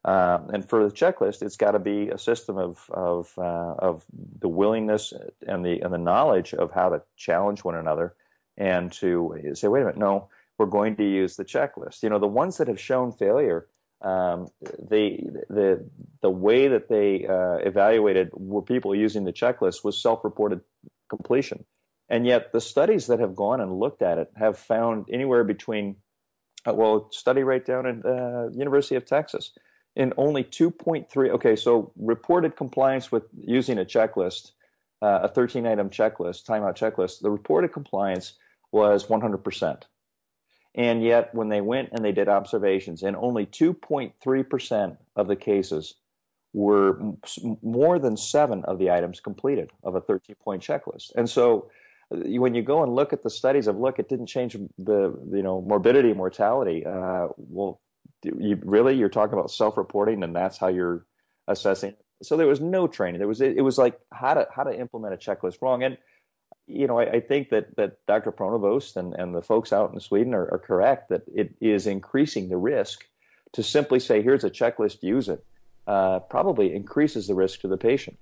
Um, 0.04 0.50
and 0.50 0.68
for 0.68 0.84
the 0.84 0.94
checklist, 0.94 1.44
it's 1.44 1.58
got 1.58 1.72
to 1.72 1.80
be 1.80 2.10
a 2.10 2.18
system 2.18 2.58
of 2.58 2.90
of 2.90 3.34
uh, 3.38 3.76
of 3.78 4.04
the 4.40 4.50
willingness 4.50 5.14
and 5.48 5.64
the 5.64 5.80
and 5.82 5.94
the 5.94 6.00
knowledge 6.00 6.54
of 6.54 6.72
how 6.72 6.90
to 6.90 7.04
challenge 7.16 7.64
one 7.64 7.76
another, 7.76 8.16
and 8.58 8.92
to 8.94 9.36
say, 9.54 9.68
wait 9.68 9.82
a 9.82 9.86
minute, 9.86 9.98
no, 9.98 10.28
we're 10.58 10.66
going 10.66 10.96
to 10.96 11.04
use 11.04 11.36
the 11.36 11.46
checklist. 11.46 12.02
You 12.02 12.10
know, 12.10 12.20
the 12.20 12.28
ones 12.28 12.58
that 12.58 12.68
have 12.68 12.80
shown 12.80 13.12
failure 13.12 13.68
um, 14.02 14.48
they 14.80 15.24
the 15.50 15.90
the 16.22 16.30
way 16.30 16.68
that 16.68 16.90
they 16.90 17.26
uh, 17.28 17.58
evaluated 17.68 18.30
were 18.34 18.62
people 18.62 18.96
using 18.96 19.24
the 19.24 19.34
checklist 19.34 19.84
was 19.84 20.02
self-reported 20.02 20.62
completion, 21.10 21.66
and 22.10 22.26
yet 22.26 22.52
the 22.52 22.62
studies 22.62 23.08
that 23.08 23.20
have 23.20 23.36
gone 23.36 23.62
and 23.62 23.80
looked 23.80 24.02
at 24.02 24.18
it 24.18 24.32
have 24.36 24.58
found 24.58 25.06
anywhere 25.12 25.44
between 25.44 25.98
uh, 26.68 26.74
well, 26.74 27.10
study 27.12 27.44
right 27.44 27.66
down 27.66 27.86
at 27.86 28.06
uh, 28.06 28.50
University 28.50 28.96
of 28.96 29.06
Texas 29.06 29.52
in 29.96 30.14
only 30.18 30.44
2.3. 30.44 31.30
Okay, 31.30 31.56
so 31.56 31.92
reported 31.98 32.56
compliance 32.56 33.12
with 33.12 33.24
using 33.38 33.78
a 33.78 33.86
checklist, 33.86 34.52
uh, 35.02 35.22
a 35.24 35.28
13 35.28 35.66
item 35.66 35.90
checklist, 35.90 36.46
timeout 36.46 36.78
checklist. 36.78 37.22
The 37.22 37.32
reported 37.32 37.74
compliance 37.74 38.34
was 38.72 39.10
100 39.10 39.38
percent. 39.40 39.88
And 40.74 41.04
yet, 41.04 41.34
when 41.36 41.50
they 41.50 41.62
went 41.62 41.90
and 41.92 42.04
they 42.04 42.14
did 42.14 42.30
observations, 42.30 43.04
and 43.04 43.16
only 43.16 43.46
2.3% 43.46 44.98
of 45.16 45.28
the 45.28 45.36
cases 45.36 45.96
were 46.54 47.00
more 47.62 48.00
than 48.00 48.18
seven 48.18 48.64
of 48.66 48.78
the 48.78 48.92
items 48.92 49.20
completed 49.20 49.72
of 49.84 49.96
a 49.96 50.02
13 50.02 50.36
point 50.42 50.62
checklist. 50.62 51.12
And 51.16 51.30
so, 51.30 51.70
uh, 52.14 52.18
when 52.40 52.54
you 52.54 52.62
go 52.62 52.84
and 52.84 52.94
look 52.94 53.14
at 53.14 53.24
the 53.24 53.30
studies 53.30 53.68
of 53.68 53.78
look, 53.78 54.00
it 54.00 54.10
didn't 54.10 54.28
change 54.28 54.58
the 54.78 55.18
you 55.32 55.44
know 55.44 55.62
morbidity, 55.62 56.14
mortality. 56.14 56.86
Uh, 56.86 57.28
well, 57.38 57.82
you 58.24 58.60
really 58.64 58.96
you're 58.96 59.10
talking 59.10 59.34
about 59.38 59.52
self 59.52 59.78
reporting, 59.78 60.24
and 60.24 60.36
that's 60.36 60.58
how 60.58 60.68
you're 60.68 61.06
assessing. 61.48 61.96
So 62.24 62.38
there 62.38 62.48
was 62.48 62.62
no 62.62 62.88
training. 62.88 63.20
There 63.20 63.28
was 63.28 63.42
it 63.42 63.64
was 63.64 63.78
like 63.78 64.00
how 64.14 64.34
to 64.36 64.48
how 64.54 64.64
to 64.64 64.78
implement 64.78 65.14
a 65.14 65.18
checklist 65.18 65.62
wrong. 65.62 65.84
And 65.84 65.98
you 66.68 66.88
know, 66.88 67.00
I, 67.00 67.04
I, 67.04 67.20
think 67.20 67.50
that, 67.50 67.76
that 67.76 68.06
Dr. 68.08 68.32
Pronovost 68.32 68.96
and, 68.96 69.14
and 69.14 69.36
the 69.36 69.42
folks 69.42 69.74
out 69.74 69.94
in 69.94 70.00
Sweden 70.00 70.34
are, 70.34 70.48
are, 70.52 70.60
correct 70.60 71.10
that 71.10 71.24
it 71.34 71.54
is 71.60 71.88
increasing 71.88 72.50
the 72.50 72.58
risk 72.58 73.06
to 73.54 73.64
simply 73.64 74.00
say, 74.00 74.22
here's 74.22 74.44
a 74.44 74.50
checklist, 74.50 75.04
use 75.04 75.28
it, 75.28 75.44
uh, 75.88 76.20
probably 76.20 76.74
increases 76.74 77.28
the 77.28 77.36
risk 77.36 77.62
to 77.62 77.68
the 77.68 77.78
patient. 77.78 78.18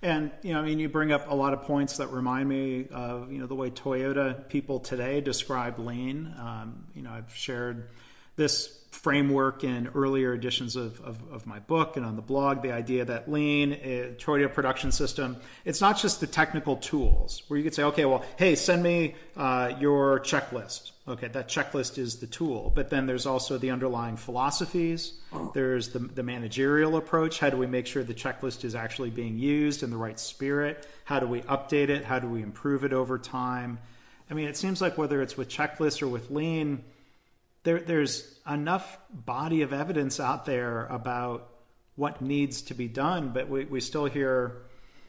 And 0.00 0.30
you 0.42 0.52
know, 0.52 0.60
I 0.60 0.62
mean, 0.62 0.78
you 0.78 0.88
bring 0.88 1.10
up 1.10 1.28
a 1.28 1.34
lot 1.34 1.52
of 1.52 1.62
points 1.62 1.96
that 1.96 2.08
remind 2.08 2.48
me 2.48 2.86
of 2.92 3.32
you 3.32 3.40
know 3.40 3.46
the 3.46 3.56
way 3.56 3.70
Toyota 3.70 4.48
people 4.48 4.78
today 4.78 5.20
describe 5.20 5.80
lean. 5.80 6.32
Um, 6.38 6.86
you 6.94 7.02
know, 7.02 7.10
I've 7.10 7.34
shared 7.34 7.90
this 8.36 8.77
framework 8.90 9.64
in 9.64 9.88
earlier 9.94 10.32
editions 10.32 10.74
of, 10.74 11.00
of, 11.02 11.18
of, 11.30 11.46
my 11.46 11.58
book 11.58 11.96
and 11.96 12.06
on 12.06 12.16
the 12.16 12.22
blog 12.22 12.62
the 12.62 12.72
idea 12.72 13.04
that 13.04 13.30
lean 13.30 13.72
uh, 13.74 13.76
Toyota 14.16 14.52
production 14.52 14.90
system 14.90 15.36
it's 15.64 15.80
not 15.80 15.98
just 15.98 16.20
the 16.20 16.26
technical 16.26 16.76
tools 16.76 17.42
where 17.48 17.58
you 17.58 17.64
could 17.64 17.74
say 17.74 17.82
okay 17.82 18.06
well 18.06 18.24
hey 18.36 18.54
send 18.54 18.82
me 18.82 19.14
uh, 19.38 19.72
your 19.78 20.18
checklist. 20.20 20.90
Okay 21.06 21.28
that 21.28 21.48
checklist 21.48 21.96
is 21.96 22.16
the 22.16 22.26
tool. 22.26 22.72
But 22.74 22.90
then 22.90 23.06
there's 23.06 23.24
also 23.24 23.56
the 23.56 23.70
underlying 23.70 24.16
philosophies. 24.16 25.14
There's 25.54 25.90
the, 25.90 26.00
the 26.00 26.22
managerial 26.22 26.96
approach. 26.96 27.38
How 27.38 27.50
do 27.50 27.56
we 27.56 27.66
make 27.66 27.86
sure 27.86 28.02
the 28.02 28.14
checklist 28.14 28.64
is 28.64 28.74
actually 28.74 29.10
being 29.10 29.38
used 29.38 29.82
in 29.82 29.90
the 29.90 29.96
right 29.96 30.18
spirit? 30.18 30.86
How 31.04 31.20
do 31.20 31.26
we 31.26 31.42
update 31.42 31.88
it? 31.88 32.04
How 32.04 32.18
do 32.18 32.28
we 32.28 32.42
improve 32.42 32.84
it 32.84 32.92
over 32.92 33.18
time? 33.18 33.78
I 34.30 34.34
mean 34.34 34.48
it 34.48 34.56
seems 34.56 34.82
like 34.82 34.98
whether 34.98 35.22
it's 35.22 35.36
with 35.36 35.48
checklists 35.48 36.02
or 36.02 36.08
with 36.08 36.30
lean 36.30 36.84
there, 37.62 37.80
there's 37.80 38.38
enough 38.48 38.98
body 39.10 39.62
of 39.62 39.72
evidence 39.72 40.20
out 40.20 40.44
there 40.44 40.86
about 40.86 41.50
what 41.96 42.22
needs 42.22 42.62
to 42.62 42.74
be 42.74 42.88
done, 42.88 43.30
but 43.30 43.48
we, 43.48 43.64
we 43.64 43.80
still 43.80 44.06
hear, 44.06 44.62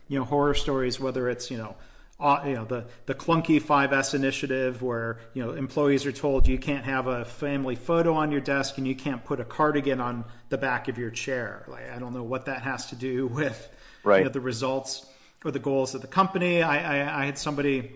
you 0.08 0.18
know, 0.18 0.26
horror 0.26 0.56
stories, 0.56 1.00
whether 1.00 1.30
it's, 1.30 1.52
you 1.52 1.58
know, 1.58 1.76
uh, 2.20 2.44
you 2.46 2.54
know 2.54 2.66
the 2.66 2.86
the 3.06 3.16
clunky 3.16 3.62
5S 3.62 4.14
initiative 4.14 4.82
where 4.82 5.20
you 5.34 5.42
know 5.42 5.54
employees 5.54 6.06
are 6.06 6.12
told 6.12 6.48
you 6.48 6.58
can't 6.58 6.84
have 6.84 7.08
a 7.08 7.24
family 7.24 7.76
photo 7.76 8.14
on 8.14 8.32
your 8.32 8.42
desk 8.42 8.78
and 8.78 8.86
you 8.86 8.96
can't 8.96 9.24
put 9.24 9.40
a 9.40 9.46
cardigan 9.46 10.02
on 10.02 10.26
the 10.50 10.58
back 10.58 10.90
of 10.90 10.98
your 10.98 11.12
chair. 11.12 11.64
Like 11.70 11.90
I 11.90 11.98
don't 11.98 12.14
know 12.14 12.24
what 12.24 12.46
that 12.48 12.62
has 12.64 12.88
to 12.88 12.96
do 12.96 13.28
with 13.40 13.70
right. 14.04 14.18
you 14.18 14.24
know, 14.26 14.30
the 14.30 14.42
results 14.42 15.06
or 15.46 15.52
the 15.52 15.60
goals 15.60 15.96
of 15.96 16.02
the 16.02 16.08
company. 16.08 16.62
I 16.62 17.04
I, 17.04 17.22
I 17.22 17.26
had 17.26 17.38
somebody 17.38 17.94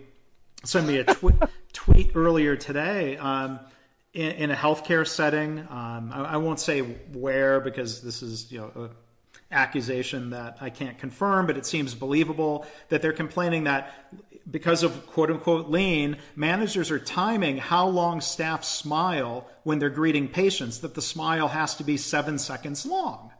send 0.64 0.86
me 0.86 0.98
a 0.98 1.04
tw- 1.04 1.42
tweet 1.74 2.12
earlier 2.14 2.56
today. 2.56 3.18
Um, 3.18 3.60
in, 4.14 4.30
in 4.32 4.50
a 4.50 4.54
healthcare 4.54 5.06
setting. 5.06 5.58
Um, 5.58 6.10
I, 6.12 6.24
I, 6.24 6.36
won't 6.36 6.60
say 6.60 6.80
where 6.80 7.60
because 7.60 8.00
this 8.00 8.22
is 8.22 8.50
you 8.50 8.60
know 8.60 8.70
an 8.76 8.90
accusation 9.50 10.30
that 10.30 10.58
I 10.60 10.70
can't 10.70 10.96
confirm, 10.98 11.46
but 11.46 11.56
it 11.56 11.66
seems 11.66 11.94
believable 11.94 12.64
that 12.88 13.02
they're 13.02 13.12
complaining 13.12 13.64
that 13.64 13.92
because 14.50 14.82
of 14.82 15.06
quote 15.06 15.30
unquote 15.30 15.68
lean, 15.68 16.16
managers 16.36 16.90
are 16.90 16.98
timing 16.98 17.58
how 17.58 17.88
long 17.88 18.20
staff 18.20 18.64
smile 18.64 19.48
when 19.64 19.80
they're 19.80 19.90
greeting 19.90 20.28
patients. 20.28 20.78
That 20.78 20.94
the 20.94 21.02
smile 21.02 21.48
has 21.48 21.74
to 21.76 21.84
be 21.84 21.96
seven 21.96 22.38
seconds 22.38 22.86
long. 22.86 23.32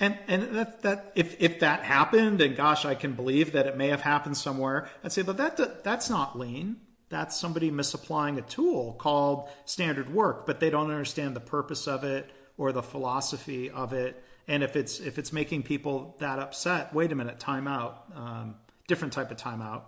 And 0.00 0.18
and 0.26 0.56
that 0.56 0.82
that 0.82 1.12
if 1.14 1.40
if 1.40 1.60
that 1.60 1.84
happened, 1.84 2.40
and 2.40 2.56
gosh, 2.56 2.84
I 2.84 2.94
can 2.96 3.12
believe 3.12 3.52
that 3.52 3.66
it 3.66 3.76
may 3.76 3.88
have 3.88 4.00
happened 4.00 4.36
somewhere. 4.36 4.88
I'd 5.04 5.12
say, 5.12 5.22
but 5.22 5.36
that 5.36 5.84
that's 5.84 6.10
not 6.10 6.38
lean 6.38 6.80
that's 7.08 7.38
somebody 7.38 7.70
misapplying 7.70 8.38
a 8.38 8.42
tool 8.42 8.94
called 8.98 9.48
standard 9.64 10.12
work, 10.12 10.46
but 10.46 10.60
they 10.60 10.70
don't 10.70 10.90
understand 10.90 11.34
the 11.34 11.40
purpose 11.40 11.86
of 11.86 12.04
it 12.04 12.30
or 12.56 12.72
the 12.72 12.82
philosophy 12.82 13.70
of 13.70 13.92
it. 13.92 14.22
And 14.46 14.62
if 14.62 14.76
it's 14.76 15.00
if 15.00 15.18
it's 15.18 15.32
making 15.32 15.62
people 15.62 16.16
that 16.18 16.38
upset, 16.38 16.94
wait 16.94 17.12
a 17.12 17.14
minute, 17.14 17.38
timeout, 17.38 17.94
um, 18.16 18.56
different 18.86 19.12
type 19.12 19.30
of 19.30 19.36
timeout. 19.36 19.82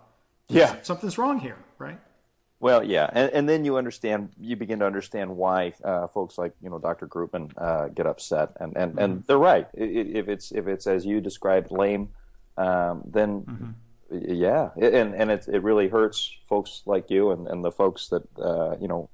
Yeah, 0.47 0.75
something's 0.81 1.17
wrong 1.17 1.39
here, 1.39 1.57
right? 1.77 1.99
Well, 2.59 2.83
yeah, 2.83 3.09
and, 3.11 3.31
and 3.31 3.49
then 3.49 3.65
you 3.65 3.77
understand, 3.77 4.29
you 4.39 4.55
begin 4.55 4.79
to 4.79 4.85
understand 4.85 5.35
why 5.35 5.73
uh, 5.83 6.07
folks 6.07 6.37
like 6.37 6.53
you 6.61 6.69
know 6.69 6.77
Dr. 6.77 7.07
Groopman 7.07 7.51
uh, 7.57 7.87
get 7.87 8.05
upset, 8.05 8.49
and 8.59 8.75
and, 8.77 8.91
mm-hmm. 8.91 8.99
and 8.99 9.23
they're 9.25 9.37
right. 9.37 9.67
If 9.73 10.27
it's 10.27 10.51
if 10.51 10.67
it's 10.67 10.85
as 10.85 11.05
you 11.05 11.21
described, 11.21 11.71
lame, 11.71 12.09
um, 12.57 13.03
then. 13.05 13.41
Mm-hmm 13.41 13.69
yeah, 14.11 14.69
and 14.75 15.13
and 15.15 15.31
it 15.31 15.47
it 15.47 15.63
really 15.63 15.87
hurts 15.87 16.35
folks 16.47 16.83
like 16.85 17.09
you 17.09 17.31
and, 17.31 17.47
and 17.47 17.63
the 17.63 17.71
folks 17.71 18.09
that 18.09 18.23
uh, 18.37 18.75
you 18.79 18.87
know 18.87 19.09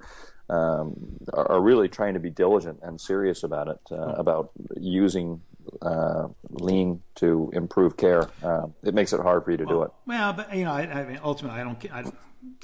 um, 0.49 1.17
are, 1.33 1.51
are, 1.53 1.61
really 1.61 1.89
trying 1.89 2.13
to 2.13 2.19
be 2.19 2.29
diligent 2.29 2.79
and 2.81 2.99
serious 2.99 3.43
about 3.43 3.67
it, 3.67 3.79
uh, 3.91 3.95
mm-hmm. 3.95 4.19
about 4.19 4.51
using 4.79 5.41
uh, 5.81 6.27
lean 6.49 7.01
to 7.15 7.49
improve 7.53 7.97
care. 7.97 8.29
Uh, 8.41 8.67
it 8.83 8.93
makes 8.93 9.13
it 9.13 9.19
hard 9.19 9.43
for 9.43 9.51
you 9.51 9.57
to 9.57 9.65
well, 9.65 9.75
do 9.75 9.83
it. 9.83 9.91
Well, 10.05 10.33
but 10.33 10.55
you 10.55 10.65
know, 10.65 10.71
I, 10.71 10.81
I 10.81 11.05
mean, 11.05 11.19
ultimately, 11.23 11.59
I 11.59 11.63
don't. 11.63 11.91
I, 11.91 12.11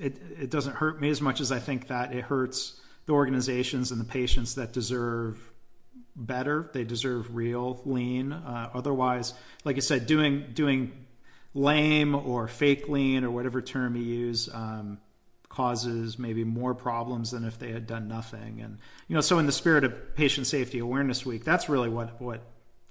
it 0.01 0.17
it 0.39 0.49
doesn't 0.49 0.75
hurt 0.75 1.01
me 1.01 1.09
as 1.09 1.21
much 1.21 1.41
as 1.41 1.51
I 1.51 1.59
think 1.59 1.87
that 1.87 2.13
it 2.13 2.23
hurts 2.23 2.79
the 3.05 3.13
organizations 3.13 3.91
and 3.91 3.99
the 3.99 4.05
patients 4.05 4.55
that 4.55 4.71
deserve 4.71 5.51
better. 6.15 6.69
They 6.73 6.83
deserve 6.83 7.35
real 7.35 7.81
lean. 7.85 8.31
Uh, 8.31 8.69
otherwise, 8.73 9.33
like 9.65 9.75
I 9.75 9.81
said, 9.81 10.07
doing 10.07 10.51
doing 10.53 11.05
lame 11.53 12.15
or 12.15 12.47
fake 12.47 12.89
lean 12.89 13.23
or 13.23 13.31
whatever 13.31 13.61
term 13.61 13.95
you 13.95 14.03
use 14.03 14.49
um, 14.53 14.97
causes 15.49 16.17
maybe 16.17 16.43
more 16.43 16.73
problems 16.73 17.31
than 17.31 17.45
if 17.45 17.59
they 17.59 17.71
had 17.71 17.85
done 17.85 18.07
nothing. 18.07 18.59
And 18.61 18.79
you 19.07 19.15
know, 19.15 19.21
so 19.21 19.39
in 19.39 19.45
the 19.45 19.51
spirit 19.51 19.83
of 19.83 20.15
Patient 20.15 20.47
Safety 20.47 20.79
Awareness 20.79 21.25
Week, 21.25 21.43
that's 21.43 21.69
really 21.69 21.89
what 21.89 22.19
what 22.19 22.41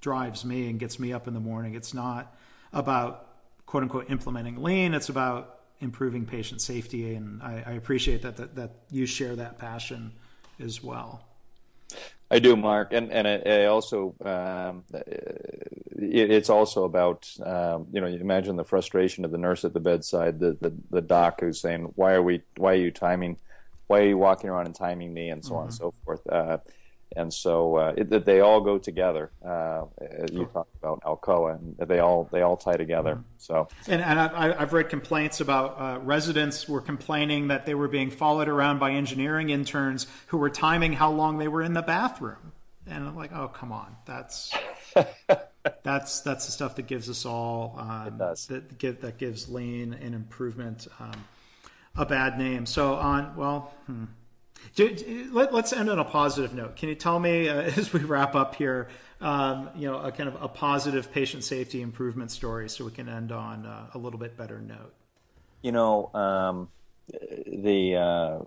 drives 0.01 0.43
me 0.43 0.69
and 0.69 0.79
gets 0.79 0.99
me 0.99 1.13
up 1.13 1.27
in 1.27 1.33
the 1.33 1.39
morning. 1.39 1.75
It's 1.75 1.93
not 1.93 2.35
about 2.71 3.27
quote 3.65 3.83
unquote 3.83 4.09
implementing 4.09 4.61
lean. 4.61 4.93
It's 4.93 5.09
about 5.09 5.59
improving 5.81 6.25
patient 6.25 6.61
safety, 6.61 7.15
and 7.15 7.41
I, 7.43 7.63
I 7.67 7.71
appreciate 7.73 8.21
that, 8.21 8.37
that 8.37 8.55
that 8.55 8.71
you 8.91 9.05
share 9.05 9.35
that 9.35 9.57
passion 9.57 10.13
as 10.59 10.81
well. 10.81 11.25
I 12.31 12.39
do, 12.39 12.55
Mark, 12.55 12.93
and 12.93 13.11
and 13.11 13.27
I, 13.27 13.65
also 13.65 14.15
um, 14.23 14.83
it, 16.11 16.31
it's 16.31 16.49
also 16.49 16.83
about 16.83 17.29
um, 17.45 17.87
you 17.91 18.01
know 18.01 18.07
you 18.07 18.19
imagine 18.19 18.55
the 18.55 18.63
frustration 18.63 19.25
of 19.25 19.31
the 19.31 19.37
nurse 19.37 19.65
at 19.65 19.73
the 19.73 19.79
bedside, 19.79 20.39
the, 20.39 20.57
the 20.61 20.73
the 20.89 21.01
doc 21.01 21.41
who's 21.41 21.59
saying 21.59 21.91
why 21.95 22.13
are 22.13 22.23
we 22.23 22.41
why 22.57 22.73
are 22.73 22.77
you 22.77 22.91
timing, 22.91 23.37
why 23.87 23.99
are 23.99 24.07
you 24.07 24.17
walking 24.17 24.49
around 24.49 24.65
and 24.65 24.75
timing 24.75 25.13
me, 25.13 25.29
and 25.29 25.43
so 25.43 25.51
mm-hmm. 25.51 25.57
on 25.57 25.63
and 25.63 25.73
mm-hmm. 25.73 25.83
so 25.83 25.93
forth. 26.03 26.27
Uh, 26.27 26.57
and 27.15 27.33
so 27.33 27.75
uh, 27.75 27.93
it, 27.95 28.25
they 28.25 28.39
all 28.39 28.61
go 28.61 28.77
together. 28.77 29.31
Uh, 29.45 29.83
you 30.31 30.45
talked 30.45 30.75
about 30.75 31.01
Alcoa, 31.03 31.55
and 31.55 31.77
they 31.87 31.99
all 31.99 32.27
they 32.31 32.41
all 32.41 32.57
tie 32.57 32.77
together. 32.77 33.15
Mm-hmm. 33.15 33.23
So, 33.37 33.67
and, 33.87 34.01
and 34.01 34.19
I, 34.19 34.59
have 34.59 34.73
read 34.73 34.89
complaints 34.89 35.39
about 35.39 35.79
uh, 35.79 35.99
residents 35.99 36.67
were 36.67 36.81
complaining 36.81 37.49
that 37.49 37.65
they 37.65 37.75
were 37.75 37.87
being 37.87 38.09
followed 38.09 38.47
around 38.47 38.79
by 38.79 38.91
engineering 38.91 39.49
interns 39.49 40.07
who 40.27 40.37
were 40.37 40.49
timing 40.49 40.93
how 40.93 41.11
long 41.11 41.37
they 41.37 41.47
were 41.47 41.61
in 41.61 41.73
the 41.73 41.81
bathroom, 41.81 42.53
and 42.87 43.07
I'm 43.07 43.15
like, 43.15 43.31
oh 43.33 43.47
come 43.47 43.71
on, 43.71 43.95
that's. 44.05 44.53
that's 45.83 46.21
that's 46.21 46.45
the 46.45 46.51
stuff 46.51 46.75
that 46.75 46.87
gives 46.87 47.09
us 47.09 47.25
all 47.25 47.75
um, 47.77 48.17
that 48.17 48.77
give, 48.77 49.01
that 49.01 49.17
gives 49.17 49.49
lean 49.49 49.93
and 49.93 50.13
improvement 50.13 50.87
um, 50.99 51.23
a 51.95 52.05
bad 52.05 52.37
name. 52.37 52.65
So 52.65 52.95
on 52.95 53.35
well, 53.35 53.73
hmm. 53.85 54.05
Let, 54.77 55.53
us 55.53 55.73
end 55.73 55.89
on 55.89 55.99
a 55.99 56.05
positive 56.05 56.53
note. 56.53 56.77
Can 56.77 56.89
you 56.89 56.95
tell 56.95 57.19
me, 57.19 57.49
uh, 57.49 57.61
as 57.77 57.93
we 57.93 57.99
wrap 58.01 58.35
up 58.35 58.55
here, 58.55 58.87
um, 59.21 59.69
you 59.75 59.89
know, 59.89 59.99
a 59.99 60.11
kind 60.11 60.29
of 60.29 60.41
a 60.41 60.47
positive 60.47 61.11
patient 61.11 61.43
safety 61.43 61.81
improvement 61.81 62.31
story, 62.31 62.69
so 62.69 62.85
we 62.85 62.91
can 62.91 63.07
end 63.07 63.31
on 63.31 63.65
uh, 63.65 63.87
a 63.93 63.97
little 63.97 64.19
bit 64.19 64.37
better 64.37 64.59
note? 64.59 64.93
You 65.61 65.71
know, 65.71 66.11
um, 66.13 66.69
the 67.09 67.95
uh, 67.95 68.39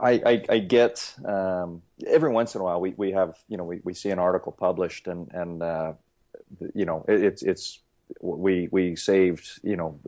I, 0.00 0.10
I, 0.10 0.44
I, 0.48 0.58
get 0.58 1.14
um, 1.24 1.82
every 2.06 2.30
once 2.30 2.54
in 2.54 2.60
a 2.60 2.64
while 2.64 2.80
we, 2.80 2.94
we 2.96 3.12
have 3.12 3.38
you 3.48 3.56
know 3.56 3.64
we, 3.64 3.80
we 3.84 3.92
see 3.92 4.10
an 4.10 4.18
article 4.18 4.52
published 4.52 5.06
and 5.06 5.30
and 5.32 5.62
uh, 5.62 5.92
you 6.74 6.86
know 6.86 7.04
it, 7.06 7.22
it's 7.22 7.42
it's 7.42 7.78
we 8.20 8.68
we 8.70 8.96
saved 8.96 9.60
you 9.62 9.76
know. 9.76 9.98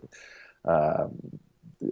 Uh, 0.64 1.08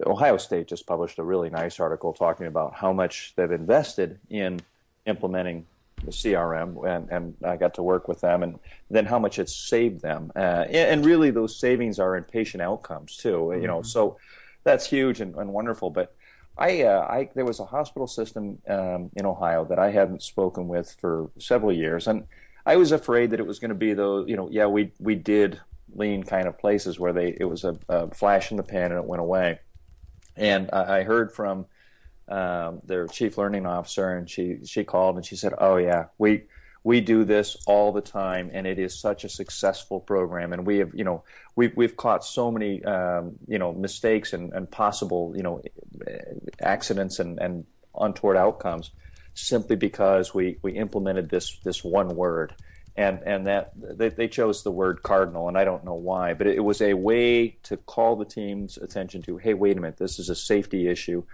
Ohio 0.07 0.39
State 0.39 0.69
just 0.69 0.87
published 0.87 1.19
a 1.19 1.23
really 1.23 1.51
nice 1.51 1.79
article 1.79 2.15
talking 2.15 2.47
about 2.47 2.73
how 2.73 2.95
much 2.95 3.35
they've 3.37 3.51
invested 3.51 4.19
in 4.31 4.59
implementing 5.05 5.67
the 6.05 6.11
CRM, 6.11 6.85
and, 6.89 7.11
and 7.11 7.35
I 7.45 7.57
got 7.57 7.75
to 7.75 7.83
work 7.83 8.09
with 8.09 8.21
them, 8.21 8.43
and 8.43 8.59
then 8.91 9.07
how 9.07 9.19
much 9.19 9.39
it's 9.39 9.55
saved 9.55 10.01
them. 10.01 10.33
Uh, 10.35 10.65
and, 10.69 11.05
really, 11.05 11.31
those 11.31 11.57
savings 11.57 11.99
are 11.99 12.17
in 12.17 12.25
patient 12.25 12.63
outcomes 12.63 13.17
too. 13.17 13.57
You 13.61 13.67
know, 13.67 13.79
mm-hmm. 13.79 13.87
so 13.87 14.17
that's 14.65 14.87
huge 14.87 15.21
and, 15.21 15.35
and 15.37 15.53
wonderful. 15.53 15.91
But 15.91 16.15
I, 16.57 16.83
uh, 16.83 17.07
I, 17.09 17.31
there 17.35 17.45
was 17.45 17.61
a 17.61 17.65
hospital 17.65 18.07
system 18.07 18.59
um, 18.69 19.11
in 19.17 19.25
Ohio 19.25 19.65
that 19.65 19.79
I 19.79 19.91
hadn't 19.91 20.23
spoken 20.23 20.69
with 20.69 20.95
for 21.01 21.31
several 21.39 21.73
years, 21.73 22.07
and 22.07 22.25
I 22.67 22.77
was 22.77 22.93
afraid 22.93 23.31
that 23.31 23.41
it 23.41 23.47
was 23.47 23.59
going 23.59 23.71
to 23.71 23.75
be 23.75 23.95
those. 23.95 24.29
You 24.29 24.37
know, 24.37 24.49
yeah, 24.51 24.67
we 24.67 24.93
we 24.99 25.15
did 25.15 25.61
lean 25.95 26.23
kind 26.23 26.47
of 26.47 26.59
places 26.59 26.99
where 26.99 27.13
they 27.13 27.37
it 27.41 27.45
was 27.45 27.65
a, 27.65 27.79
a 27.89 28.11
flash 28.15 28.51
in 28.51 28.57
the 28.57 28.63
pan 28.63 28.93
and 28.93 29.01
it 29.01 29.07
went 29.07 29.21
away. 29.21 29.61
And 30.37 30.71
I, 30.73 30.99
I 30.99 31.03
heard 31.03 31.33
from 31.33 31.67
um, 32.29 32.81
their 32.85 33.07
chief 33.07 33.39
learning 33.39 33.67
officer, 33.67 34.15
and 34.15 34.29
she 34.29 34.59
she 34.65 34.85
called 34.85 35.17
and 35.17 35.25
she 35.25 35.37
said, 35.37 35.55
"Oh 35.59 35.77
yeah, 35.77 36.07
we." 36.19 36.45
We 36.85 37.01
do 37.01 37.25
this 37.25 37.57
all 37.67 37.93
the 37.93 38.01
time 38.01 38.51
and 38.53 38.67
it 38.67 38.79
is 38.79 38.99
such 38.99 39.25
a 39.25 39.29
successful 39.29 40.01
program. 40.01 40.53
And 40.53 40.67
we 40.67 40.79
have 40.79 40.91
you 40.95 41.05
know 41.05 41.23
we've, 41.55 41.77
we've 41.77 41.97
caught 41.97 42.25
so 42.25 42.51
many 42.51 42.85
um, 42.85 43.37
you 43.47 43.59
know 43.59 43.73
mistakes 43.73 44.33
and, 44.33 44.53
and 44.53 44.71
possible 44.71 45.33
you 45.37 45.43
know 45.43 45.63
accidents 46.61 47.19
and, 47.19 47.39
and 47.39 47.65
untoward 47.99 48.37
outcomes 48.37 48.91
simply 49.35 49.77
because 49.77 50.35
we, 50.35 50.59
we 50.63 50.73
implemented 50.73 51.31
this 51.31 51.59
this 51.65 51.85
one 51.85 52.17
word. 52.17 52.55
And 52.95 53.21
and 53.25 53.47
that 53.47 53.73
they, 53.75 54.11
they 54.11 54.29
chose 54.29 54.63
the 54.63 54.71
word 54.71 55.03
cardinal 55.03 55.49
and 55.49 55.57
i 55.57 55.65
don't 55.65 55.83
know 55.83 55.95
why 55.95 56.35
but 56.35 56.47
it, 56.47 56.63
was 56.63 56.83
a 56.83 56.93
way 56.93 57.57
to 57.63 57.79
call 57.79 58.17
the 58.17 58.27
team's 58.27 58.77
attention 58.77 59.23
to 59.23 59.39
hey 59.39 59.55
wait 59.55 59.79
a 59.79 59.81
minute 59.81 59.97
this 59.97 60.19
is 60.19 60.29
a 60.29 60.35
safety 60.35 60.89
issue. 60.89 61.25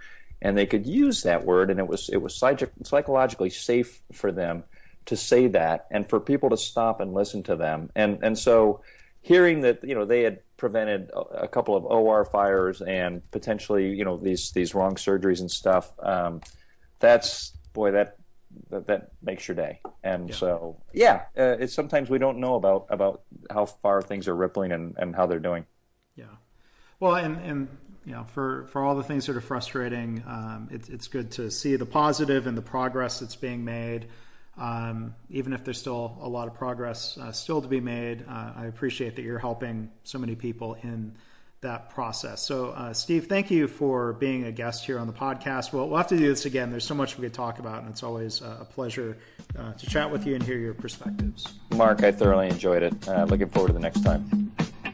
And 0.41 0.55
they 0.55 0.65
could 0.65 0.87
use 0.87 1.23
that 1.23 1.43
word 1.43 1.69
and 1.69 1.77
it 1.77 1.85
was 1.85 2.07
it 2.07 2.21
was 2.21 2.33
psych- 2.33 2.71
psychologically 2.85 3.49
safe 3.49 4.01
for 4.13 4.31
them 4.31 4.63
to 5.09 5.17
say 5.17 5.47
that 5.47 5.87
and 5.91 6.07
for 6.07 6.19
people 6.19 6.49
to 6.49 6.57
stop 6.57 6.99
and 7.01 7.13
listen 7.13 7.43
to 7.43 7.55
them 7.55 7.89
and 7.95 8.19
and 8.23 8.37
so 8.37 8.81
hearing 9.21 9.61
that 9.61 9.83
you 9.83 9.95
know 9.95 10.05
they 10.05 10.21
had 10.21 10.39
prevented 10.57 11.09
a, 11.31 11.47
couple 11.47 11.75
of 11.75 11.85
OR 11.85 12.25
fires 12.25 12.81
and 12.81 13.21
potentially 13.31 13.89
you 13.93 14.05
know 14.05 14.17
these 14.17 14.51
these 14.51 14.73
wrong 14.73 14.95
surgeries 14.95 15.39
and 15.39 15.49
stuff 15.51 15.91
um, 16.03 16.41
that's 16.99 17.57
boy 17.73 17.91
that 17.91 18.17
that, 18.69 18.87
that 18.87 19.11
makes 19.21 19.47
your 19.47 19.55
day. 19.55 19.79
And 20.03 20.29
yeah. 20.29 20.35
so, 20.35 20.81
yeah, 20.93 21.21
uh, 21.37 21.57
it's 21.59 21.73
sometimes 21.73 22.09
we 22.09 22.17
don't 22.17 22.39
know 22.39 22.55
about 22.55 22.87
about 22.89 23.21
how 23.49 23.65
far 23.65 24.01
things 24.01 24.27
are 24.27 24.35
rippling 24.35 24.71
and, 24.71 24.95
and 24.97 25.15
how 25.15 25.25
they're 25.25 25.39
doing. 25.39 25.65
Yeah. 26.15 26.25
Well, 26.99 27.15
and 27.15 27.37
and 27.37 27.67
you 28.05 28.13
know, 28.13 28.23
for 28.23 28.67
for 28.67 28.83
all 28.83 28.95
the 28.95 29.03
things 29.03 29.25
that 29.27 29.35
are 29.35 29.41
frustrating, 29.41 30.23
um, 30.27 30.69
it's 30.71 30.89
it's 30.89 31.07
good 31.07 31.31
to 31.31 31.51
see 31.51 31.75
the 31.75 31.85
positive 31.85 32.47
and 32.47 32.57
the 32.57 32.61
progress 32.61 33.19
that's 33.19 33.35
being 33.35 33.63
made. 33.63 34.07
Um, 34.59 35.15
even 35.29 35.53
if 35.53 35.63
there's 35.63 35.79
still 35.79 36.17
a 36.21 36.27
lot 36.27 36.47
of 36.47 36.53
progress 36.53 37.17
uh, 37.17 37.31
still 37.31 37.61
to 37.61 37.67
be 37.67 37.79
made, 37.79 38.25
uh, 38.27 38.51
I 38.57 38.65
appreciate 38.65 39.15
that 39.15 39.21
you're 39.21 39.39
helping 39.39 39.89
so 40.03 40.19
many 40.19 40.35
people 40.35 40.75
in 40.83 41.15
that 41.61 41.89
process. 41.89 42.41
So, 42.41 42.69
uh, 42.69 42.93
Steve, 42.93 43.27
thank 43.27 43.51
you 43.51 43.67
for 43.67 44.13
being 44.13 44.45
a 44.45 44.51
guest 44.51 44.85
here 44.85 44.99
on 44.99 45.07
the 45.07 45.13
podcast. 45.13 45.73
We'll, 45.73 45.87
we'll 45.87 45.97
have 45.97 46.07
to 46.07 46.17
do 46.17 46.27
this 46.27 46.45
again. 46.45 46.71
There's 46.71 46.85
so 46.85 46.95
much 46.95 47.17
we 47.17 47.23
could 47.23 47.33
talk 47.33 47.59
about, 47.59 47.81
and 47.81 47.89
it's 47.89 48.03
always 48.03 48.41
a 48.41 48.67
pleasure 48.69 49.17
uh, 49.57 49.73
to 49.73 49.85
chat 49.85 50.09
with 50.09 50.25
you 50.25 50.35
and 50.35 50.43
hear 50.43 50.57
your 50.57 50.73
perspectives. 50.73 51.45
Mark, 51.75 52.03
I 52.03 52.11
thoroughly 52.11 52.47
enjoyed 52.47 52.83
it. 52.83 53.07
Uh, 53.07 53.25
looking 53.25 53.49
forward 53.49 53.69
to 53.69 53.73
the 53.73 53.79
next 53.79 54.01
time. 54.03 54.53